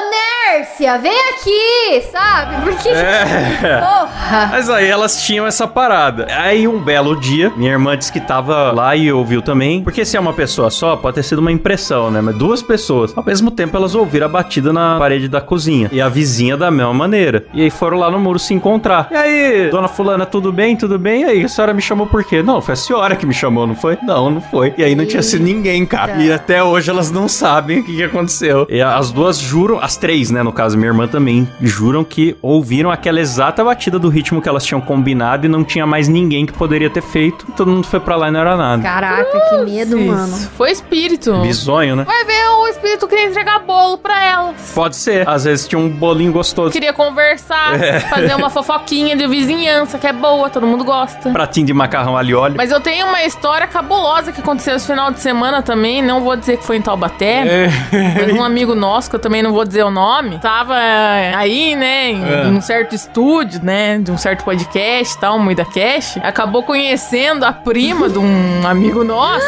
Nércia, 0.55 0.99
vem 0.99 1.19
aqui, 1.31 2.07
sabe? 2.11 2.62
Por 2.62 2.77
que. 2.77 2.88
É. 2.88 3.81
Porra! 3.81 4.49
Mas 4.50 4.71
aí 4.71 4.87
elas 4.87 5.23
tinham 5.23 5.47
essa 5.47 5.67
parada. 5.67 6.27
Aí 6.31 6.67
um 6.67 6.81
belo 6.81 7.19
dia, 7.19 7.53
minha 7.57 7.73
irmã 7.73 7.97
disse 7.97 8.12
que 8.12 8.21
tava 8.21 8.73
lá 8.73 8.95
e 8.97 9.12
ouviu 9.12 9.43
também. 9.43 9.83
Porque 9.83 10.05
se 10.05 10.17
é 10.17 10.21
uma 10.21 10.33
pessoa 10.33 10.71
só, 10.71 10.97
pode 10.97 11.17
ter 11.17 11.23
sido 11.23 11.38
uma 11.38 11.53
impressão, 11.53 12.11
né? 12.11 12.21
Mas 12.21 12.37
duas 12.37 12.62
pessoas. 12.62 13.12
Ao 13.17 13.25
mesmo 13.25 13.50
tempo, 13.50 13.77
elas 13.77 13.95
ouviram 13.95 14.27
a 14.27 14.29
batida 14.29 14.73
na 14.73 14.99
parede 14.99 15.29
da 15.29 15.41
cozinha. 15.41 15.88
E 15.93 16.00
a 16.00 16.09
vizinha 16.09 16.57
da 16.57 16.71
mesma 16.71 16.95
maneira. 16.95 17.45
E 17.53 17.62
aí 17.62 17.71
foram 17.71 17.99
lá 17.99 18.11
no 18.11 18.19
muro 18.19 18.38
se 18.38 18.55
encontrar. 18.55 19.09
E 19.11 19.17
aí, 19.17 19.71
dona 19.71 19.88
Fulana, 19.88 20.27
tudo 20.27 20.48
bem? 20.52 20.76
Tudo 20.76 20.99
bem? 20.99 21.23
E 21.23 21.25
aí, 21.25 21.45
a 21.45 21.49
senhora 21.49 21.73
me 21.75 21.83
chamou 21.83 22.07
por 22.07 22.25
quê? 22.25 22.43
Não, 22.43 22.61
foi 22.61 22.75
a 22.75 22.76
senhora 22.76 23.17
que 23.17 23.26
me 23.26 23.35
chamou, 23.35 23.67
não 23.67 23.75
foi? 23.75 23.99
Não, 24.02 24.31
não 24.31 24.40
foi. 24.40 24.75
E 24.76 24.85
aí 24.85 24.95
não 24.95 25.07
tinha 25.07 25.23
sido 25.23 25.43
ninguém, 25.45 25.85
cara. 25.87 26.17
E 26.23 26.33
até 26.33 26.62
hoje 26.62 26.90
elas 26.90 27.11
não 27.11 27.28
sabem 27.28 27.81
o 27.81 27.85
que, 27.85 27.97
que 27.97 28.02
aconteceu. 28.05 28.67
E 28.71 28.81
as 28.81 29.11
duas 29.11 29.38
juram, 29.38 29.78
as 29.81 29.97
três, 29.97 30.31
né? 30.31 30.43
No 30.43 30.52
caso, 30.52 30.76
minha 30.76 30.88
irmã 30.90 31.07
também, 31.07 31.49
juram 31.61 32.05
que 32.05 32.37
ouviram 32.43 32.90
aquela 32.90 33.21
exata 33.21 33.64
batida 33.64 33.99
do 33.99 34.09
ritmo 34.09 34.40
que 34.40 34.49
elas 34.49 34.64
tinham 34.64 34.81
combinado 34.81 35.47
e 35.47 35.49
não 35.49 35.64
tinha 35.64 35.87
mais 35.87 36.09
ninguém 36.09 36.47
que 36.47 36.52
poderia 36.52 36.90
ter 36.90 37.02
feito. 37.02 37.47
Todo 37.57 37.71
mundo 37.71 37.87
foi 37.87 38.00
pra 38.00 38.17
lá 38.17 38.28
e 38.28 38.31
não 38.31 38.40
era 38.40 38.57
nada. 38.57 38.83
Caraca, 38.83 39.40
que 39.50 39.57
medo, 39.71 39.99
mano. 39.99 40.37
Foi 40.57 40.71
espírito. 40.71 41.33
Bisonho, 41.43 41.97
né? 41.97 42.05
Vai 42.05 42.25
ver, 42.25 42.49
o 42.61 42.69
espírito 42.69 43.07
queria 43.09 43.26
entregar 43.26 43.59
bolo 43.61 43.99
pra 43.99 44.25
ela. 44.25 44.55
Pode 44.75 44.97
ser. 44.97 45.28
Às 45.28 45.45
vezes 45.45 45.67
tinha 45.67 45.78
um 45.78 45.88
bolinho 45.88 46.33
gostoso. 46.33 46.71
Queria 46.73 46.93
conversar, 46.93 47.81
É. 47.83 48.00
fazer 48.00 48.35
uma 48.35 48.50
fofoquinha 48.50 49.17
de 49.17 49.26
vizinhança, 49.26 49.99
que 49.99 50.07
é 50.07 50.12
boa, 50.12 50.38
todo 50.50 50.66
mundo 50.66 50.85
gosta. 50.85 51.30
Pratinho 51.30 51.66
de 51.66 51.73
macarrão 51.75 52.16
ali 52.16 52.35
óleo. 52.35 52.54
Mas 52.57 52.71
eu 52.71 52.80
tenho 52.80 53.07
uma 53.07 53.23
história 53.25 53.66
cabulosa 53.66 54.33
que 54.33 54.40
aconteceu 54.40 54.76
esse 54.76 54.87
final 54.87 55.11
de 55.11 55.21
semana 55.21 55.62
também. 55.62 56.02
Não 56.02 56.21
vou 56.23 56.37
dizer 56.37 56.57
que 56.59 56.64
foi 56.64 56.76
em 56.76 56.83
Taubaté. 56.83 57.68
Mas 58.16 58.33
um 58.33 58.42
amigo 58.42 58.75
nosso, 58.75 59.09
que 59.11 59.16
eu 59.16 59.21
também 59.21 59.42
não 59.42 59.52
vou 59.52 59.64
dizer 59.64 59.83
o 59.85 59.90
nome, 59.90 60.38
tava 60.38 60.76
eh, 60.78 61.33
aí, 61.35 61.75
né, 61.76 62.11
em, 62.11 62.25
É. 62.28 62.47
um 62.47 62.61
certo 62.61 62.95
estúdio, 62.95 63.61
né, 63.62 63.99
de 63.99 64.11
um 64.11 64.18
certo 64.18 64.45
podcast 64.45 65.16
e 65.16 65.21
tal, 65.21 65.37
um 65.37 65.38
Muida 65.42 65.64
Cash. 65.64 66.18
Acabou 66.23 66.62
conhecendo 66.62 67.45
a 67.45 67.52
prima 67.52 68.09
de 68.09 68.18
um 68.18 68.61
amigo 68.66 69.02
nosso. 69.04 69.45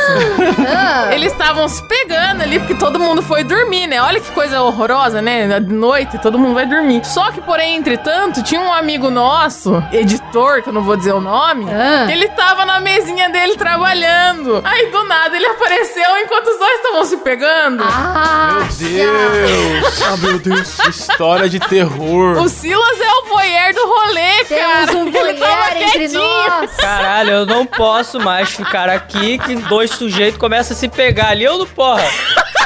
Ah, 0.66 1.14
Eles 1.14 1.32
estavam 1.32 1.68
se 1.68 1.82
pegando 1.86 2.42
ali, 2.42 2.58
porque 2.58 2.74
todo 2.74 2.98
mundo 2.98 3.22
foi 3.22 3.44
dormir, 3.44 3.86
né? 3.86 4.00
Olha 4.02 4.20
que 4.20 4.30
coisa 4.30 4.62
horrorosa, 4.62 5.20
né? 5.20 5.60
De 5.60 5.72
noite, 5.72 6.18
todo 6.18 6.38
mundo 6.38 6.54
vai 6.54 6.66
dormir. 6.66 7.04
Só 7.04 7.30
que, 7.30 7.40
porém, 7.40 7.76
entretanto, 7.76 8.42
tinha 8.42 8.60
um 8.60 8.72
amigo 8.72 9.10
nosso, 9.10 9.82
editor, 9.92 10.62
que 10.62 10.68
eu 10.68 10.72
não 10.72 10.79
vou 10.82 10.96
dizer 10.96 11.12
o 11.12 11.20
nome, 11.20 11.66
Ah. 11.70 12.10
ele 12.10 12.28
tava 12.28 12.64
na 12.64 12.80
mesinha 12.80 13.28
dele 13.30 13.56
trabalhando. 13.56 14.60
Aí, 14.64 14.86
do 14.90 15.04
nada, 15.04 15.36
ele 15.36 15.46
apareceu 15.46 16.16
enquanto 16.18 16.48
os 16.48 16.58
dois 16.58 16.76
estavam 16.76 17.04
se 17.04 17.16
pegando. 17.18 17.82
ah, 17.86 18.58
Deus! 18.78 20.02
Ah, 20.02 20.16
meu 20.16 20.38
Deus! 20.38 20.78
História 20.88 21.48
de 21.48 21.58
terror. 21.60 22.38
O 22.42 22.48
Silas 22.48 23.00
é 23.00 23.12
o 23.12 23.24
voyeur 23.26 23.74
do 23.74 23.86
rolê, 23.86 24.44
cara. 24.44 24.86
Temos 24.86 24.94
um 24.94 25.06
Ele 25.08 25.34
tava 25.38 25.54
voyeur 25.56 25.76
entre 25.76 25.90
quietinho. 25.98 26.20
nós. 26.20 26.76
Caralho, 26.76 27.30
eu 27.30 27.46
não 27.46 27.66
posso 27.66 28.18
mais 28.20 28.50
ficar 28.50 28.88
aqui 28.88 29.38
que 29.38 29.54
dois 29.56 29.90
sujeitos 29.90 30.38
começam 30.38 30.76
a 30.76 30.78
se 30.78 30.88
pegar 30.88 31.28
ali. 31.30 31.44
Eu 31.44 31.58
não, 31.58 31.66
porra. 31.66 32.04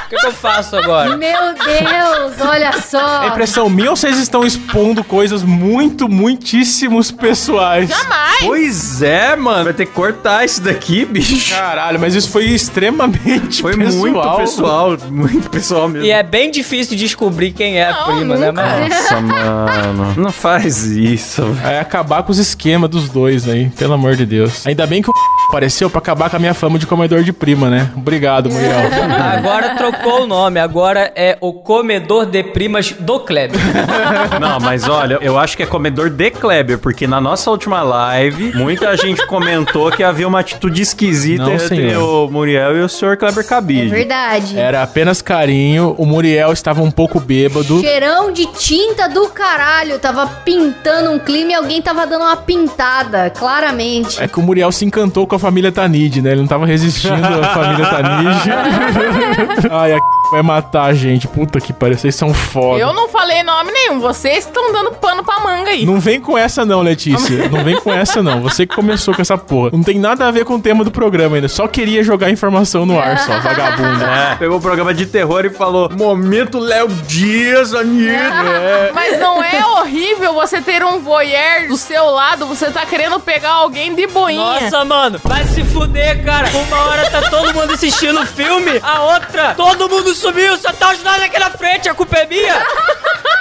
O 0.04 0.08
que, 0.08 0.16
que 0.16 0.26
eu 0.26 0.32
faço 0.32 0.76
agora? 0.76 1.16
Meu 1.16 1.54
Deus, 1.54 2.40
olha 2.48 2.72
só. 2.80 3.24
É 3.24 3.28
impressão 3.28 3.68
minha 3.70 3.90
ou 3.90 3.96
vocês 3.96 4.18
estão 4.18 4.44
expondo 4.44 5.02
coisas 5.02 5.42
muito, 5.42 6.08
muitíssimos 6.08 7.10
pessoais? 7.10 7.88
Jamais. 7.88 8.38
Pois 8.40 9.02
é, 9.02 9.34
mano. 9.34 9.64
Vai 9.64 9.72
ter 9.72 9.86
que 9.86 9.92
cortar 9.92 10.44
isso 10.44 10.60
daqui, 10.60 11.04
bicho. 11.04 11.54
Caralho, 11.54 11.98
mas 11.98 12.14
isso 12.14 12.28
foi 12.30 12.44
extremamente 12.44 13.62
Foi 13.62 13.76
pessoal. 13.76 14.00
muito 14.00 14.36
pessoal. 14.36 14.96
Muito 15.10 15.50
pessoal 15.50 15.88
mesmo. 15.88 16.06
E 16.06 16.10
é 16.10 16.22
bem 16.22 16.50
difícil 16.50 16.96
descobrir 16.96 17.52
quem 17.52 17.78
é 17.78 17.88
a 17.88 17.92
Não, 17.92 18.04
prima, 18.16 18.36
né, 18.36 18.46
nunca. 18.52 18.62
mano? 18.62 18.88
Nossa, 18.88 19.20
mano. 19.20 20.14
Não 20.16 20.30
faz 20.32 20.84
isso. 20.84 21.42
velho. 21.44 21.66
É 21.74 21.80
acabar 21.80 22.22
com 22.22 22.30
os 22.30 22.38
esquemas 22.38 22.90
dos 22.90 23.08
dois 23.08 23.48
aí, 23.48 23.70
pelo 23.70 23.94
amor 23.94 24.16
de 24.16 24.26
Deus. 24.26 24.66
Ainda 24.66 24.86
bem 24.86 25.00
que 25.02 25.10
o 25.10 25.14
apareceu 25.48 25.88
pra 25.88 25.98
acabar 25.98 26.28
com 26.30 26.36
a 26.36 26.38
minha 26.38 26.54
fama 26.54 26.78
de 26.78 26.86
comedor 26.86 27.22
de 27.22 27.32
prima, 27.32 27.70
né? 27.70 27.90
Obrigado, 27.96 28.50
Muriel. 28.50 28.74
Agora 29.38 29.74
trocou 29.92 30.22
o 30.22 30.26
nome, 30.26 30.58
agora 30.60 31.12
é 31.14 31.36
o 31.40 31.52
comedor 31.52 32.26
de 32.26 32.42
primas 32.42 32.92
do 32.92 33.20
Kleber. 33.20 33.58
Não, 34.40 34.58
mas 34.60 34.88
olha, 34.88 35.18
eu 35.20 35.38
acho 35.38 35.56
que 35.56 35.62
é 35.62 35.66
comedor 35.66 36.10
de 36.10 36.30
Kleber, 36.30 36.78
porque 36.78 37.06
na 37.06 37.20
nossa 37.20 37.50
última 37.50 37.82
live, 37.82 38.52
muita 38.56 38.96
gente 38.96 39.26
comentou 39.26 39.90
que 39.90 40.02
havia 40.02 40.26
uma 40.26 40.40
atitude 40.40 40.82
esquisita 40.82 41.44
Não, 41.44 41.52
entre 41.54 41.68
senhor. 41.68 42.28
o 42.28 42.30
Muriel 42.30 42.76
e 42.76 42.80
o 42.80 42.88
senhor 42.88 43.16
Kleber 43.16 43.44
É 43.44 43.48
Cabide. 43.48 43.88
verdade. 43.88 44.58
Era 44.58 44.82
apenas 44.82 45.20
carinho, 45.22 45.94
o 45.98 46.06
Muriel 46.06 46.52
estava 46.52 46.82
um 46.82 46.90
pouco 46.90 47.20
bêbado. 47.20 47.80
Cheirão 47.80 48.32
de 48.32 48.46
tinta 48.46 49.08
do 49.08 49.28
caralho. 49.28 49.98
Tava 49.98 50.26
pintando 50.44 51.10
um 51.10 51.18
clima 51.18 51.52
e 51.52 51.54
alguém 51.54 51.80
tava 51.82 52.06
dando 52.06 52.22
uma 52.22 52.36
pintada, 52.36 53.30
claramente. 53.30 54.20
É 54.22 54.28
que 54.28 54.38
o 54.38 54.42
Muriel 54.42 54.70
se 54.72 54.84
encantou 54.84 55.26
com 55.26 55.36
a 55.36 55.38
família 55.38 55.70
Tanid, 55.72 56.20
né? 56.22 56.32
Ele 56.32 56.40
não 56.40 56.48
tava 56.48 56.66
resistindo 56.66 57.14
à 57.14 57.48
família 57.54 57.86
Tanid. 57.86 59.64
Ai, 59.76 59.90
a 59.92 59.98
vai 60.34 60.42
matar 60.42 60.84
a 60.84 60.94
gente. 60.94 61.28
Puta 61.28 61.60
que 61.60 61.72
pariu, 61.72 61.96
vocês 61.96 62.14
são 62.14 62.34
foda. 62.34 62.80
Eu 62.80 62.92
não 62.92 63.08
falei 63.08 63.42
nome 63.42 63.70
nenhum. 63.70 64.00
Vocês 64.00 64.38
estão 64.44 64.72
dando 64.72 64.92
pano 64.92 65.22
pra 65.22 65.40
manga 65.40 65.70
aí. 65.70 65.86
Não 65.86 66.00
vem 66.00 66.20
com 66.20 66.36
essa 66.36 66.64
não, 66.64 66.82
Letícia. 66.82 67.48
Não 67.48 67.62
vem 67.64 67.80
com 67.80 67.92
essa 67.92 68.22
não. 68.22 68.40
Você 68.42 68.66
que 68.66 68.74
começou 68.74 69.14
com 69.14 69.22
essa 69.22 69.38
porra. 69.38 69.70
Não 69.72 69.82
tem 69.82 69.98
nada 69.98 70.26
a 70.26 70.30
ver 70.30 70.44
com 70.44 70.56
o 70.56 70.60
tema 70.60 70.84
do 70.84 70.90
programa 70.90 71.36
ainda. 71.36 71.48
Só 71.48 71.68
queria 71.68 72.02
jogar 72.02 72.30
informação 72.30 72.84
no 72.84 72.98
ar, 72.98 73.18
só, 73.18 73.38
vagabundo. 73.40 74.04
É, 74.14 74.36
pegou 74.36 74.58
o 74.58 74.60
programa 74.60 74.92
de 74.92 75.06
terror 75.06 75.44
e 75.44 75.50
falou: 75.50 75.90
Momento 75.90 76.58
Léo 76.58 76.88
Dias, 76.88 77.74
Anitta. 77.74 78.14
É. 78.64 78.92
Mas 78.92 79.18
não 79.18 79.42
é 79.42 79.64
horrível 79.66 80.34
você 80.34 80.60
ter 80.60 80.84
um 80.84 81.00
voyeur 81.00 81.68
do 81.68 81.76
seu 81.76 82.06
lado, 82.06 82.46
você 82.46 82.70
tá 82.70 82.84
querendo 82.86 83.18
pegar 83.20 83.50
alguém 83.50 83.94
de 83.94 84.06
boinha. 84.06 84.60
Nossa, 84.60 84.84
mano, 84.84 85.20
vai 85.24 85.44
se 85.44 85.64
fuder, 85.64 86.24
cara. 86.24 86.48
Uma 86.54 86.76
hora 86.88 87.10
tá 87.10 87.22
todo 87.30 87.54
mundo 87.54 87.72
assistindo 87.72 88.20
o 88.20 88.26
filme, 88.26 88.80
a 88.82 89.02
outra, 89.02 89.54
todo 89.54 89.88
mundo 89.88 90.14
sumiu, 90.24 90.56
só 90.56 90.72
tá 90.72 90.90
os 90.92 91.02
nós 91.02 91.22
aqui 91.22 91.38
na 91.38 91.50
frente, 91.50 91.88
a 91.88 91.94
culpa 91.94 92.16
é 92.16 92.26
minha. 92.26 92.54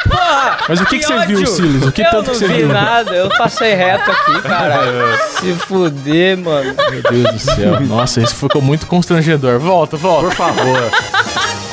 Porra! 0.10 0.58
Mas 0.68 0.82
o 0.82 0.86
que 0.86 1.00
que 1.00 1.06
você 1.06 1.14
ódio. 1.14 1.38
viu, 1.38 1.48
Silas? 1.48 1.84
O 1.88 1.92
que 1.92 2.02
eu 2.02 2.06
tanto 2.12 2.16
não 2.28 2.34
que 2.34 2.40
você 2.40 2.48
vi 2.48 2.54
viu? 2.56 2.68
nada, 2.68 3.12
eu 3.12 3.30
passei 3.30 3.74
reto 3.74 4.12
aqui, 4.12 4.42
caralho. 4.44 5.18
se 5.40 5.54
fuder, 5.54 6.38
mano. 6.38 6.76
Meu 6.92 7.02
Deus 7.02 7.34
do 7.34 7.40
céu. 7.40 7.80
Nossa, 7.82 8.22
isso 8.22 8.36
ficou 8.36 8.62
muito 8.62 8.86
constrangedor. 8.86 9.60
Volta, 9.60 9.96
volta. 9.96 10.28
Por 10.28 10.36
favor. 10.36 10.92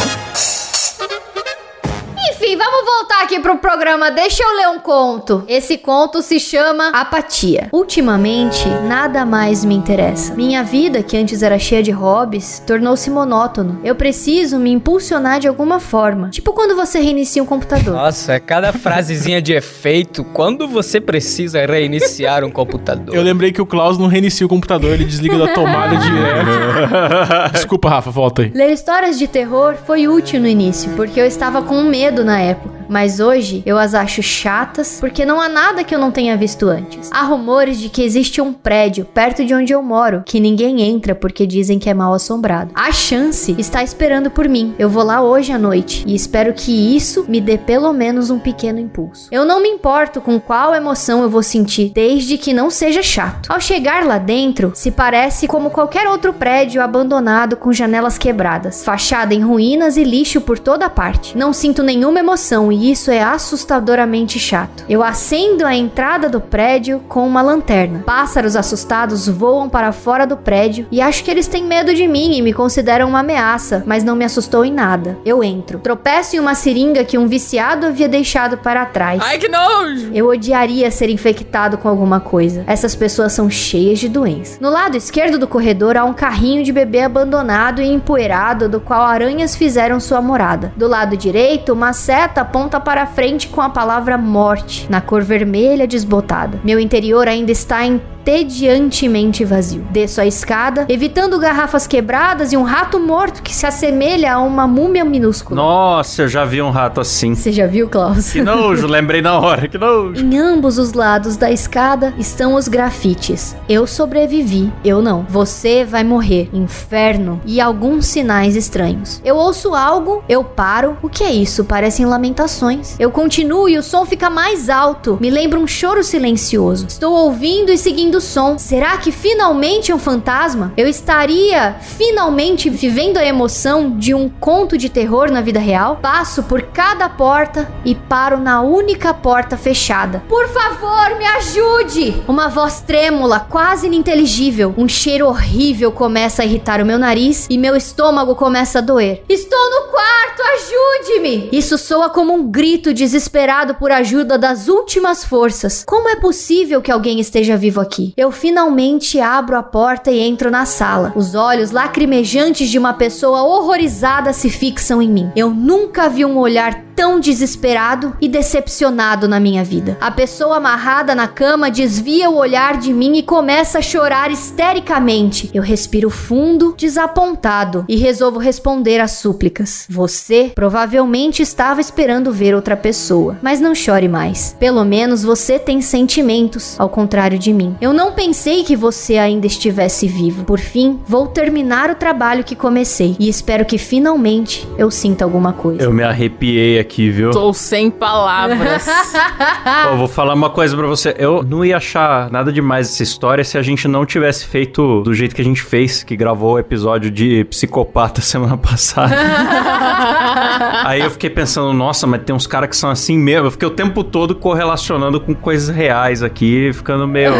Voltar 2.98 3.22
aqui 3.22 3.38
pro 3.38 3.56
programa. 3.56 4.10
Deixa 4.10 4.42
eu 4.42 4.56
ler 4.56 4.68
um 4.68 4.80
conto. 4.80 5.44
Esse 5.46 5.78
conto 5.78 6.20
se 6.22 6.40
chama 6.40 6.88
Apatia. 6.88 7.68
Ultimamente, 7.72 8.68
nada 8.86 9.24
mais 9.24 9.64
me 9.64 9.74
interessa. 9.76 10.34
Minha 10.34 10.64
vida, 10.64 11.00
que 11.02 11.16
antes 11.16 11.40
era 11.42 11.58
cheia 11.58 11.84
de 11.84 11.92
hobbies, 11.92 12.60
tornou-se 12.66 13.08
monótono. 13.08 13.80
Eu 13.84 13.94
preciso 13.94 14.58
me 14.58 14.70
impulsionar 14.70 15.38
de 15.38 15.46
alguma 15.46 15.78
forma. 15.78 16.30
Tipo 16.30 16.52
quando 16.52 16.74
você 16.74 16.98
reinicia 16.98 17.40
um 17.42 17.46
computador. 17.46 17.94
Nossa, 17.94 18.34
é 18.34 18.40
cada 18.40 18.72
frasezinha 18.72 19.40
de 19.40 19.52
efeito 19.52 20.24
quando 20.24 20.66
você 20.66 21.00
precisa 21.00 21.64
reiniciar 21.64 22.44
um 22.44 22.50
computador. 22.50 23.14
Eu 23.14 23.22
lembrei 23.22 23.52
que 23.52 23.62
o 23.62 23.66
Klaus 23.66 23.98
não 23.98 24.08
reinicia 24.08 24.44
o 24.44 24.48
computador, 24.48 24.90
ele 24.92 25.04
desliga 25.04 25.38
da 25.38 25.54
tomada 25.54 25.94
direto. 25.96 27.52
Desculpa, 27.52 27.88
Rafa, 27.88 28.10
volta 28.10 28.42
aí. 28.42 28.50
Ler 28.52 28.72
histórias 28.72 29.16
de 29.16 29.28
terror 29.28 29.76
foi 29.86 30.08
útil 30.08 30.40
no 30.40 30.48
início, 30.48 30.90
porque 30.96 31.20
eu 31.20 31.26
estava 31.26 31.62
com 31.62 31.82
medo 31.82 32.24
na 32.24 32.40
época. 32.40 32.79
Mas 32.90 33.20
hoje 33.20 33.62
eu 33.64 33.78
as 33.78 33.94
acho 33.94 34.20
chatas 34.20 34.98
porque 34.98 35.24
não 35.24 35.40
há 35.40 35.48
nada 35.48 35.84
que 35.84 35.94
eu 35.94 35.98
não 35.98 36.10
tenha 36.10 36.36
visto 36.36 36.68
antes. 36.68 37.08
Há 37.12 37.22
rumores 37.22 37.78
de 37.78 37.88
que 37.88 38.02
existe 38.02 38.40
um 38.40 38.52
prédio 38.52 39.04
perto 39.04 39.44
de 39.44 39.54
onde 39.54 39.72
eu 39.72 39.80
moro 39.80 40.24
que 40.26 40.40
ninguém 40.40 40.82
entra 40.82 41.14
porque 41.14 41.46
dizem 41.46 41.78
que 41.78 41.88
é 41.88 41.94
mal 41.94 42.12
assombrado. 42.12 42.72
A 42.74 42.90
chance 42.90 43.54
está 43.56 43.84
esperando 43.84 44.28
por 44.28 44.48
mim. 44.48 44.74
Eu 44.76 44.88
vou 44.88 45.04
lá 45.04 45.22
hoje 45.22 45.52
à 45.52 45.58
noite 45.58 46.02
e 46.04 46.16
espero 46.16 46.52
que 46.52 46.96
isso 46.96 47.24
me 47.28 47.40
dê 47.40 47.56
pelo 47.56 47.92
menos 47.92 48.28
um 48.28 48.40
pequeno 48.40 48.80
impulso. 48.80 49.28
Eu 49.30 49.44
não 49.44 49.62
me 49.62 49.68
importo 49.68 50.20
com 50.20 50.40
qual 50.40 50.74
emoção 50.74 51.22
eu 51.22 51.30
vou 51.30 51.44
sentir, 51.44 51.92
desde 51.94 52.36
que 52.36 52.52
não 52.52 52.70
seja 52.70 53.04
chato. 53.04 53.52
Ao 53.52 53.60
chegar 53.60 54.04
lá 54.04 54.18
dentro, 54.18 54.72
se 54.74 54.90
parece 54.90 55.46
como 55.46 55.70
qualquer 55.70 56.08
outro 56.08 56.32
prédio 56.32 56.82
abandonado 56.82 57.56
com 57.56 57.72
janelas 57.72 58.18
quebradas, 58.18 58.84
fachada 58.84 59.32
em 59.32 59.44
ruínas 59.44 59.96
e 59.96 60.02
lixo 60.02 60.40
por 60.40 60.58
toda 60.58 60.90
parte. 60.90 61.38
Não 61.38 61.52
sinto 61.52 61.84
nenhuma 61.84 62.18
emoção 62.18 62.72
e 62.72 62.79
e 62.80 62.90
isso 62.90 63.10
é 63.10 63.22
assustadoramente 63.22 64.38
chato. 64.38 64.86
Eu 64.88 65.02
acendo 65.02 65.66
a 65.66 65.74
entrada 65.74 66.30
do 66.30 66.40
prédio 66.40 67.00
com 67.06 67.26
uma 67.26 67.42
lanterna. 67.42 68.02
Pássaros 68.06 68.56
assustados 68.56 69.28
voam 69.28 69.68
para 69.68 69.92
fora 69.92 70.26
do 70.26 70.34
prédio 70.34 70.86
e 70.90 70.98
acho 70.98 71.22
que 71.22 71.30
eles 71.30 71.46
têm 71.46 71.66
medo 71.66 71.94
de 71.94 72.08
mim 72.08 72.38
e 72.38 72.40
me 72.40 72.54
consideram 72.54 73.06
uma 73.06 73.20
ameaça, 73.20 73.82
mas 73.86 74.02
não 74.02 74.16
me 74.16 74.24
assustou 74.24 74.64
em 74.64 74.72
nada. 74.72 75.18
Eu 75.26 75.44
entro. 75.44 75.78
Tropeço 75.80 76.36
em 76.36 76.38
uma 76.38 76.54
seringa 76.54 77.04
que 77.04 77.18
um 77.18 77.26
viciado 77.26 77.86
havia 77.86 78.08
deixado 78.08 78.56
para 78.56 78.86
trás. 78.86 79.20
Ai, 79.22 79.36
que 79.36 79.48
nojo! 79.48 80.10
Eu 80.14 80.28
odiaria 80.28 80.90
ser 80.90 81.10
infectado 81.10 81.76
com 81.76 81.86
alguma 81.86 82.18
coisa. 82.18 82.64
Essas 82.66 82.94
pessoas 82.94 83.34
são 83.34 83.50
cheias 83.50 83.98
de 83.98 84.08
doença. 84.08 84.56
No 84.58 84.70
lado 84.70 84.96
esquerdo 84.96 85.38
do 85.38 85.46
corredor 85.46 85.98
há 85.98 86.04
um 86.04 86.14
carrinho 86.14 86.64
de 86.64 86.72
bebê 86.72 87.02
abandonado 87.02 87.82
e 87.82 87.92
empoeirado 87.92 88.70
do 88.70 88.80
qual 88.80 89.02
aranhas 89.02 89.54
fizeram 89.54 90.00
sua 90.00 90.22
morada. 90.22 90.72
Do 90.78 90.88
lado 90.88 91.14
direito, 91.14 91.74
uma 91.74 91.92
seta 91.92 92.40
aponta 92.40 92.69
para 92.78 93.06
frente 93.06 93.48
com 93.48 93.60
a 93.60 93.70
palavra 93.70 94.18
morte, 94.18 94.86
na 94.90 95.00
cor 95.00 95.22
vermelha 95.22 95.86
desbotada. 95.86 96.60
Meu 96.62 96.78
interior 96.78 97.26
ainda 97.26 97.50
está 97.50 97.86
entediantemente 98.20 99.44
vazio. 99.44 99.84
Desço 99.90 100.20
a 100.20 100.26
escada, 100.26 100.86
evitando 100.88 101.38
garrafas 101.38 101.86
quebradas 101.86 102.52
e 102.52 102.56
um 102.56 102.62
rato 102.62 103.00
morto 103.00 103.42
que 103.42 103.54
se 103.54 103.66
assemelha 103.66 104.34
a 104.34 104.40
uma 104.40 104.66
múmia 104.66 105.04
minúscula. 105.04 105.60
Nossa, 105.60 106.22
eu 106.22 106.28
já 106.28 106.44
vi 106.44 106.60
um 106.60 106.70
rato 106.70 107.00
assim. 107.00 107.34
Você 107.34 107.50
já 107.50 107.66
viu, 107.66 107.88
Klaus? 107.88 108.32
Que 108.32 108.42
nojo, 108.42 108.86
lembrei 108.88 109.22
na 109.22 109.38
hora, 109.38 109.66
que 109.66 109.78
nojo. 109.78 110.22
Em 110.22 110.38
ambos 110.38 110.78
os 110.78 110.92
lados 110.92 111.36
da 111.36 111.50
escada 111.50 112.14
estão 112.18 112.54
os 112.54 112.68
grafites. 112.68 113.56
Eu 113.68 113.86
sobrevivi, 113.86 114.70
eu 114.84 115.00
não. 115.00 115.24
Você 115.28 115.84
vai 115.84 116.04
morrer. 116.04 116.50
Inferno. 116.52 117.40
E 117.46 117.60
alguns 117.60 118.06
sinais 118.06 118.56
estranhos. 118.56 119.20
Eu 119.24 119.36
ouço 119.36 119.74
algo, 119.74 120.22
eu 120.28 120.44
paro. 120.44 120.96
O 121.02 121.08
que 121.08 121.24
é 121.24 121.32
isso? 121.32 121.64
Parecem 121.64 122.04
lamentações. 122.06 122.96
Eu 122.98 123.10
continuo 123.10 123.68
e 123.68 123.78
o 123.78 123.82
som 123.82 124.04
fica 124.04 124.28
mais 124.28 124.68
alto. 124.68 125.18
Me 125.20 125.30
lembra 125.30 125.58
um 125.58 125.66
choro 125.66 126.02
silencioso. 126.04 126.86
Estou 126.86 127.12
ouvindo 127.14 127.70
e 127.70 127.78
seguindo 127.78 128.09
o 128.16 128.20
som. 128.20 128.58
Será 128.58 128.96
que 128.96 129.12
finalmente 129.12 129.92
é 129.92 129.94
um 129.94 129.98
fantasma? 129.98 130.72
Eu 130.76 130.86
estaria 130.86 131.76
finalmente 131.80 132.68
vivendo 132.70 133.16
a 133.16 133.24
emoção 133.24 133.96
de 133.96 134.14
um 134.14 134.28
conto 134.28 134.76
de 134.76 134.88
terror 134.88 135.30
na 135.30 135.40
vida 135.40 135.58
real? 135.58 135.96
Passo 135.96 136.42
por 136.44 136.62
cada 136.62 137.08
porta 137.08 137.70
e 137.84 137.94
paro 137.94 138.38
na 138.38 138.62
única 138.62 139.12
porta 139.12 139.56
fechada. 139.56 140.22
Por 140.28 140.48
favor, 140.48 141.18
me 141.18 141.26
ajude! 141.26 142.22
Uma 142.26 142.48
voz 142.48 142.80
trêmula, 142.80 143.40
quase 143.40 143.86
ininteligível. 143.86 144.74
Um 144.76 144.88
cheiro 144.88 145.26
horrível 145.26 145.92
começa 145.92 146.42
a 146.42 146.44
irritar 146.44 146.80
o 146.80 146.86
meu 146.86 146.98
nariz 146.98 147.46
e 147.50 147.58
meu 147.58 147.76
estômago 147.76 148.34
começa 148.34 148.78
a 148.78 148.82
doer. 148.82 149.22
Estou 149.28 149.70
no 149.70 149.90
quarto, 149.90 150.42
ajude-me! 150.54 151.48
Isso 151.52 151.76
soa 151.76 152.08
como 152.10 152.32
um 152.34 152.50
grito 152.50 152.94
desesperado 152.94 153.74
por 153.74 153.90
ajuda 153.90 154.38
das 154.38 154.68
últimas 154.68 155.24
forças. 155.24 155.84
Como 155.86 156.08
é 156.08 156.16
possível 156.16 156.80
que 156.80 156.90
alguém 156.90 157.20
esteja 157.20 157.56
vivo 157.56 157.80
aqui? 157.80 157.99
Eu 158.16 158.30
finalmente 158.30 159.20
abro 159.20 159.56
a 159.56 159.62
porta 159.62 160.10
e 160.10 160.20
entro 160.20 160.50
na 160.50 160.64
sala. 160.64 161.12
Os 161.14 161.34
olhos 161.34 161.70
lacrimejantes 161.70 162.68
de 162.68 162.78
uma 162.78 162.94
pessoa 162.94 163.42
horrorizada 163.42 164.32
se 164.32 164.50
fixam 164.50 165.00
em 165.00 165.08
mim. 165.08 165.30
Eu 165.34 165.50
nunca 165.50 166.08
vi 166.08 166.24
um 166.24 166.38
olhar 166.38 166.90
tão 167.00 167.18
desesperado 167.18 168.14
e 168.20 168.28
decepcionado 168.28 169.26
na 169.26 169.40
minha 169.40 169.64
vida. 169.64 169.96
A 170.02 170.10
pessoa 170.10 170.58
amarrada 170.58 171.14
na 171.14 171.26
cama 171.26 171.70
desvia 171.70 172.28
o 172.28 172.36
olhar 172.36 172.76
de 172.76 172.92
mim 172.92 173.16
e 173.16 173.22
começa 173.22 173.78
a 173.78 173.82
chorar 173.82 174.30
histericamente. 174.30 175.50
Eu 175.54 175.62
respiro 175.62 176.10
fundo, 176.10 176.74
desapontado, 176.76 177.86
e 177.88 177.96
resolvo 177.96 178.38
responder 178.38 179.00
às 179.00 179.12
súplicas. 179.12 179.86
Você 179.88 180.52
provavelmente 180.54 181.40
estava 181.40 181.80
esperando 181.80 182.32
ver 182.32 182.54
outra 182.54 182.76
pessoa, 182.76 183.38
mas 183.40 183.62
não 183.62 183.74
chore 183.74 184.06
mais. 184.06 184.54
Pelo 184.60 184.84
menos 184.84 185.22
você 185.22 185.58
tem 185.58 185.80
sentimentos, 185.80 186.78
ao 186.78 186.90
contrário 186.90 187.38
de 187.38 187.50
mim. 187.50 187.74
Eu 187.80 187.89
não 187.92 188.12
pensei 188.12 188.62
que 188.64 188.76
você 188.76 189.16
ainda 189.16 189.46
estivesse 189.46 190.06
vivo. 190.06 190.44
Por 190.44 190.58
fim, 190.58 191.00
vou 191.06 191.26
terminar 191.26 191.90
o 191.90 191.94
trabalho 191.94 192.44
que 192.44 192.54
comecei 192.54 193.16
e 193.18 193.28
espero 193.28 193.64
que 193.64 193.78
finalmente 193.78 194.68
eu 194.76 194.90
sinta 194.90 195.24
alguma 195.24 195.52
coisa. 195.52 195.82
Eu 195.82 195.92
me 195.92 196.02
arrepiei 196.02 196.78
aqui, 196.78 197.10
viu? 197.10 197.30
Tô 197.30 197.52
sem 197.52 197.90
palavras. 197.90 198.86
Ó, 199.90 199.96
vou 199.96 200.08
falar 200.08 200.34
uma 200.34 200.50
coisa 200.50 200.76
pra 200.76 200.86
você. 200.86 201.14
Eu 201.18 201.42
não 201.42 201.64
ia 201.64 201.76
achar 201.76 202.30
nada 202.30 202.52
demais 202.52 202.88
essa 202.88 203.02
história 203.02 203.44
se 203.44 203.56
a 203.56 203.62
gente 203.62 203.86
não 203.88 204.04
tivesse 204.04 204.46
feito 204.46 205.02
do 205.02 205.14
jeito 205.14 205.34
que 205.34 205.40
a 205.40 205.44
gente 205.44 205.62
fez, 205.62 206.02
que 206.02 206.16
gravou 206.16 206.54
o 206.54 206.58
episódio 206.58 207.10
de 207.10 207.44
psicopata 207.44 208.20
semana 208.22 208.56
passada. 208.56 209.14
Aí 210.84 211.00
eu 211.00 211.10
fiquei 211.10 211.30
pensando, 211.30 211.72
nossa, 211.72 212.06
mas 212.06 212.22
tem 212.22 212.34
uns 212.34 212.46
caras 212.46 212.68
que 212.68 212.76
são 212.76 212.90
assim 212.90 213.18
mesmo. 213.18 213.46
Eu 213.46 213.50
fiquei 213.50 213.68
o 213.68 213.70
tempo 213.70 214.02
todo 214.02 214.34
correlacionando 214.34 215.20
com 215.20 215.34
coisas 215.34 215.74
reais 215.74 216.22
aqui, 216.22 216.70
ficando 216.72 217.06
meio, 217.06 217.32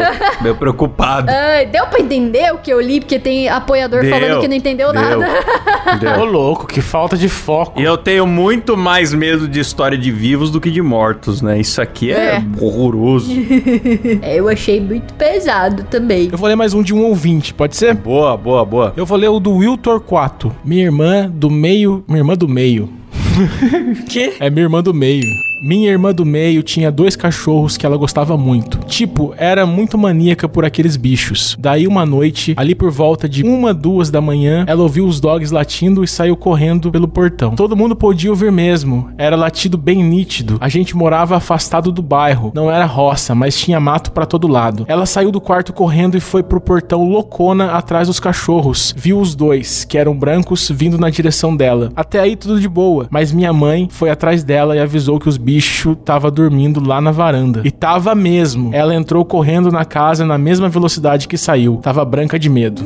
meio 0.43 0.55
preocupado. 0.57 1.31
Ai, 1.31 1.67
deu 1.67 1.87
pra 1.87 2.01
entender 2.01 2.53
o 2.53 2.59
que 2.59 2.73
eu 2.73 2.81
li, 2.81 3.01
porque 3.01 3.19
tem 3.19 3.49
apoiador 3.49 4.03
Deu, 4.03 4.11
falando 4.11 4.41
que 4.41 4.49
não 4.49 4.55
entendeu 4.57 4.93
deu, 4.93 5.01
nada. 5.01 5.27
Deu. 5.99 6.21
Ô, 6.21 6.25
louco, 6.25 6.67
que 6.67 6.81
falta 6.81 7.17
de 7.17 7.29
foco. 7.29 7.81
E 7.81 7.85
eu 7.85 7.97
tenho 7.97 8.27
muito 8.27 8.77
mais 8.77 9.13
medo 9.15 9.47
de 9.49 9.61
história 9.61 9.97
de 9.99 10.11
vivos 10.11 10.51
do 10.51 10.61
que 10.61 10.71
de 10.71 10.81
mortos, 10.83 11.41
né? 11.43 11.59
Isso 11.59 11.81
aqui 11.81 12.13
é, 12.13 12.37
É. 12.37 12.43
horroroso. 12.61 13.31
É, 14.23 14.39
eu 14.39 14.49
achei 14.49 14.81
muito 14.81 15.13
pesado 15.15 15.85
também. 15.85 16.29
Eu 16.31 16.39
vou 16.39 16.49
ler 16.49 16.57
mais 16.57 16.75
um 16.75 16.83
de 16.83 16.93
um 16.95 17.03
ouvinte, 17.05 17.53
pode 17.55 17.77
ser? 17.77 17.95
boa, 17.95 18.37
boa, 18.37 18.65
boa. 18.65 18.93
Eu 18.97 19.05
vou 19.07 19.17
ler 19.19 19.29
o 19.29 19.39
do 19.41 19.53
Will 19.53 19.77
Torquato. 19.77 20.55
Minha 20.65 20.85
irmã 20.85 21.31
do 21.33 21.51
meio. 21.51 22.05
Minha 22.09 22.21
irmã 22.21 22.35
do 22.35 22.49
meio. 22.49 22.89
Que? 24.09 24.35
É 24.41 24.51
minha 24.51 24.65
irmã 24.65 24.83
do 24.83 24.93
meio. 24.93 25.25
Minha 25.63 25.91
irmã 25.91 26.15
do 26.15 26.25
meio 26.25 26.63
tinha 26.63 26.91
dois 26.91 27.15
cachorros 27.15 27.77
que 27.77 27.85
ela 27.85 27.99
gostava 27.99 28.35
muito. 28.35 28.79
Tipo, 28.87 29.35
era 29.37 29.67
muito 29.67 29.99
maníaca 29.99 30.49
por 30.49 30.65
aqueles 30.65 30.97
bichos. 30.97 31.55
Daí 31.61 31.87
uma 31.87 32.07
noite, 32.07 32.55
ali 32.57 32.75
por 32.75 32.91
volta 32.91 33.29
de 33.29 33.43
uma, 33.43 33.75
duas 33.75 34.11
da 34.11 34.23
manhã, 34.23 34.65
ela 34.67 34.83
ouviu 34.83 35.05
os 35.05 35.21
dogs 35.21 35.53
latindo 35.53 36.03
e 36.03 36.09
saiu 36.09 36.35
correndo 36.35 36.91
pelo 36.91 37.07
portão. 37.07 37.55
Todo 37.55 37.77
mundo 37.77 37.95
podia 37.95 38.31
ouvir 38.31 38.51
mesmo. 38.51 39.11
Era 39.19 39.37
latido 39.37 39.77
bem 39.77 40.03
nítido. 40.03 40.57
A 40.63 40.69
gente 40.71 40.97
morava 40.97 41.37
afastado 41.37 41.93
do 41.93 42.01
bairro. 42.01 42.53
Não 42.55 42.71
era 42.71 42.87
roça, 42.87 43.35
mas 43.35 43.55
tinha 43.55 43.79
mato 43.79 44.13
pra 44.13 44.25
todo 44.25 44.49
lado. 44.49 44.87
Ela 44.89 45.05
saiu 45.05 45.31
do 45.31 45.43
quarto 45.43 45.75
correndo 45.75 46.17
e 46.17 46.21
foi 46.21 46.43
pro 46.43 46.59
portão 46.59 47.07
loucona 47.07 47.73
atrás 47.73 48.09
dos 48.09 48.19
cachorros. 48.19 48.95
Viu 48.97 49.21
os 49.21 49.35
dois, 49.35 49.85
que 49.85 49.99
eram 49.99 50.17
brancos, 50.17 50.71
vindo 50.75 50.97
na 50.97 51.11
direção 51.11 51.55
dela. 51.55 51.93
Até 51.95 52.19
aí 52.19 52.35
tudo 52.35 52.59
de 52.59 52.69
boa, 52.69 53.07
mas 53.11 53.31
minha 53.31 53.53
mãe 53.53 53.89
foi 53.91 54.09
atrás 54.09 54.43
dela 54.43 54.75
e 54.75 54.81
avisou 54.81 55.21
que 55.21 55.29
os 55.29 55.37
bicho 55.51 55.97
tava 55.97 56.31
dormindo 56.31 56.81
lá 56.81 57.01
na 57.01 57.11
varanda. 57.11 57.63
E 57.65 57.73
tava 57.73 58.15
mesmo. 58.15 58.71
Ela 58.73 58.95
entrou 58.95 59.25
correndo 59.25 59.73
na 59.73 59.85
casa 59.85 60.25
na 60.25 60.39
mesma 60.39 60.69
velocidade 60.69 61.27
que 61.27 61.37
saiu. 61.37 61.79
Tava 61.83 62.05
branca 62.05 62.39
de 62.39 62.49
medo. 62.49 62.85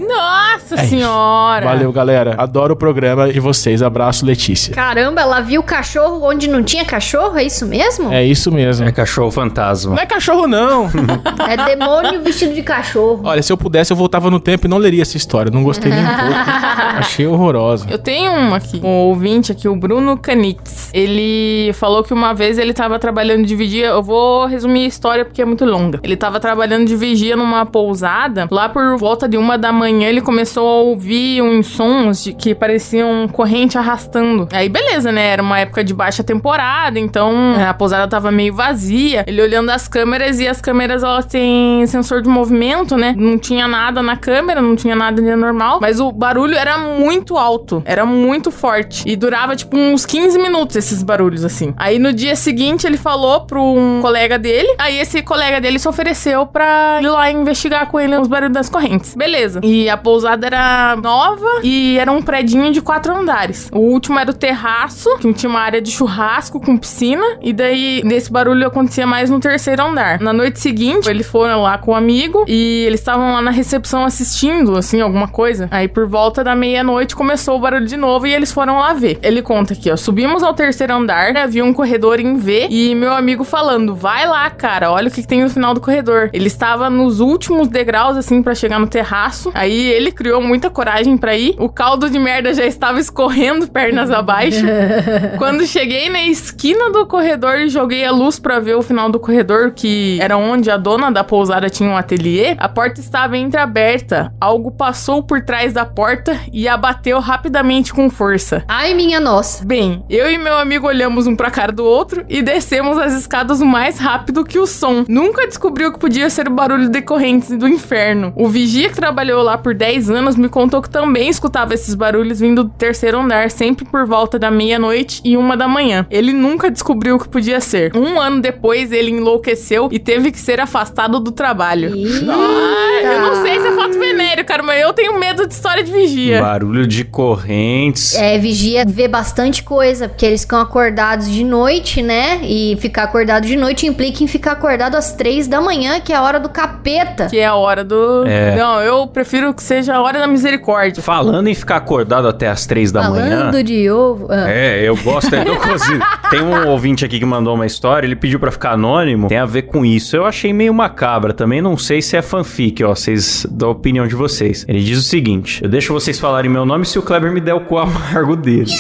Nossa 0.55 0.75
É 0.77 0.79
isso. 0.81 0.89
senhora! 0.91 1.67
Valeu, 1.67 1.93
galera. 1.93 2.35
Adoro 2.39 2.75
o 2.75 2.77
programa 2.77 3.33
de 3.33 3.41
vocês. 3.41 3.83
Abraço, 3.83 4.25
Letícia. 4.25 4.75
Caramba, 4.75 5.21
ela 5.21 5.41
viu 5.41 5.63
cachorro 5.63 6.21
onde 6.29 6.49
não 6.49 6.63
tinha 6.63 6.85
cachorro? 6.85 7.37
É 7.39 7.43
isso 7.45 7.67
mesmo? 7.67 8.13
É 8.13 8.25
isso 8.25 8.51
mesmo. 8.53 8.87
É 8.87 8.93
cachorro 8.93 9.31
fantasma. 9.31 9.95
Não 9.97 10.03
é 10.03 10.07
cachorro, 10.07 10.47
não. 10.47 10.89
É 11.49 11.57
demônio 11.77 12.23
vestido 12.23 12.55
de 12.55 12.63
cachorro. 12.63 13.21
Olha, 13.25 13.43
se 13.43 13.53
eu 13.53 13.57
pudesse, 13.57 13.93
eu 13.93 13.97
voltava 13.97 14.31
no 14.31 14.41
tempo 14.41 14.67
e 14.67 14.71
não 14.71 14.79
leria 14.79 15.03
essa 15.03 15.17
história. 15.17 15.51
Não 15.51 15.63
gostei 15.63 15.91
nem 15.93 16.03
um 16.03 16.07
pouco. 16.07 16.33
Achei 16.99 17.27
horrorosa. 17.27 17.87
Eu 17.91 17.99
tenho 17.99 18.31
um 18.33 18.55
aqui, 18.55 18.81
um 18.83 18.89
ouvinte 18.89 19.53
aqui, 19.53 19.69
o 19.69 19.77
Bruno 19.77 20.17
Canitz. 20.17 20.91
Ele 20.95 21.73
falou 21.75 22.03
que 22.03 22.15
uma 22.15 22.33
vez 22.33 22.57
ele 22.59 22.73
tava 22.73 22.99
trabalhando 22.99 23.45
de 23.45 23.55
vigia. 23.55 23.87
Eu 23.89 24.03
vou 24.03 24.47
resumir 24.47 24.85
a 24.85 24.89
história 24.89 25.25
porque 25.25 25.43
é 25.43 25.45
muito 25.45 25.65
longa. 25.65 26.01
Ele 26.03 26.17
tava 26.17 26.41
trabalhando 26.41 26.87
de 26.87 26.97
vigia 26.97 27.37
numa 27.37 27.67
pousada. 27.67 28.47
Lá 28.51 28.69
por 28.69 28.97
volta 28.97 29.29
de 29.29 29.37
uma 29.37 29.59
da 29.59 29.73
manhã, 29.73 30.09
ele 30.09 30.21
começou 30.21 30.44
a 30.45 30.63
ouvir 30.63 31.43
uns 31.43 31.67
sons 31.67 32.25
de, 32.25 32.33
que 32.33 32.55
pareciam 32.55 33.29
corrente 33.29 33.79
arrastando. 33.79 34.49
Aí, 34.53 34.69
beleza, 34.69 35.11
né? 35.11 35.29
Era 35.29 35.43
uma 35.43 35.59
época 35.59 35.83
de 35.83 35.95
baixa 35.95 36.23
temporada, 36.23 36.99
então 36.99 37.55
a 37.69 37.75
pousada 37.75 38.09
tava 38.09 38.31
meio 38.31 38.55
vazia. 38.55 39.25
Ele 39.27 39.41
olhando 39.43 39.71
as 39.71 39.89
câmeras 39.89 40.41
e 40.41 40.47
as 40.47 40.61
câmeras 40.61 41.03
elas 41.03 41.27
têm 41.27 41.87
sensor 41.87 42.23
de 42.23 42.29
movimento, 42.29 42.97
né? 42.97 43.15
Não 43.17 43.39
tinha 43.39 43.67
nada 43.67 44.03
na 44.03 44.17
câmera, 44.17 44.61
não 44.61 44.77
tinha 44.77 44.95
nada 44.95 45.21
de 45.21 45.35
normal, 45.37 45.79
mas 45.81 46.01
o 46.01 46.11
barulho 46.13 46.55
era 46.55 46.79
muito 46.79 47.37
alto, 47.37 47.83
era 47.85 48.05
muito 48.05 48.51
forte 48.51 49.03
e 49.07 49.17
durava 49.17 49.57
tipo 49.57 49.77
uns 49.77 50.07
15 50.07 50.39
minutos 50.39 50.77
esses 50.77 51.03
barulhos 51.03 51.45
assim. 51.45 51.75
Aí 51.77 51.99
no 51.99 52.13
dia 52.13 52.37
seguinte 52.37 52.87
ele 52.87 52.97
falou 52.97 53.43
pro 53.43 53.63
um 53.63 54.01
colega 54.01 54.39
dele, 54.39 54.69
aí 54.79 54.99
esse 54.99 55.23
colega 55.23 55.61
dele 55.61 55.79
se 55.79 55.89
ofereceu 55.89 56.47
pra 56.47 56.99
ir 57.01 57.09
lá 57.09 57.31
investigar 57.31 57.89
com 57.89 57.99
ele 57.99 58.17
os 58.17 58.29
barulhos 58.29 58.55
das 58.55 58.69
correntes. 58.69 59.15
Beleza. 59.15 59.61
E 59.63 59.89
a 59.89 59.97
pousada 59.97 60.34
era 60.43 60.97
nova 60.97 61.47
e 61.63 61.99
era 61.99 62.11
um 62.11 62.23
predinho 62.23 62.73
de 62.73 62.81
quatro 62.81 63.15
andares. 63.15 63.71
O 63.73 63.79
último 63.79 64.19
era 64.19 64.31
o 64.31 64.35
terraço, 64.35 65.17
que 65.19 65.33
tinha 65.33 65.51
uma 65.51 65.61
área 65.61 65.81
de 65.81 65.91
churrasco 65.91 66.61
com 66.61 66.77
piscina. 66.77 67.25
E 67.41 67.53
daí, 67.53 68.03
nesse 68.05 68.31
barulho 68.31 68.67
acontecia 68.67 69.07
mais 69.07 69.31
no 69.31 69.39
terceiro 69.39 69.85
andar. 69.85 70.21
Na 70.21 70.33
noite 70.33 70.61
seguinte, 70.61 71.09
eles 71.09 71.27
foram 71.27 71.63
lá 71.63 71.79
com 71.79 71.93
um 71.93 71.95
amigo 71.95 72.45
e 72.49 72.85
eles 72.87 73.01
estavam 73.01 73.33
lá 73.33 73.43
na 73.43 73.51
recepção 73.51 74.05
assistindo, 74.05 74.77
assim, 74.77 75.01
alguma 75.01 75.29
coisa. 75.29 75.69
Aí, 75.71 75.89
por 75.89 76.07
volta 76.07 76.43
da 76.43 76.55
meia-noite, 76.55 77.15
começou 77.15 77.57
o 77.57 77.61
barulho 77.61 77.87
de 77.87 77.97
novo 77.97 78.27
e 78.27 78.35
eles 78.35 78.53
foram 78.53 78.79
lá 78.79 78.93
ver. 78.93 79.19
Ele 79.23 79.43
conta 79.43 79.75
aqui, 79.75 79.91
ó. 79.91 79.97
Subimos 79.97 80.43
ao 80.43 80.55
terceiro 80.55 80.95
andar, 80.95 81.37
havia 81.37 81.65
um 81.65 81.73
corredor 81.73 82.21
em 82.21 82.37
V 82.37 82.69
e 82.71 82.95
meu 82.95 83.13
amigo 83.13 83.45
falando: 83.45 83.95
vai 83.95 84.27
lá, 84.27 84.49
cara, 84.51 84.91
olha 84.91 85.09
o 85.09 85.11
que, 85.11 85.23
que 85.23 85.29
tem 85.29 85.43
no 85.43 85.51
final 85.51 85.75
do 85.75 85.81
corredor. 85.81 86.31
Ele 86.33 86.47
estava 86.47 86.89
nos 86.91 87.21
últimos 87.21 87.69
degraus, 87.69 88.17
assim, 88.17 88.43
para 88.43 88.55
chegar 88.55 88.79
no 88.79 88.87
terraço. 88.87 89.51
Aí 89.55 89.89
ele 89.91 90.13
criou 90.25 90.41
muita 90.41 90.71
coragem 90.71 91.19
para 91.19 91.37
ir. 91.37 91.55
O 91.59 91.69
caldo 91.69 92.09
de 92.09 92.19
merda 92.19 92.55
já 92.55 92.65
estava 92.65 92.99
escorrendo 92.99 93.69
pernas 93.69 94.11
abaixo. 94.11 94.65
Quando 95.37 95.67
cheguei 95.67 96.09
na 96.09 96.23
esquina 96.23 96.91
do 96.91 97.07
corredor 97.07 97.57
e 97.57 97.69
joguei 97.69 98.07
a 98.07 98.11
luz 98.11 98.39
para 98.39 98.59
ver 98.59 98.75
o 98.75 98.81
final 98.81 99.11
do 99.11 99.21
corredor, 99.21 99.73
que 99.73 100.19
era 100.23 100.39
onde 100.39 100.71
a 100.71 100.79
dona 100.79 101.13
da 101.13 101.23
pousada 101.23 101.69
tinha 101.69 101.91
um 101.91 101.97
ateliê, 101.97 102.57
a 102.57 102.71
porta 102.71 103.01
estava 103.01 103.37
entreaberta. 103.37 104.33
Algo 104.41 104.71
passou 104.71 105.23
por 105.23 105.43
trás 105.43 105.75
da 105.75 105.85
porta 105.85 106.41
e 106.51 106.67
abateu 106.67 107.21
rapidamente 107.21 107.93
com 107.93 108.09
força. 108.09 108.65
Ai, 108.67 108.95
minha 108.95 109.21
nossa. 109.21 109.63
Bem, 109.63 110.07
eu 110.09 110.33
e 110.33 110.39
meu 110.39 110.57
amigo 110.57 110.87
olhamos 110.87 111.27
um 111.27 111.37
pra 111.37 111.51
cara 111.51 111.71
do 111.71 111.85
outro 111.85 112.25
e 112.31 112.41
descemos 112.41 112.97
as 112.97 113.13
escadas 113.13 113.61
o 113.61 113.67
mais 113.67 113.99
rápido 113.99 114.43
que 114.43 114.59
o 114.59 114.67
som. 114.67 115.05
Nunca 115.07 115.47
descobriu 115.47 115.93
que 115.93 115.99
podia 115.99 116.31
ser 116.31 116.49
o 116.49 116.51
barulho 116.51 116.89
decorrente 116.89 117.55
do 117.57 117.69
inferno. 117.69 118.33
O 118.35 118.49
vigia 118.49 118.89
que 118.89 118.97
trabalhou 118.97 119.43
lá 119.43 119.59
por 119.59 119.75
10 119.75 120.09
anos 120.09 120.14
me 120.37 120.49
contou 120.49 120.83
que 120.83 120.91
também 120.91 121.29
escutava 121.29 121.75
esses 121.75 121.95
barulhos 121.95 122.41
vindo 122.41 122.65
do 122.65 122.71
terceiro 122.71 123.19
andar, 123.19 123.51
sempre 123.51 123.85
por 123.85 124.07
volta 124.07 124.39
da 124.39 124.51
meia-noite 124.51 125.21
e 125.25 125.37
uma 125.37 125.57
da 125.57 125.67
manhã. 125.67 126.07
Ele 126.11 126.33
nunca 126.33 126.71
descobriu 126.71 127.17
o 127.17 127.19
que 127.19 127.29
podia 127.29 127.61
ser. 127.61 127.97
Um 127.97 128.21
ano 128.21 128.41
depois, 128.41 128.93
ele 128.93 129.11
enlouqueceu 129.11 129.89
e 129.91 129.99
teve 129.99 130.31
que 130.31 130.39
ser 130.39 130.61
afastado 130.61 131.21
do 131.21 131.33
trabalho. 131.33 131.93
Ah, 132.29 133.03
eu 133.03 133.21
não 133.21 133.43
sei 133.43 133.61
se 133.61 133.69
é 133.69 133.73
fato 133.73 133.99
venéreo, 133.99 134.45
cara, 134.45 134.63
mas 134.63 134.81
eu 134.81 134.93
tenho 134.93 135.19
medo 135.19 135.47
de 135.47 135.55
história 135.55 135.83
de 135.83 135.93
vigia. 135.93 136.41
Barulho 136.41 136.87
de 136.87 137.05
correntes. 137.05 138.15
É, 138.15 138.39
vigia 138.39 138.85
vê 138.87 139.09
bastante 139.09 139.63
coisa, 139.63 140.09
porque 140.09 140.27
eles 140.27 140.43
ficam 140.43 140.61
acordados 140.61 141.31
de 141.31 141.45
noite, 141.45 142.03
né? 142.03 142.41
E 142.43 142.77
ficar 142.81 143.05
acordado 143.05 143.47
de 143.47 143.57
noite 143.57 143.87
implica 143.87 144.23
em 144.23 144.27
ficar 144.27 144.53
acordado 144.53 144.95
às 144.97 145.13
três 145.13 145.47
da 145.47 145.61
manhã, 145.61 146.01
que 146.01 146.13
é 146.13 146.17
a 146.17 146.23
hora 146.23 146.39
do 146.39 146.49
capeta. 146.49 147.27
Que 147.27 147.39
é 147.39 147.47
a 147.47 147.55
hora 147.55 147.85
do. 147.85 148.25
É. 148.27 148.57
Não, 148.57 148.81
eu 148.81 149.07
prefiro 149.07 149.53
que 149.55 149.63
seja 149.63 149.95
a 149.95 150.03
hora 150.05 150.19
da 150.21 150.27
misericórdia. 150.27 151.03
Falando 151.03 151.49
em 151.49 151.55
ficar 151.55 151.77
acordado 151.77 152.29
até 152.29 152.49
as 152.49 152.67
três 152.67 152.93
da 152.93 153.09
manhã. 153.09 153.39
Falando 153.39 153.63
de 153.63 153.91
ovo. 153.91 154.27
ah. 154.31 154.49
É, 154.49 154.83
eu 154.83 154.97
gosto 154.97 155.31
do 155.31 155.57
cozido. 155.57 156.05
Tem 156.31 156.43
um 156.43 156.69
ouvinte 156.69 157.05
aqui 157.05 157.19
que 157.19 157.25
mandou 157.25 157.55
uma 157.55 157.67
história, 157.67 158.07
ele 158.07 158.17
pediu 158.17 158.41
pra 158.41 158.51
ficar 158.51 158.73
anônimo, 158.73 159.29
tem 159.29 159.39
a 159.39 159.45
ver 159.45 159.63
com 159.63 159.85
isso. 159.85 160.17
Eu 160.17 160.25
achei 160.27 160.53
meio 160.53 160.75
macabra 160.75 161.33
também, 161.33 161.63
não 161.63 161.77
sei 161.77 162.03
se 162.03 162.17
é 162.17 162.23
fanfic, 162.23 162.83
ó, 162.83 162.95
vocês 162.95 163.47
da 163.51 163.69
opinião 163.69 164.07
de 164.07 164.17
vocês. 164.17 164.65
Ele 164.69 164.83
diz 164.83 164.99
o 164.99 165.03
seguinte: 165.03 165.63
Eu 165.63 165.69
deixo 165.69 165.93
vocês 165.93 166.19
falarem 166.19 166.51
meu 166.51 166.67
nome 166.67 166.85
se 166.87 166.99
o 166.99 167.03
Kleber 167.03 167.31
me 167.31 167.41
der 167.41 167.55
o 167.55 167.61
cu 167.61 167.79
amargo 167.79 168.35
dele. 168.35 168.71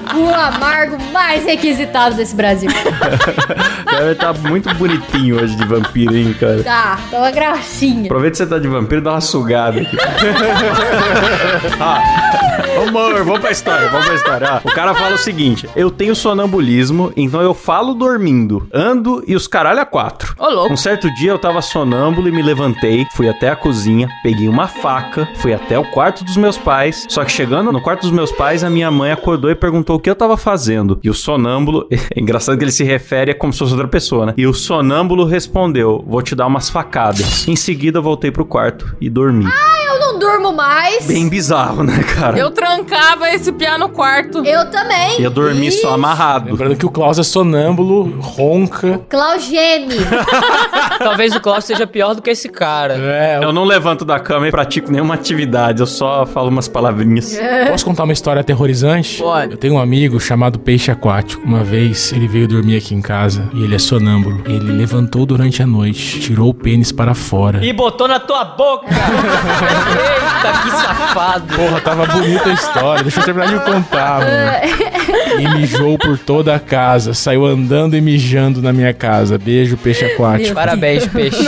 O 0.20 0.34
amargo 0.34 0.98
mais 1.12 1.44
requisitado 1.44 2.14
desse 2.14 2.34
Brasil. 2.34 2.70
Kleber 3.88 4.16
tá 4.16 4.32
muito 4.32 4.72
bonitinho 4.74 5.42
hoje 5.42 5.56
de 5.56 5.64
vampiro, 5.64 6.14
hein, 6.16 6.34
cara. 6.38 6.62
Tá, 6.62 6.98
tá 7.10 7.18
uma 7.18 7.30
gracinha. 7.30 8.04
Aproveita 8.04 8.32
que 8.32 8.38
você 8.38 8.46
tá 8.46 8.58
de 8.58 8.68
vampiro 8.68 9.00
e 9.00 9.04
dá 9.04 9.12
uma 9.12 9.20
sugada 9.20 9.80
aqui. 9.80 9.96
ah, 11.80 12.02
amor, 12.86 13.24
vamos 13.24 13.40
pra 13.40 13.50
história, 13.50 13.88
vamos 13.88 14.06
pra 14.06 14.14
história. 14.14 14.48
Ah, 14.48 14.60
o 14.64 14.72
cara 14.72 14.94
fala 14.94 15.14
o 15.14 15.18
seguinte: 15.18 15.68
eu 15.74 15.90
tenho 15.90 16.14
sonambulismo, 16.14 17.12
então 17.16 17.40
eu 17.40 17.54
falo 17.54 17.94
dormindo, 17.94 18.68
ando 18.72 19.24
e 19.26 19.34
os 19.34 19.46
caralho 19.46 19.80
a 19.80 19.86
quatro. 19.86 20.34
Ô, 20.38 20.48
louco. 20.48 20.72
Um 20.72 20.76
certo 20.76 21.12
dia 21.14 21.30
eu 21.30 21.38
tava 21.38 21.62
sonâmbulo 21.62 22.28
e 22.28 22.32
me 22.32 22.42
levantei, 22.42 23.06
fui 23.12 23.28
até 23.28 23.48
a 23.48 23.56
cozinha, 23.56 24.08
peguei 24.22 24.48
uma 24.48 24.68
faca, 24.68 25.28
fui 25.36 25.54
até 25.54 25.78
o 25.78 25.84
quarto 25.90 26.24
dos 26.24 26.36
meus 26.36 26.58
pais. 26.58 27.06
Só 27.08 27.24
que 27.24 27.32
chegando 27.32 27.72
no 27.72 27.80
quarto 27.80 28.02
dos 28.02 28.10
meus 28.10 28.32
pais, 28.32 28.62
a 28.62 28.70
minha 28.70 28.90
mãe 28.90 29.12
acordou 29.12 29.50
e 29.50 29.54
perguntou 29.54 29.96
o 29.96 30.00
que 30.00 30.09
eu 30.10 30.16
tava 30.16 30.36
fazendo. 30.36 30.98
E 31.02 31.10
o 31.10 31.14
sonâmbulo, 31.14 31.86
é 31.90 32.20
engraçado 32.20 32.58
que 32.58 32.64
ele 32.64 32.72
se 32.72 32.84
refere 32.84 33.30
a 33.30 33.34
como 33.34 33.52
se 33.52 33.58
fosse 33.58 33.72
outra 33.72 33.88
pessoa, 33.88 34.26
né? 34.26 34.34
E 34.36 34.46
o 34.46 34.52
sonâmbulo 34.52 35.24
respondeu: 35.24 36.04
Vou 36.06 36.22
te 36.22 36.34
dar 36.34 36.46
umas 36.46 36.68
facadas. 36.68 37.46
Em 37.48 37.56
seguida, 37.56 38.00
voltei 38.00 38.30
pro 38.30 38.44
quarto 38.44 38.96
e 39.00 39.08
dormi. 39.08 39.46
Eu 39.86 39.98
não 40.00 40.09
durmo 40.20 40.52
mais. 40.52 41.06
Bem 41.06 41.28
bizarro, 41.28 41.82
né, 41.82 42.02
cara? 42.14 42.38
Eu 42.38 42.50
trancava 42.50 43.28
esse 43.30 43.50
piá 43.50 43.76
no 43.78 43.88
quarto. 43.88 44.44
Eu 44.44 44.70
também. 44.70 45.20
ia 45.20 45.30
dormir 45.30 45.72
só 45.72 45.94
amarrado. 45.94 46.50
Lembrando 46.50 46.76
que 46.76 46.86
o 46.86 46.90
Klaus 46.90 47.18
é 47.18 47.22
sonâmbulo, 47.22 48.20
ronca. 48.20 49.00
Claugeme. 49.08 49.96
Talvez 51.02 51.34
o 51.34 51.40
Klaus 51.40 51.64
seja 51.64 51.86
pior 51.86 52.14
do 52.14 52.22
que 52.22 52.30
esse 52.30 52.48
cara. 52.48 52.94
É, 52.94 53.40
Eu 53.42 53.52
não 53.52 53.64
levanto 53.64 54.04
da 54.04 54.20
cama 54.20 54.46
e 54.46 54.50
pratico 54.50 54.92
nenhuma 54.92 55.14
atividade, 55.14 55.80
eu 55.80 55.86
só 55.86 56.26
falo 56.26 56.48
umas 56.48 56.68
palavrinhas. 56.68 57.38
Posso 57.68 57.84
contar 57.84 58.04
uma 58.04 58.12
história 58.12 58.40
aterrorizante? 58.40 59.18
Pode. 59.22 59.52
Eu 59.52 59.56
tenho 59.58 59.74
um 59.74 59.78
amigo 59.80 60.20
chamado 60.20 60.58
Peixe 60.58 60.90
Aquático. 60.90 61.42
Uma 61.44 61.64
vez 61.64 62.12
ele 62.12 62.28
veio 62.28 62.46
dormir 62.46 62.76
aqui 62.76 62.94
em 62.94 63.00
casa 63.00 63.48
e 63.54 63.64
ele 63.64 63.74
é 63.74 63.78
sonâmbulo. 63.78 64.42
Ele 64.44 64.70
levantou 64.72 65.24
durante 65.24 65.62
a 65.62 65.66
noite, 65.66 66.20
tirou 66.20 66.50
o 66.50 66.54
pênis 66.54 66.92
para 66.92 67.14
fora. 67.14 67.64
E 67.64 67.72
botou 67.72 68.06
na 68.06 68.20
tua 68.20 68.44
boca! 68.44 68.86
Eita, 70.10 70.62
que 70.62 70.70
safado! 70.70 71.54
Porra, 71.54 71.80
tava 71.80 72.06
bonita 72.06 72.48
a 72.48 72.52
história. 72.52 73.02
Deixa 73.02 73.20
eu 73.20 73.24
terminar 73.24 73.48
de 73.48 73.64
contar, 73.64 74.20
mano. 74.20 75.40
E 75.40 75.48
mijou 75.56 75.98
por 75.98 76.18
toda 76.18 76.54
a 76.54 76.60
casa. 76.60 77.14
Saiu 77.14 77.46
andando 77.46 77.96
e 77.96 78.00
mijando 78.00 78.60
na 78.60 78.72
minha 78.72 78.92
casa. 78.92 79.38
Beijo, 79.38 79.76
Peixe 79.76 80.04
Aquático. 80.04 80.54
Parabéns, 80.54 81.06
peixe. 81.06 81.44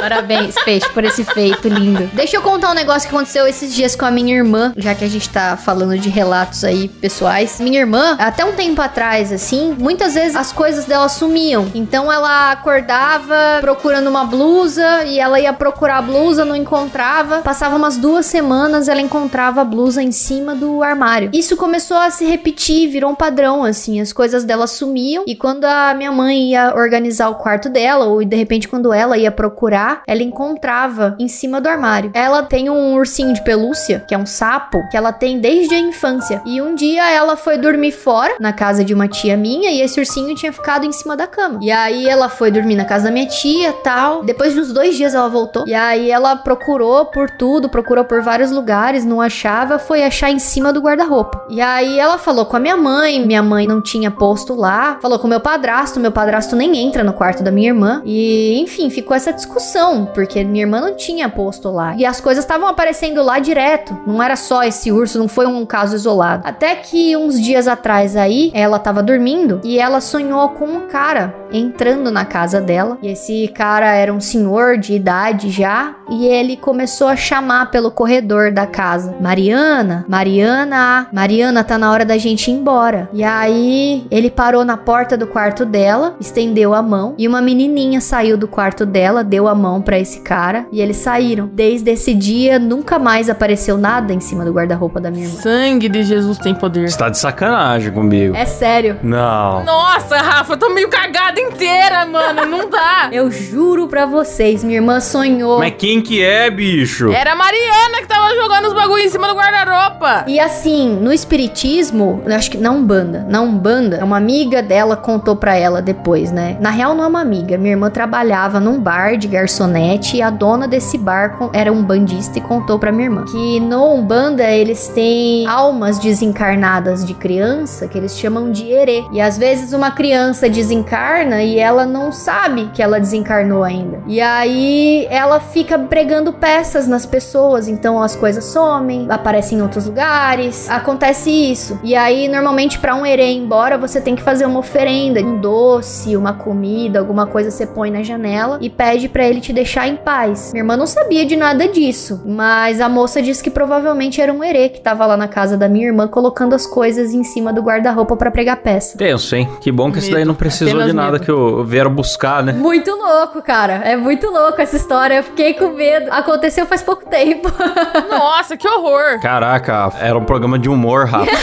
Parabéns, 0.00 0.54
Peixe, 0.64 0.88
por 0.90 1.04
esse 1.04 1.24
feito 1.24 1.68
lindo. 1.68 2.08
Deixa 2.12 2.36
eu 2.36 2.42
contar 2.42 2.70
um 2.70 2.74
negócio 2.74 3.08
que 3.08 3.14
aconteceu 3.14 3.46
esses 3.46 3.74
dias 3.74 3.96
com 3.96 4.04
a 4.04 4.10
minha 4.10 4.34
irmã, 4.34 4.72
já 4.76 4.94
que 4.94 5.04
a 5.04 5.08
gente 5.08 5.28
tá 5.28 5.56
falando 5.56 5.98
de 5.98 6.08
relatos 6.08 6.64
aí 6.64 6.88
pessoais. 6.88 7.60
Minha 7.60 7.80
irmã, 7.80 8.16
até 8.18 8.44
um 8.44 8.52
tempo 8.52 8.80
atrás, 8.80 9.32
assim, 9.32 9.74
muitas 9.78 10.14
vezes 10.14 10.36
as 10.36 10.52
coisas 10.52 10.84
dela 10.84 11.08
sumiam. 11.08 11.70
Então 11.74 12.10
ela 12.10 12.52
acordava 12.52 13.58
procurando 13.60 14.08
uma 14.08 14.24
blusa 14.24 15.04
e 15.04 15.18
ela 15.18 15.40
ia 15.40 15.52
procurar 15.52 15.98
a 15.98 16.02
blusa, 16.02 16.44
não 16.44 16.56
encontrava. 16.56 17.38
Passava 17.38 17.76
umas 17.76 17.96
duas 17.98 18.26
semanas, 18.26 18.88
ela 18.88 19.00
encontrava 19.00 19.60
a 19.60 19.64
blusa 19.64 20.02
em 20.02 20.12
cima 20.12 20.54
do 20.54 20.82
armário. 20.82 21.30
Isso 21.32 21.56
começou 21.56 21.96
a 21.96 22.10
se 22.10 22.24
repetir, 22.24 22.88
virou 22.88 23.10
um 23.10 23.14
padrão, 23.14 23.64
assim. 23.64 24.00
As 24.00 24.12
coisas 24.12 24.44
dela 24.44 24.66
sumiam 24.66 25.24
e 25.26 25.34
quando 25.34 25.64
a 25.64 25.92
minha 25.94 26.12
mãe 26.12 26.50
ia 26.50 26.74
organizar 26.74 27.28
o 27.28 27.34
quarto 27.34 27.68
dela, 27.68 28.06
ou 28.06 28.24
de 28.24 28.36
repente 28.36 28.68
quando 28.68 28.92
ela 28.92 29.18
ia 29.18 29.30
procurar, 29.30 30.02
ela 30.06 30.22
encontrava 30.22 31.16
em 31.18 31.28
cima 31.28 31.60
do 31.60 31.68
armário. 31.68 32.10
Ela 32.14 32.42
tem 32.42 32.70
um 32.70 32.94
ursinho 32.94 33.34
de 33.34 33.42
pelúcia, 33.42 34.04
que 34.06 34.14
é 34.14 34.18
um 34.18 34.26
sapo, 34.26 34.78
que 34.90 34.96
ela 34.96 35.12
tem 35.12 35.40
desde 35.40 35.74
a 35.74 35.78
infância. 35.78 36.40
E 36.46 36.62
um 36.62 36.74
dia 36.74 37.10
ela 37.10 37.36
foi 37.36 37.58
dormir 37.58 37.92
fora, 37.92 38.36
na 38.38 38.52
casa 38.52 38.84
de 38.84 38.94
uma 38.94 39.08
tia 39.08 39.36
minha, 39.36 39.70
e 39.70 39.80
esse 39.80 39.98
ursinho 39.98 40.34
tinha 40.34 40.52
ficado 40.52 40.86
em 40.86 40.92
cima 40.92 41.16
da 41.16 41.26
cama. 41.26 41.58
E 41.60 41.70
aí 41.70 42.08
ela 42.08 42.28
foi 42.28 42.50
dormir 42.50 42.76
na 42.76 42.84
casa 42.84 43.04
da 43.04 43.10
minha 43.10 43.26
tia 43.26 43.72
tal. 43.72 44.22
Depois 44.22 44.54
de 44.54 44.60
uns 44.60 44.72
dois 44.72 44.96
dias 44.96 45.14
ela 45.14 45.28
voltou. 45.28 45.64
E 45.66 45.74
aí 45.74 46.10
ela 46.10 46.36
procurou 46.36 47.06
por 47.06 47.30
tudo, 47.30 47.68
procurou 47.68 47.87
por 48.04 48.22
vários 48.22 48.50
lugares, 48.50 49.04
não 49.04 49.20
achava, 49.20 49.78
foi 49.78 50.02
achar 50.02 50.30
em 50.30 50.38
cima 50.38 50.72
do 50.72 50.80
guarda-roupa. 50.80 51.44
E 51.48 51.60
aí 51.60 51.98
ela 51.98 52.18
falou 52.18 52.44
com 52.44 52.56
a 52.56 52.60
minha 52.60 52.76
mãe, 52.76 53.24
minha 53.24 53.42
mãe 53.42 53.66
não 53.66 53.80
tinha 53.80 54.10
posto 54.10 54.54
lá. 54.54 54.98
Falou 55.00 55.18
com 55.18 55.26
meu 55.26 55.40
padrasto, 55.40 55.98
meu 55.98 56.12
padrasto 56.12 56.54
nem 56.54 56.76
entra 56.76 57.02
no 57.02 57.12
quarto 57.12 57.42
da 57.42 57.50
minha 57.50 57.68
irmã. 57.68 58.02
E 58.04 58.60
enfim, 58.60 58.90
ficou 58.90 59.16
essa 59.16 59.32
discussão, 59.32 60.06
porque 60.14 60.44
minha 60.44 60.64
irmã 60.64 60.80
não 60.80 60.94
tinha 60.94 61.28
posto 61.28 61.70
lá. 61.70 61.94
E 61.96 62.04
as 62.04 62.20
coisas 62.20 62.44
estavam 62.44 62.68
aparecendo 62.68 63.22
lá 63.22 63.38
direto. 63.38 63.96
Não 64.06 64.22
era 64.22 64.36
só 64.36 64.62
esse 64.62 64.92
urso, 64.92 65.18
não 65.18 65.28
foi 65.28 65.46
um 65.46 65.64
caso 65.64 65.94
isolado. 65.94 66.42
Até 66.46 66.74
que 66.76 67.16
uns 67.16 67.40
dias 67.40 67.66
atrás 67.66 68.16
aí, 68.16 68.50
ela 68.54 68.78
tava 68.78 69.02
dormindo 69.02 69.60
e 69.64 69.78
ela 69.78 70.00
sonhou 70.00 70.50
com 70.50 70.66
um 70.66 70.80
cara 70.88 71.34
entrando 71.52 72.10
na 72.10 72.24
casa 72.24 72.60
dela. 72.60 72.98
E 73.02 73.08
esse 73.08 73.48
cara 73.48 73.94
era 73.94 74.12
um 74.12 74.20
senhor 74.20 74.76
de 74.76 74.94
idade 74.94 75.50
já, 75.50 75.94
e 76.10 76.26
ele 76.26 76.56
começou 76.56 77.08
a 77.08 77.16
chamar 77.16 77.70
pelo 77.70 77.77
corredor 77.90 78.50
da 78.50 78.66
casa: 78.66 79.14
Mariana, 79.20 80.04
Mariana, 80.08 81.08
Mariana, 81.12 81.64
tá 81.64 81.78
na 81.78 81.90
hora 81.90 82.04
da 82.04 82.18
gente 82.18 82.50
ir 82.50 82.54
embora. 82.54 83.08
E 83.12 83.22
aí 83.22 84.06
ele 84.10 84.30
parou 84.30 84.64
na 84.64 84.76
porta 84.76 85.16
do 85.16 85.26
quarto 85.26 85.64
dela, 85.64 86.16
estendeu 86.20 86.74
a 86.74 86.82
mão 86.82 87.14
e 87.16 87.26
uma 87.26 87.40
menininha 87.40 88.00
saiu 88.00 88.36
do 88.36 88.48
quarto 88.48 88.84
dela, 88.84 89.24
deu 89.24 89.48
a 89.48 89.54
mão 89.54 89.80
para 89.80 89.98
esse 89.98 90.20
cara 90.20 90.66
e 90.72 90.80
eles 90.80 90.96
saíram. 90.96 91.48
Desde 91.52 91.90
esse 91.90 92.14
dia 92.14 92.58
nunca 92.58 92.98
mais 92.98 93.28
apareceu 93.30 93.78
nada 93.78 94.12
em 94.12 94.20
cima 94.20 94.44
do 94.44 94.52
guarda-roupa 94.52 95.00
da 95.00 95.10
minha 95.10 95.26
irmã. 95.26 95.40
Sangue 95.40 95.88
de 95.88 96.02
Jesus 96.02 96.38
tem 96.38 96.54
poder. 96.54 96.90
Você 96.90 96.98
tá 96.98 97.08
de 97.08 97.18
sacanagem 97.18 97.92
comigo. 97.92 98.34
É 98.36 98.44
sério. 98.44 98.96
Não. 99.02 99.64
Nossa, 99.64 100.16
Rafa, 100.18 100.54
eu 100.54 100.56
tô 100.56 100.70
meio 100.70 100.88
cagada 100.88 101.40
inteira, 101.40 102.06
mano. 102.06 102.46
Não 102.46 102.68
dá. 102.68 103.08
Eu 103.12 103.30
juro 103.30 103.88
pra 103.88 104.06
vocês, 104.06 104.62
minha 104.64 104.78
irmã 104.78 105.00
sonhou. 105.00 105.58
Mas 105.58 105.74
quem 105.76 106.00
que 106.00 106.22
é, 106.22 106.50
bicho? 106.50 107.10
Era 107.12 107.32
a 107.32 107.36
Mariana 107.58 108.00
que 108.00 108.06
tava 108.06 108.34
jogando 108.34 108.66
os 108.66 108.72
bagulho 108.72 109.02
em 109.02 109.08
cima 109.08 109.26
do 109.26 109.34
guarda-roupa. 109.34 110.24
E 110.28 110.38
assim, 110.38 110.96
no 111.00 111.12
espiritismo, 111.12 112.22
acho 112.26 112.50
que 112.52 112.58
na 112.58 112.70
Umbanda, 112.70 113.26
na 113.28 113.40
Umbanda, 113.40 114.04
uma 114.04 114.16
amiga 114.16 114.62
dela 114.62 114.96
contou 114.96 115.34
pra 115.34 115.56
ela 115.56 115.82
depois, 115.82 116.30
né? 116.30 116.56
Na 116.60 116.70
real 116.70 116.94
não 116.94 117.04
é 117.04 117.06
uma 117.08 117.20
amiga, 117.20 117.58
minha 117.58 117.72
irmã 117.72 117.90
trabalhava 117.90 118.60
num 118.60 118.80
bar 118.80 119.16
de 119.16 119.26
garçonete 119.26 120.18
e 120.18 120.22
a 120.22 120.30
dona 120.30 120.68
desse 120.68 120.96
bar 120.96 121.36
era 121.52 121.72
um 121.72 121.82
bandista 121.82 122.38
e 122.38 122.40
contou 122.40 122.78
pra 122.78 122.92
minha 122.92 123.06
irmã 123.06 123.24
que 123.24 123.60
no 123.60 123.94
Umbanda 123.94 124.44
eles 124.44 124.88
têm 124.88 125.46
almas 125.46 125.98
desencarnadas 125.98 127.04
de 127.04 127.14
criança 127.14 127.88
que 127.88 127.98
eles 127.98 128.16
chamam 128.16 128.50
de 128.52 128.70
erê. 128.70 129.04
E 129.12 129.20
às 129.20 129.36
vezes 129.36 129.72
uma 129.72 129.90
criança 129.90 130.48
desencarna 130.48 131.42
e 131.42 131.58
ela 131.58 131.84
não 131.84 132.12
sabe 132.12 132.70
que 132.72 132.82
ela 132.82 133.00
desencarnou 133.00 133.64
ainda. 133.64 134.00
E 134.06 134.20
aí 134.20 135.06
ela 135.10 135.40
fica 135.40 135.78
pregando 135.78 136.32
peças 136.32 136.86
nas 136.86 137.04
pessoas, 137.04 137.47
então 137.68 138.02
as 138.02 138.14
coisas 138.14 138.44
somem, 138.44 139.06
aparecem 139.08 139.58
em 139.58 139.62
outros 139.62 139.86
lugares, 139.86 140.68
acontece 140.68 141.30
isso. 141.30 141.78
E 141.82 141.94
aí 141.94 142.28
normalmente 142.28 142.78
pra 142.78 142.94
um 142.94 143.06
erê 143.06 143.30
ir 143.30 143.36
embora 143.38 143.78
você 143.78 144.00
tem 144.00 144.14
que 144.14 144.22
fazer 144.22 144.44
uma 144.46 144.58
oferenda, 144.60 145.20
um 145.20 145.40
doce, 145.40 146.16
uma 146.16 146.32
comida, 146.32 146.98
alguma 146.98 147.26
coisa 147.26 147.50
você 147.50 147.66
põe 147.66 147.90
na 147.90 148.02
janela 148.02 148.58
e 148.60 148.68
pede 148.68 149.08
pra 149.08 149.26
ele 149.26 149.40
te 149.40 149.52
deixar 149.52 149.86
em 149.88 149.96
paz. 149.96 150.52
Minha 150.52 150.62
irmã 150.62 150.76
não 150.76 150.86
sabia 150.86 151.24
de 151.24 151.36
nada 151.36 151.68
disso, 151.68 152.22
mas 152.26 152.80
a 152.80 152.88
moça 152.88 153.22
disse 153.22 153.42
que 153.42 153.50
provavelmente 153.50 154.20
era 154.20 154.32
um 154.32 154.42
erê 154.42 154.68
que 154.68 154.80
tava 154.80 155.06
lá 155.06 155.16
na 155.16 155.28
casa 155.28 155.56
da 155.56 155.68
minha 155.68 155.86
irmã 155.86 156.06
colocando 156.08 156.54
as 156.54 156.66
coisas 156.66 157.12
em 157.14 157.22
cima 157.24 157.52
do 157.52 157.62
guarda-roupa 157.62 158.16
pra 158.16 158.30
pregar 158.30 158.56
peça. 158.58 158.98
Tenso, 158.98 159.34
hein? 159.36 159.48
Que 159.60 159.70
bom 159.70 159.90
que 159.92 160.00
Medo. 160.00 160.12
daí 160.14 160.24
não 160.24 160.34
precisou 160.34 160.68
Apenas 160.74 160.86
de 160.88 160.92
nada 160.92 161.12
medo. 161.12 161.24
que 161.24 161.30
eu 161.30 161.64
vieram 161.64 161.90
buscar, 161.90 162.42
né? 162.42 162.52
Muito 162.52 162.90
louco, 162.90 163.40
cara. 163.42 163.74
É 163.84 163.96
muito 163.96 164.26
louco 164.30 164.60
essa 164.60 164.76
história. 164.76 165.14
Eu 165.16 165.22
fiquei 165.22 165.54
com 165.54 165.68
medo. 165.70 166.10
Aconteceu 166.10 166.66
faz 166.66 166.82
pouco 166.82 167.06
tempo. 167.06 167.37
Nossa, 168.10 168.56
que 168.56 168.66
horror. 168.66 169.20
Caraca, 169.20 169.92
era 170.00 170.18
um 170.18 170.24
programa 170.24 170.58
de 170.58 170.68
humor, 170.68 171.06
Rafa. 171.06 171.30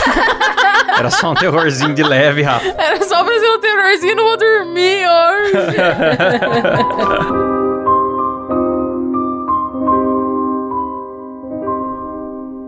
Era 0.98 1.10
só 1.10 1.32
um 1.32 1.34
terrorzinho 1.34 1.92
de 1.92 2.02
leve, 2.02 2.42
Rafa. 2.42 2.74
Era 2.78 3.04
só 3.04 3.22
pra 3.22 3.38
ser 3.38 3.48
um 3.50 3.60
terrorzinho, 3.60 4.16
não 4.16 4.24
vou 4.24 4.36
dormir 4.38 5.06
hoje. 5.06 5.76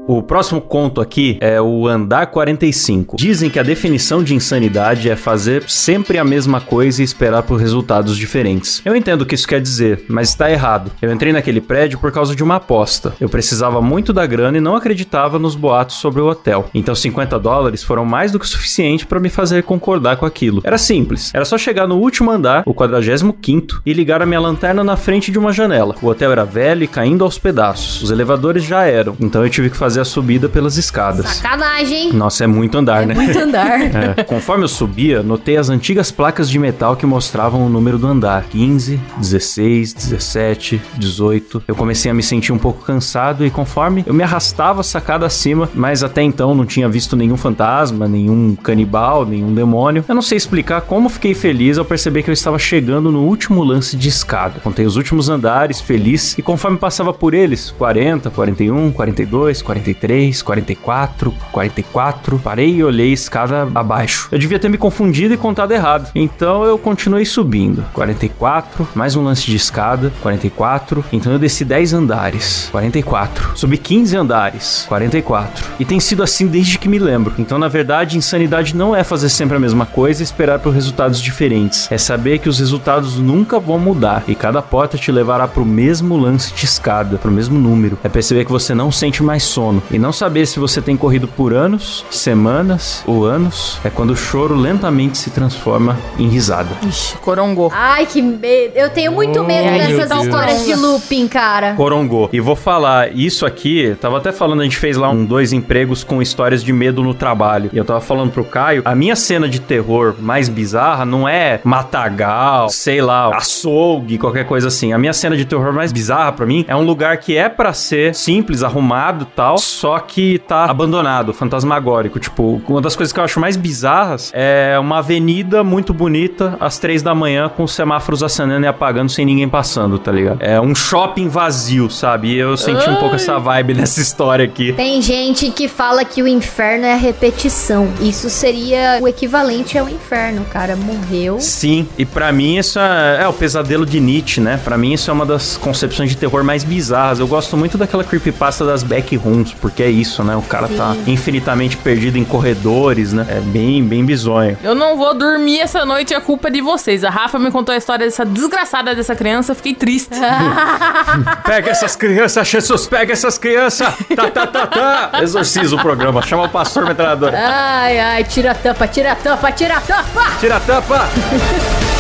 O 0.09 0.23
próximo 0.23 0.59
conto 0.59 1.03
aqui 1.03 1.37
é 1.39 1.61
o 1.61 1.87
Andar 1.87 2.29
45. 2.29 3.19
Dizem 3.19 3.51
que 3.51 3.59
a 3.59 3.63
definição 3.63 4.25
de 4.25 4.35
insanidade 4.35 5.11
é 5.11 5.15
fazer 5.15 5.65
sempre 5.69 6.17
a 6.17 6.25
mesma 6.25 6.63
coisa 6.63 7.03
e 7.03 7.05
esperar 7.05 7.43
por 7.43 7.61
resultados 7.61 8.17
diferentes. 8.17 8.81
Eu 8.87 8.97
entendo 8.97 9.21
o 9.21 9.27
que 9.27 9.35
isso 9.35 9.47
quer 9.47 9.61
dizer, 9.61 10.07
mas 10.09 10.31
está 10.31 10.51
errado. 10.51 10.91
Eu 11.03 11.13
entrei 11.13 11.31
naquele 11.31 11.61
prédio 11.61 11.99
por 11.99 12.11
causa 12.11 12.35
de 12.35 12.43
uma 12.43 12.57
aposta. 12.57 13.13
Eu 13.21 13.29
precisava 13.29 13.83
muito 13.83 14.11
da 14.11 14.25
grana 14.25 14.57
e 14.57 14.63
não 14.63 14.75
acreditava 14.75 15.39
nos 15.39 15.55
boatos 15.55 15.97
sobre 15.97 16.23
o 16.23 16.27
hotel. 16.27 16.71
Então 16.73 16.95
50 16.95 17.39
dólares 17.39 17.83
foram 17.83 18.07
mais 18.07 18.33
do 18.33 18.39
que 18.39 18.47
o 18.47 18.49
suficiente 18.49 19.05
para 19.05 19.21
me 19.21 19.29
fazer 19.29 19.63
concordar 19.63 20.17
com 20.17 20.25
aquilo. 20.25 20.63
Era 20.65 20.79
simples. 20.79 21.31
Era 21.35 21.45
só 21.45 21.59
chegar 21.59 21.87
no 21.87 21.99
último 21.99 22.31
andar, 22.31 22.63
o 22.65 22.73
45 22.73 23.83
e 23.85 23.93
ligar 23.93 24.23
a 24.23 24.27
minha 24.27 24.41
lanterna 24.41 24.83
na 24.83 24.97
frente 24.97 25.31
de 25.31 25.39
uma 25.39 25.53
janela. 25.53 25.95
O 26.01 26.07
hotel 26.07 26.33
era 26.33 26.47
velho 26.47 26.83
e 26.83 26.89
caindo 26.89 27.25
aos 27.25 27.39
pedaços. 27.39 28.03
Os 28.03 28.11
elevadores 28.11 28.65
já 28.65 28.85
eram, 28.87 29.15
então 29.21 29.45
eu 29.45 29.51
tive 29.51 29.69
que 29.69 29.77
fazer 29.77 29.98
a 29.99 30.05
subida 30.05 30.49
pelas 30.49 30.77
escadas. 30.77 31.27
Sacanagem. 31.29 32.13
Nossa, 32.13 32.45
é 32.45 32.47
muito 32.47 32.77
andar, 32.79 33.07
né? 33.07 33.15
Muito 33.15 33.39
andar. 33.39 33.79
É. 33.99 34.23
Conforme 34.23 34.65
eu 34.65 34.69
subia, 34.69 35.23
notei 35.23 35.57
as 35.57 35.69
antigas 35.69 36.11
placas 36.11 36.49
de 36.49 36.59
metal 36.59 36.95
que 36.95 37.07
mostravam 37.07 37.67
o 37.67 37.69
número 37.69 37.99
do 37.99 38.07
andar: 38.07 38.45
15, 38.45 39.01
16, 39.17 39.93
17, 39.93 40.81
18. 40.97 41.65
Eu 41.67 41.75
comecei 41.75 42.11
a 42.11 42.15
me 42.15 42.23
sentir 42.23 42.53
um 42.53 42.59
pouco 42.59 42.85
cansado 42.85 43.45
e 43.45 43.51
conforme 43.51 44.05
eu 44.07 44.15
me 44.15 44.23
arrastava 44.23 44.83
sacada 44.83 45.27
acima, 45.27 45.69
mas 45.75 46.05
até 46.05 46.23
então 46.23 46.55
não 46.55 46.65
tinha 46.67 46.89
visto 46.89 47.17
nenhum 47.17 47.37
fantasma, 47.37 48.07
nenhum 48.07 48.57
canibal, 48.57 49.25
nenhum 49.25 49.53
demônio. 49.55 50.05
Eu 50.09 50.15
não 50.15 50.23
sei 50.23 50.37
explicar 50.37 50.83
como 50.83 51.09
fiquei 51.09 51.35
feliz 51.35 51.79
ao 51.79 51.85
perceber 51.85 52.23
que 52.23 52.31
eu 52.31 52.35
estava 52.35 52.59
chegando 52.59 53.11
no 53.11 53.23
último 53.25 53.65
lance 53.65 53.97
de 53.97 54.09
escada. 54.09 54.61
Contei 54.61 54.87
os 54.87 54.97
últimos 54.97 55.29
andares, 55.29 55.81
feliz, 55.81 56.37
e 56.39 56.43
conforme 56.43 56.79
passava 56.79 57.13
por 57.13 57.35
eles, 57.35 57.71
40, 57.73 58.31
41, 58.31 58.93
42, 58.93 59.63
43, 59.63 59.88
44, 59.95 61.35
44, 61.53 62.39
parei 62.39 62.77
e 62.77 62.85
olhei 62.85 63.13
escada 63.13 63.69
abaixo. 63.75 64.29
Eu 64.31 64.39
devia 64.39 64.59
ter 64.59 64.69
me 64.69 64.79
confundido 64.79 65.35
e 65.35 65.37
contado 65.37 65.73
errado. 65.73 66.11
Então 66.15 66.65
eu 66.65 66.79
continuei 66.79 67.25
subindo. 67.25 67.85
44, 67.93 68.89
mais 68.95 69.17
um 69.17 69.23
lance 69.23 69.47
de 69.47 69.57
escada, 69.57 70.13
44. 70.21 71.05
Então 71.13 71.33
eu 71.33 71.39
desci 71.39 71.65
10 71.65 71.95
andares, 71.95 72.69
44. 72.71 73.57
Subi 73.57 73.79
15 73.79 74.17
andares, 74.17 74.85
44. 74.89 75.65
E 75.79 75.85
tem 75.85 76.01
sido 76.01 76.23
assim 76.23 76.47
desde 76.47 76.79
que 76.79 76.89
me 76.89 76.99
lembro. 76.99 77.35
Então, 77.39 77.59
na 77.59 77.69
verdade, 77.69 78.17
insanidade 78.17 78.77
não 78.77 78.95
é 78.95 79.05
fazer 79.05 79.29
sempre 79.29 79.57
a 79.57 79.61
mesma 79.61 79.87
coisa 79.87 80.23
e 80.23 80.25
esperar 80.25 80.59
por 80.59 80.73
resultados 80.73 81.21
diferentes. 81.21 81.91
É 81.91 81.99
saber 81.99 82.39
que 82.39 82.49
os 82.49 82.59
resultados 82.59 83.19
nunca 83.19 83.59
vão 83.59 83.79
mudar 83.79 84.25
e 84.27 84.35
cada 84.35 84.63
porta 84.63 84.97
te 84.99 85.13
levará 85.13 85.47
pro 85.47 85.65
mesmo 85.65 86.17
lance 86.17 86.53
de 86.55 86.65
escada, 86.65 87.19
pro 87.19 87.31
mesmo 87.31 87.59
número. 87.59 87.99
É 88.03 88.09
perceber 88.09 88.45
que 88.45 88.53
você 88.53 88.75
não 88.75 88.91
sente 88.91 89.23
mais 89.23 89.43
sono 89.43 89.78
e 89.91 89.99
não 89.99 90.13
saber 90.13 90.47
se 90.47 90.59
você 90.59 90.81
tem 90.81 90.97
corrido 90.97 91.29
por 91.29 91.53
anos, 91.55 92.05
semanas 92.11 93.03
ou 93.07 93.25
anos. 93.25 93.79
É 93.85 93.91
quando 93.91 94.11
o 94.11 94.17
choro 94.17 94.55
lentamente 94.55 95.19
se 95.19 95.31
transforma 95.31 95.99
em 96.19 96.29
risada. 96.29 96.71
Ixi, 96.87 97.17
corongou. 97.19 97.71
Ai, 97.75 98.07
que 98.07 98.21
medo. 98.23 98.73
Eu 98.75 98.91
tenho 98.91 99.13
muito 99.13 99.43
medo 99.45 99.69
Ai, 99.69 99.79
dessas 99.79 100.25
histórias 100.25 100.65
de 100.65 100.75
looping, 100.75 101.29
cara. 101.29 101.75
Corongô. 101.75 102.29
E 102.33 102.41
vou 102.41 102.57
falar, 102.57 103.15
isso 103.15 103.47
aqui, 103.47 103.97
tava 104.01 104.19
até 104.19 104.33
falando, 104.33 104.61
a 104.61 104.65
gente 104.65 104.77
fez 104.77 104.97
lá 104.97 105.11
um 105.11 105.25
dois 105.25 105.53
empregos 105.53 106.05
com 106.05 106.21
histórias 106.21 106.63
de 106.63 106.73
medo 106.73 107.03
no 107.03 107.15
trabalho. 107.15 107.71
E 107.73 107.77
eu 107.77 107.85
tava 107.85 108.01
falando 108.01 108.33
pro 108.33 108.45
Caio, 108.45 108.83
a 108.85 108.95
minha 108.95 109.17
cena 109.17 109.49
de 109.49 109.61
terror 109.61 110.15
mais 110.19 110.49
bizarra 110.49 111.05
não 111.05 111.29
é 111.29 111.61
matagal, 111.65 112.69
sei 112.71 113.01
lá, 113.01 113.35
açougue, 113.37 114.19
qualquer 114.19 114.45
coisa 114.47 114.69
assim. 114.69 114.93
A 114.93 114.99
minha 114.99 115.13
cena 115.13 115.37
de 115.37 115.45
terror 115.45 115.73
mais 115.73 115.93
bizarra 115.93 116.33
pra 116.33 116.47
mim 116.47 116.65
é 116.69 116.75
um 116.75 116.83
lugar 116.83 117.17
que 117.19 117.37
é 117.37 117.49
pra 117.49 117.73
ser 117.73 118.15
simples, 118.15 118.63
arrumado 118.63 119.27
tal, 119.37 119.58
só 119.59 119.99
que 119.99 120.39
tá 120.39 120.65
abandonado, 120.65 121.33
fantasmagórico. 121.33 122.19
Tipo, 122.19 122.61
uma 122.69 122.81
das 122.81 122.97
coisas 122.97 123.13
que 123.13 123.21
eu 123.21 123.25
acho 123.25 123.41
mais 123.41 123.57
bizarras 123.57 124.31
é 124.35 124.79
uma 124.79 124.99
avenida 124.99 125.63
muito 125.65 125.93
bonita 125.93 126.57
às 126.61 126.79
três 126.79 127.03
da 127.03 127.15
manhã 127.15 127.49
com 127.49 127.65
os 127.65 127.73
semáforos 127.73 128.23
acendendo 128.23 128.65
e 128.65 128.69
apagando 128.69 129.11
sem 129.11 129.25
ninguém 129.25 129.49
passando, 129.49 129.99
tá 129.99 130.13
ligado? 130.13 130.39
É 130.41 130.61
um 130.61 130.75
shopping 130.75 131.29
vazio, 131.29 131.91
sabe? 131.91 132.29
E 132.29 132.39
eu 132.39 132.57
senti 132.57 132.89
um 132.89 132.97
pouco 132.97 133.15
essa 133.15 133.39
vibe 133.39 133.75
nessa 133.75 134.01
história 134.01 134.45
aqui. 134.45 134.73
Tem 134.73 135.01
gente 135.03 135.51
que 135.51 135.69
fala 135.69 136.05
que 136.05 136.23
o 136.23 136.29
inferno 136.29 136.85
é 136.85 136.95
a 136.95 136.97
repetição. 136.97 137.89
Isso 138.01 138.31
seria 138.31 138.99
o 139.01 139.09
equivalente 139.09 139.79
ao 139.79 139.89
inferno. 139.89 140.43
O 140.43 140.47
cara 140.47 140.77
morreu. 140.77 141.41
Sim, 141.41 141.89
e 141.97 142.05
pra 142.05 142.33
mim 142.33 142.57
isso 142.57 142.79
é, 142.79 143.23
é 143.23 143.29
o 143.29 143.33
pesadelo 143.33 143.85
de 143.85 144.01
Nietzsche, 144.01 144.41
né? 144.41 144.61
Pra 144.63 144.77
mim 144.77 144.93
isso 144.93 145.11
é 145.11 145.13
uma 145.13 145.27
das 145.27 145.57
concepções 145.57 146.11
de 146.11 146.17
terror 146.17 146.45
mais 146.45 146.65
bizarras. 146.65 147.21
Eu 147.21 147.27
gosto 147.27 147.57
muito 147.57 147.79
daquela 147.79 148.05
creepypasta 148.05 148.65
das 148.65 148.83
backrooms, 148.83 149.48
porque 149.53 149.83
é 149.83 149.91
isso, 149.91 150.23
né? 150.25 150.37
O 150.37 150.43
cara 150.43 150.69
tá 150.69 150.95
Sim. 150.95 151.13
infinitamente 151.13 151.77
perdido 151.77 152.19
em 152.19 152.25
corredores, 152.25 153.13
né? 153.13 153.27
É 153.29 153.41
bem, 153.41 153.83
bem 153.83 154.05
bizonho. 154.05 154.57
Eu 154.63 154.75
não 154.75 154.97
vou 154.97 155.15
dormir 155.15 155.61
essa 155.61 155.85
noite, 155.85 156.15
é 156.15 156.21
culpa 156.21 156.51
de 156.51 156.61
vocês. 156.61 157.05
A 157.05 157.11
Rafa 157.11 157.39
me 157.39 157.51
contou 157.51 157.75
a 157.75 157.79
história 157.79 158.07
dessa 158.07 158.25
desgraçada 158.25 158.95
dessa 158.95 159.15
criança, 159.15 159.53
eu 159.53 159.57
fiquei 159.57 159.75
triste. 159.75 160.11
Pega 161.45 161.71
essas 161.71 161.97
crianças, 161.97 162.47
Jesus, 162.47 162.87
pega 162.87 163.13
essas 163.13 163.39
crianças! 163.39 163.95
Tá, 164.15 164.31
tá, 164.31 164.47
tá, 164.47 164.67
tá! 164.67 165.11
Exorciza 165.23 165.77
o 165.77 165.81
programa, 165.81 166.23
chama 166.23 166.45
o 166.45 166.49
pastor 166.49 166.87
metralhador. 166.87 167.33
Ai, 167.35 167.99
ai, 167.99 168.25
tira 168.25 168.53
a 168.53 168.55
tampa, 168.55 168.87
tira 168.87 169.13
a 169.13 169.17
tampa, 169.17 169.53
tira 169.53 169.77
a 169.77 169.81
tampa! 169.81 170.31
Tira 170.41 170.57
a 170.57 170.61
tampa! 170.61 171.09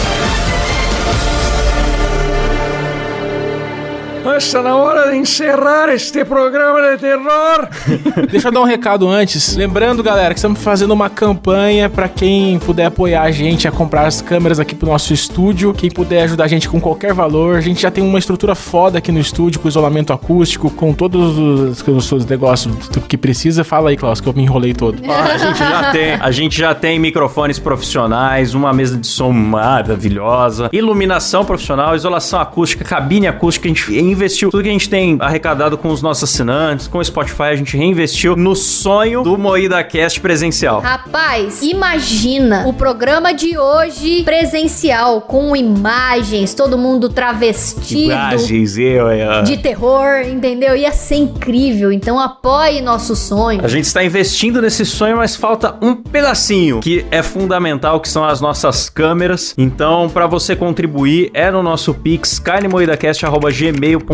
está 4.36 4.62
na 4.62 4.76
hora 4.76 5.10
de 5.10 5.16
encerrar 5.16 5.88
este 5.88 6.24
programa 6.24 6.80
de 6.90 6.98
terror. 6.98 7.68
Deixa 8.30 8.48
eu 8.48 8.52
dar 8.52 8.60
um 8.60 8.64
recado 8.64 9.08
antes. 9.08 9.56
Lembrando, 9.56 10.02
galera, 10.02 10.34
que 10.34 10.38
estamos 10.38 10.62
fazendo 10.62 10.92
uma 10.92 11.08
campanha 11.08 11.88
para 11.88 12.08
quem 12.08 12.58
puder 12.58 12.86
apoiar 12.86 13.22
a 13.22 13.30
gente 13.30 13.66
a 13.66 13.70
comprar 13.70 14.06
as 14.06 14.20
câmeras 14.20 14.60
aqui 14.60 14.74
pro 14.74 14.88
nosso 14.88 15.12
estúdio. 15.12 15.72
Quem 15.72 15.90
puder 15.90 16.24
ajudar 16.24 16.44
a 16.44 16.48
gente 16.48 16.68
com 16.68 16.80
qualquer 16.80 17.12
valor. 17.12 17.56
A 17.56 17.60
gente 17.60 17.80
já 17.82 17.90
tem 17.90 18.04
uma 18.04 18.18
estrutura 18.18 18.54
foda 18.54 18.98
aqui 18.98 19.12
no 19.12 19.20
estúdio, 19.20 19.60
com 19.60 19.68
isolamento 19.68 20.12
acústico, 20.12 20.70
com 20.70 20.92
todos 20.92 21.38
os, 21.38 21.82
os, 21.86 22.12
os 22.12 22.26
negócios 22.26 22.88
que 23.08 23.16
precisa. 23.16 23.64
Fala 23.64 23.90
aí, 23.90 23.96
Klaus, 23.96 24.20
que 24.20 24.28
eu 24.28 24.32
me 24.32 24.42
enrolei 24.42 24.74
todo. 24.74 25.02
A 25.10 25.38
gente 25.38 25.58
já 25.58 25.92
tem, 25.92 26.12
a 26.14 26.30
gente 26.30 26.58
já 26.58 26.74
tem 26.74 26.98
microfones 26.98 27.58
profissionais, 27.58 28.54
uma 28.54 28.72
mesa 28.72 28.96
de 28.96 29.06
som 29.06 29.30
maravilhosa, 29.30 30.68
iluminação 30.72 31.44
profissional, 31.44 31.94
isolação 31.94 32.40
acústica, 32.40 32.84
cabine 32.84 33.26
acústica. 33.26 33.66
A 33.66 33.68
gente 33.68 33.96
investiu 34.18 34.50
tudo 34.50 34.64
que 34.64 34.68
a 34.68 34.72
gente 34.72 34.90
tem 34.90 35.16
arrecadado 35.20 35.78
com 35.78 35.88
os 35.90 36.02
nossos 36.02 36.24
assinantes, 36.24 36.88
com 36.88 36.98
o 36.98 37.04
Spotify, 37.04 37.44
a 37.44 37.56
gente 37.56 37.76
reinvestiu 37.76 38.34
no 38.34 38.56
sonho 38.56 39.22
do 39.22 39.38
Moída 39.38 39.82
Cast 39.84 40.20
presencial. 40.20 40.80
Rapaz, 40.80 41.62
imagina 41.62 42.66
o 42.66 42.72
programa 42.72 43.32
de 43.32 43.56
hoje 43.56 44.24
presencial, 44.24 45.20
com 45.20 45.54
imagens, 45.54 46.52
todo 46.52 46.76
mundo 46.76 47.08
travestido. 47.08 48.12
Imagens, 48.12 48.76
eu, 48.76 49.08
eu. 49.12 49.42
De 49.44 49.56
terror, 49.58 50.22
entendeu? 50.26 50.74
Ia 50.74 50.90
ser 50.90 51.16
incrível. 51.16 51.92
Então 51.92 52.18
apoie 52.18 52.80
nosso 52.80 53.14
sonho. 53.14 53.64
A 53.64 53.68
gente 53.68 53.84
está 53.84 54.02
investindo 54.02 54.60
nesse 54.60 54.84
sonho, 54.84 55.16
mas 55.16 55.36
falta 55.36 55.76
um 55.80 55.94
pedacinho 55.94 56.80
que 56.80 57.06
é 57.10 57.22
fundamental, 57.22 58.00
que 58.00 58.08
são 58.08 58.24
as 58.24 58.40
nossas 58.40 58.90
câmeras. 58.90 59.54
Então, 59.56 60.08
para 60.08 60.26
você 60.26 60.56
contribuir, 60.56 61.30
é 61.32 61.50
no 61.50 61.62
nosso 61.62 61.94
Pix, 61.94 62.40
carnemoidacast.gmail.com. 62.40 64.07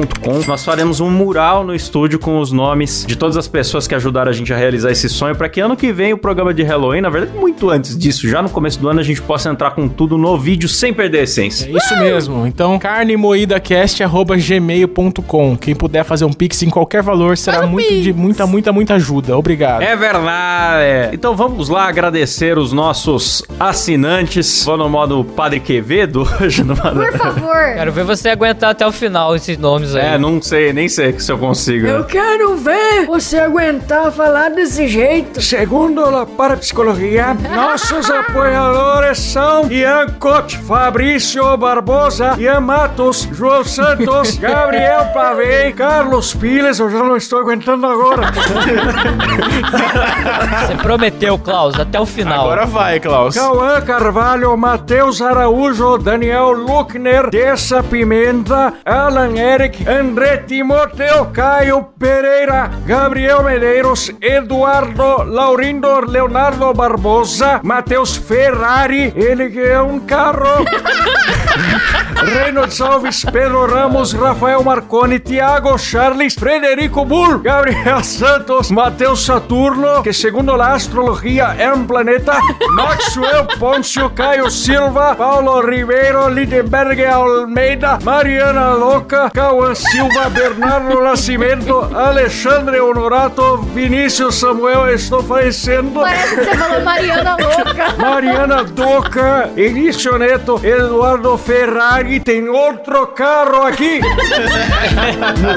Nós 0.47 0.65
faremos 0.65 1.01
um 1.01 1.11
mural 1.11 1.65
no 1.65 1.75
estúdio 1.75 2.19
com 2.19 2.39
os 2.39 2.53
nomes 2.53 3.05
de 3.07 3.17
todas 3.17 3.37
as 3.37 3.47
pessoas 3.47 3.87
que 3.87 3.95
ajudaram 3.95 4.31
a 4.31 4.35
gente 4.35 4.53
a 4.53 4.57
realizar 4.57 4.91
esse 4.91 5.09
sonho, 5.09 5.37
para 5.37 5.49
que 5.49 5.61
ano 5.61 5.77
que 5.77 5.93
vem 5.93 6.13
o 6.13 6.19
programa 6.19 6.53
de 6.53 6.63
Halloween, 6.63 7.01
na 7.01 7.11
verdade, 7.11 7.39
muito 7.39 7.71
antes 7.71 7.97
disso, 7.97 8.29
já 8.29 8.43
no 8.43 8.51
começo 8.51 8.81
do 8.81 8.89
ano, 8.89 8.99
a 9.01 9.03
gente 9.03 9.23
possa 9.23 9.51
entrar 9.51 9.71
com 9.73 9.89
tudo 9.89 10.17
no 10.19 10.39
vídeo 10.39 10.69
sem 10.69 10.93
perder 10.93 11.21
a 11.21 11.23
essência. 11.23 11.67
É 11.67 11.71
isso 11.77 11.97
mesmo. 11.99 12.47
Então, 12.47 12.79
carnemoidacast.gmail.com. 12.79 15.57
Quem 15.57 15.75
puder 15.75 16.05
fazer 16.05 16.25
um 16.25 16.33
Pix 16.33 16.63
em 16.63 16.71
qualquer 16.71 17.03
valor 17.03 17.37
será 17.37 17.67
muito 17.67 18.03
de 18.03 18.13
muita, 18.13 18.47
muita, 18.47 18.73
muita 18.73 18.95
ajuda. 18.95 19.37
Obrigado. 19.37 19.83
É 19.83 19.97
verdade. 19.97 21.11
Então 21.13 21.35
vamos 21.37 21.69
lá 21.69 21.89
agradecer 21.89 22.57
os 22.59 22.73
nossos 22.73 23.43
assinantes. 23.59 24.65
Vou 24.65 24.77
no 24.77 24.89
modo 24.89 25.25
Padre 25.25 25.59
Quevedo 25.61 26.27
hoje, 26.41 26.65
no. 26.65 26.75
Por 26.77 27.13
favor. 27.17 27.75
Quero 27.75 27.93
ver 27.93 28.05
você 28.05 28.31
aguentar 28.31 28.71
até 28.71 28.87
o 28.87 28.93
final 28.93 29.37
esses 29.37 29.59
nomes 29.75 29.95
aí. 29.95 30.07
É, 30.07 30.19
não 30.19 30.41
sei, 30.41 30.73
nem 30.73 30.89
sei 30.89 31.19
se 31.19 31.31
eu 31.31 31.39
consigo. 31.39 31.87
Eu 31.87 32.05
quero 32.05 32.57
ver 32.57 33.07
você 33.07 33.39
aguentar 33.39 34.11
falar 34.13 34.51
desse 34.51 34.87
jeito. 34.87 35.41
Segundo 35.43 36.05
a 36.05 36.25
parapsicologia, 36.27 37.35
nossos 37.55 38.11
apoiadores 38.11 39.19
são 39.19 39.71
Ian 39.71 40.07
Cote, 40.19 40.59
Fabrício 40.59 41.57
Barbosa, 41.57 42.37
Ian 42.39 42.61
Matos, 42.61 43.29
João 43.33 43.65
Santos, 43.65 44.37
Gabriel 44.45 45.07
Pavei, 45.13 45.73
Carlos 45.73 46.35
Piles, 46.35 46.79
eu 46.79 46.91
já 46.91 46.99
não 46.99 47.17
estou 47.17 47.41
aguentando 47.41 47.87
agora. 47.87 48.33
Você 50.67 50.75
prometeu, 50.77 51.39
Klaus, 51.39 51.79
até 51.79 51.99
o 51.99 52.07
final. 52.07 52.45
Agora 52.45 52.67
vai, 52.67 53.01
Klaus. 53.01 53.35
Cauã 53.35 53.81
Carvalho, 53.81 54.57
Matheus 54.57 55.21
Araújo, 55.21 55.99
Daniel 55.99 56.53
Luckner, 56.53 57.31
Dessa 57.31 57.83
Pimenta, 57.83 58.75
Alan 58.85 59.37
Eric, 59.37 59.64
André 59.89 60.39
Timoteu, 60.47 61.31
Caio 61.33 61.89
Pereira, 61.99 62.71
Gabriel 62.87 63.43
Medeiros, 63.43 64.11
Eduardo 64.21 65.23
Laurindo 65.25 66.01
Leonardo 66.01 66.75
Barbosa, 66.75 67.61
Matheus 67.63 68.17
Ferrari, 68.17 69.13
ele 69.17 69.49
que 69.51 69.61
é 69.61 69.81
um 69.81 70.01
carro. 70.01 70.65
Reynolds 72.25 72.81
Alves, 72.81 73.25
Pedro 73.25 73.67
Ramos, 73.67 74.13
Rafael 74.13 74.63
Marconi, 74.63 75.19
Thiago 75.19 75.77
Charles, 75.77 76.35
Frederico 76.35 77.05
Bull, 77.05 77.39
Gabriel 77.41 78.03
Santos, 78.05 78.71
Matheus 78.71 79.25
Saturno, 79.25 80.03
que 80.03 80.13
segundo 80.13 80.55
a 80.55 80.73
astrologia 80.73 81.55
é 81.59 81.73
um 81.73 81.87
planeta, 81.87 82.39
Maxwell 82.75 83.47
Poncio, 83.59 84.09
Caio 84.11 84.51
Silva, 84.51 85.15
Paulo 85.15 85.61
Ribeiro, 85.61 86.29
Lindenberg 86.29 87.05
Almeida, 87.05 87.99
Mariana 88.03 88.75
Loca, 88.75 89.31
Cauã 89.55 89.73
Silva, 89.73 90.29
Bernardo 90.31 91.01
Nascimento, 91.01 91.89
Alexandre 91.95 92.81
Honorato, 92.81 93.59
Vinícius 93.59 94.35
Samuel, 94.41 94.93
estou 94.93 95.23
falecendo. 95.23 96.01
Parece 96.01 96.35
que 96.35 96.45
você 96.45 96.57
falou 96.57 96.81
Mariana 96.81 97.37
louca. 97.37 97.95
Mariana 97.97 98.65
Doca, 98.65 99.51
Elício 99.57 100.19
Neto, 100.19 100.61
Eduardo 100.61 101.39
Ferrari, 101.39 102.19
tem 102.19 102.49
outro 102.49 103.07
carro 103.07 103.63
aqui. 103.63 104.01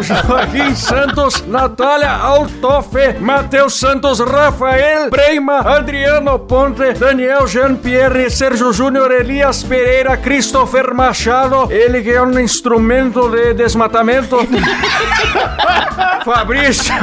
Joaquim 0.04 0.76
Santos, 0.76 1.44
Natália 1.48 2.12
Altofe, 2.12 3.18
Matheus 3.20 3.80
Santos, 3.80 4.20
Rafael 4.20 5.10
Breima, 5.10 5.62
Adriano 5.62 6.38
Ponte, 6.38 6.94
Daniel 6.94 7.48
Jean-Pierre, 7.48 8.30
Sérgio 8.30 8.72
Júnior, 8.72 9.12
Elias 9.12 9.64
Pereira, 9.64 10.16
Christopher 10.16 10.94
Machado, 10.94 11.72
ele 11.72 12.04
que 12.04 12.12
é 12.12 12.22
um 12.22 12.40
instrumento 12.40 13.28
de 13.30 13.56
desmatamento. 13.56 13.87
Fabrício, 16.24 16.94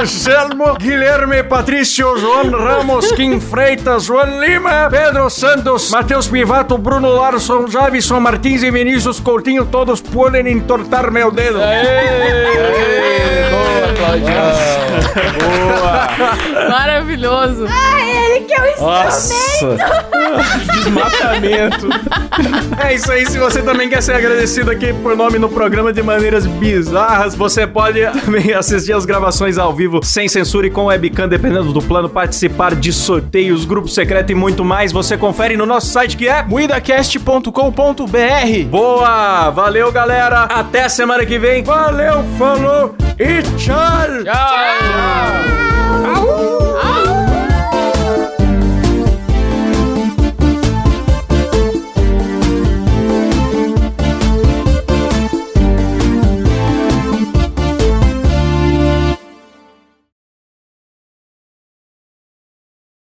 Anselmo, 0.00 0.74
Guilherme, 0.78 1.42
Patrício, 1.42 2.16
João 2.16 2.50
Ramos, 2.50 3.10
Kim 3.12 3.40
Freitas, 3.40 4.04
João 4.04 4.40
Lima, 4.40 4.88
Pedro 4.88 5.28
Santos, 5.28 5.90
Matheus 5.90 6.28
Pivato, 6.28 6.78
Bruno 6.78 7.08
Larson, 7.12 7.66
Javison 7.66 8.20
Martins 8.20 8.62
e 8.62 8.70
Vinícius 8.70 9.18
Coutinho, 9.18 9.66
todos 9.66 10.00
podem 10.00 10.46
entortar 10.48 11.10
meu 11.10 11.32
dedo. 11.32 11.58
Boa, 13.50 13.94
Claudinho. 13.96 14.28
Boa. 15.42 16.68
Maravilhoso. 16.68 17.66
Ah, 17.68 18.00
ele 18.00 18.40
que 18.44 18.54
é 18.54 18.62
o 18.62 18.66
instrumento. 18.66 20.17
Desmatamento. 20.74 21.88
É 22.82 22.94
isso 22.94 23.10
aí. 23.10 23.26
Se 23.26 23.38
você 23.38 23.62
também 23.62 23.88
quer 23.88 24.02
ser 24.02 24.14
agradecido 24.14 24.70
aqui 24.70 24.92
por 24.92 25.16
nome 25.16 25.38
no 25.38 25.48
programa 25.48 25.92
de 25.92 26.02
maneiras 26.02 26.46
bizarras, 26.46 27.34
você 27.34 27.66
pode 27.66 28.00
também 28.24 28.52
assistir 28.52 28.92
as 28.92 29.04
gravações 29.04 29.58
ao 29.58 29.74
vivo 29.74 30.00
sem 30.02 30.28
censura 30.28 30.66
e 30.66 30.70
com 30.70 30.86
webcam, 30.86 31.28
dependendo 31.28 31.72
do 31.72 31.82
plano, 31.82 32.08
participar 32.08 32.74
de 32.74 32.92
sorteios, 32.92 33.64
grupo 33.64 33.88
secreto 33.88 34.32
e 34.32 34.34
muito 34.34 34.64
mais. 34.64 34.92
Você 34.92 35.16
confere 35.16 35.56
no 35.56 35.66
nosso 35.66 35.88
site 35.88 36.16
que 36.16 36.28
é 36.28 36.42
Muidacast.com.br 36.42 37.50
Boa! 38.70 39.50
Valeu, 39.50 39.92
galera! 39.92 40.44
Até 40.44 40.88
semana 40.88 41.24
que 41.26 41.38
vem! 41.38 41.62
Valeu, 41.62 42.24
falou 42.38 42.94
e 43.18 43.42
tchau! 43.58 43.78
Tchau. 44.24 44.38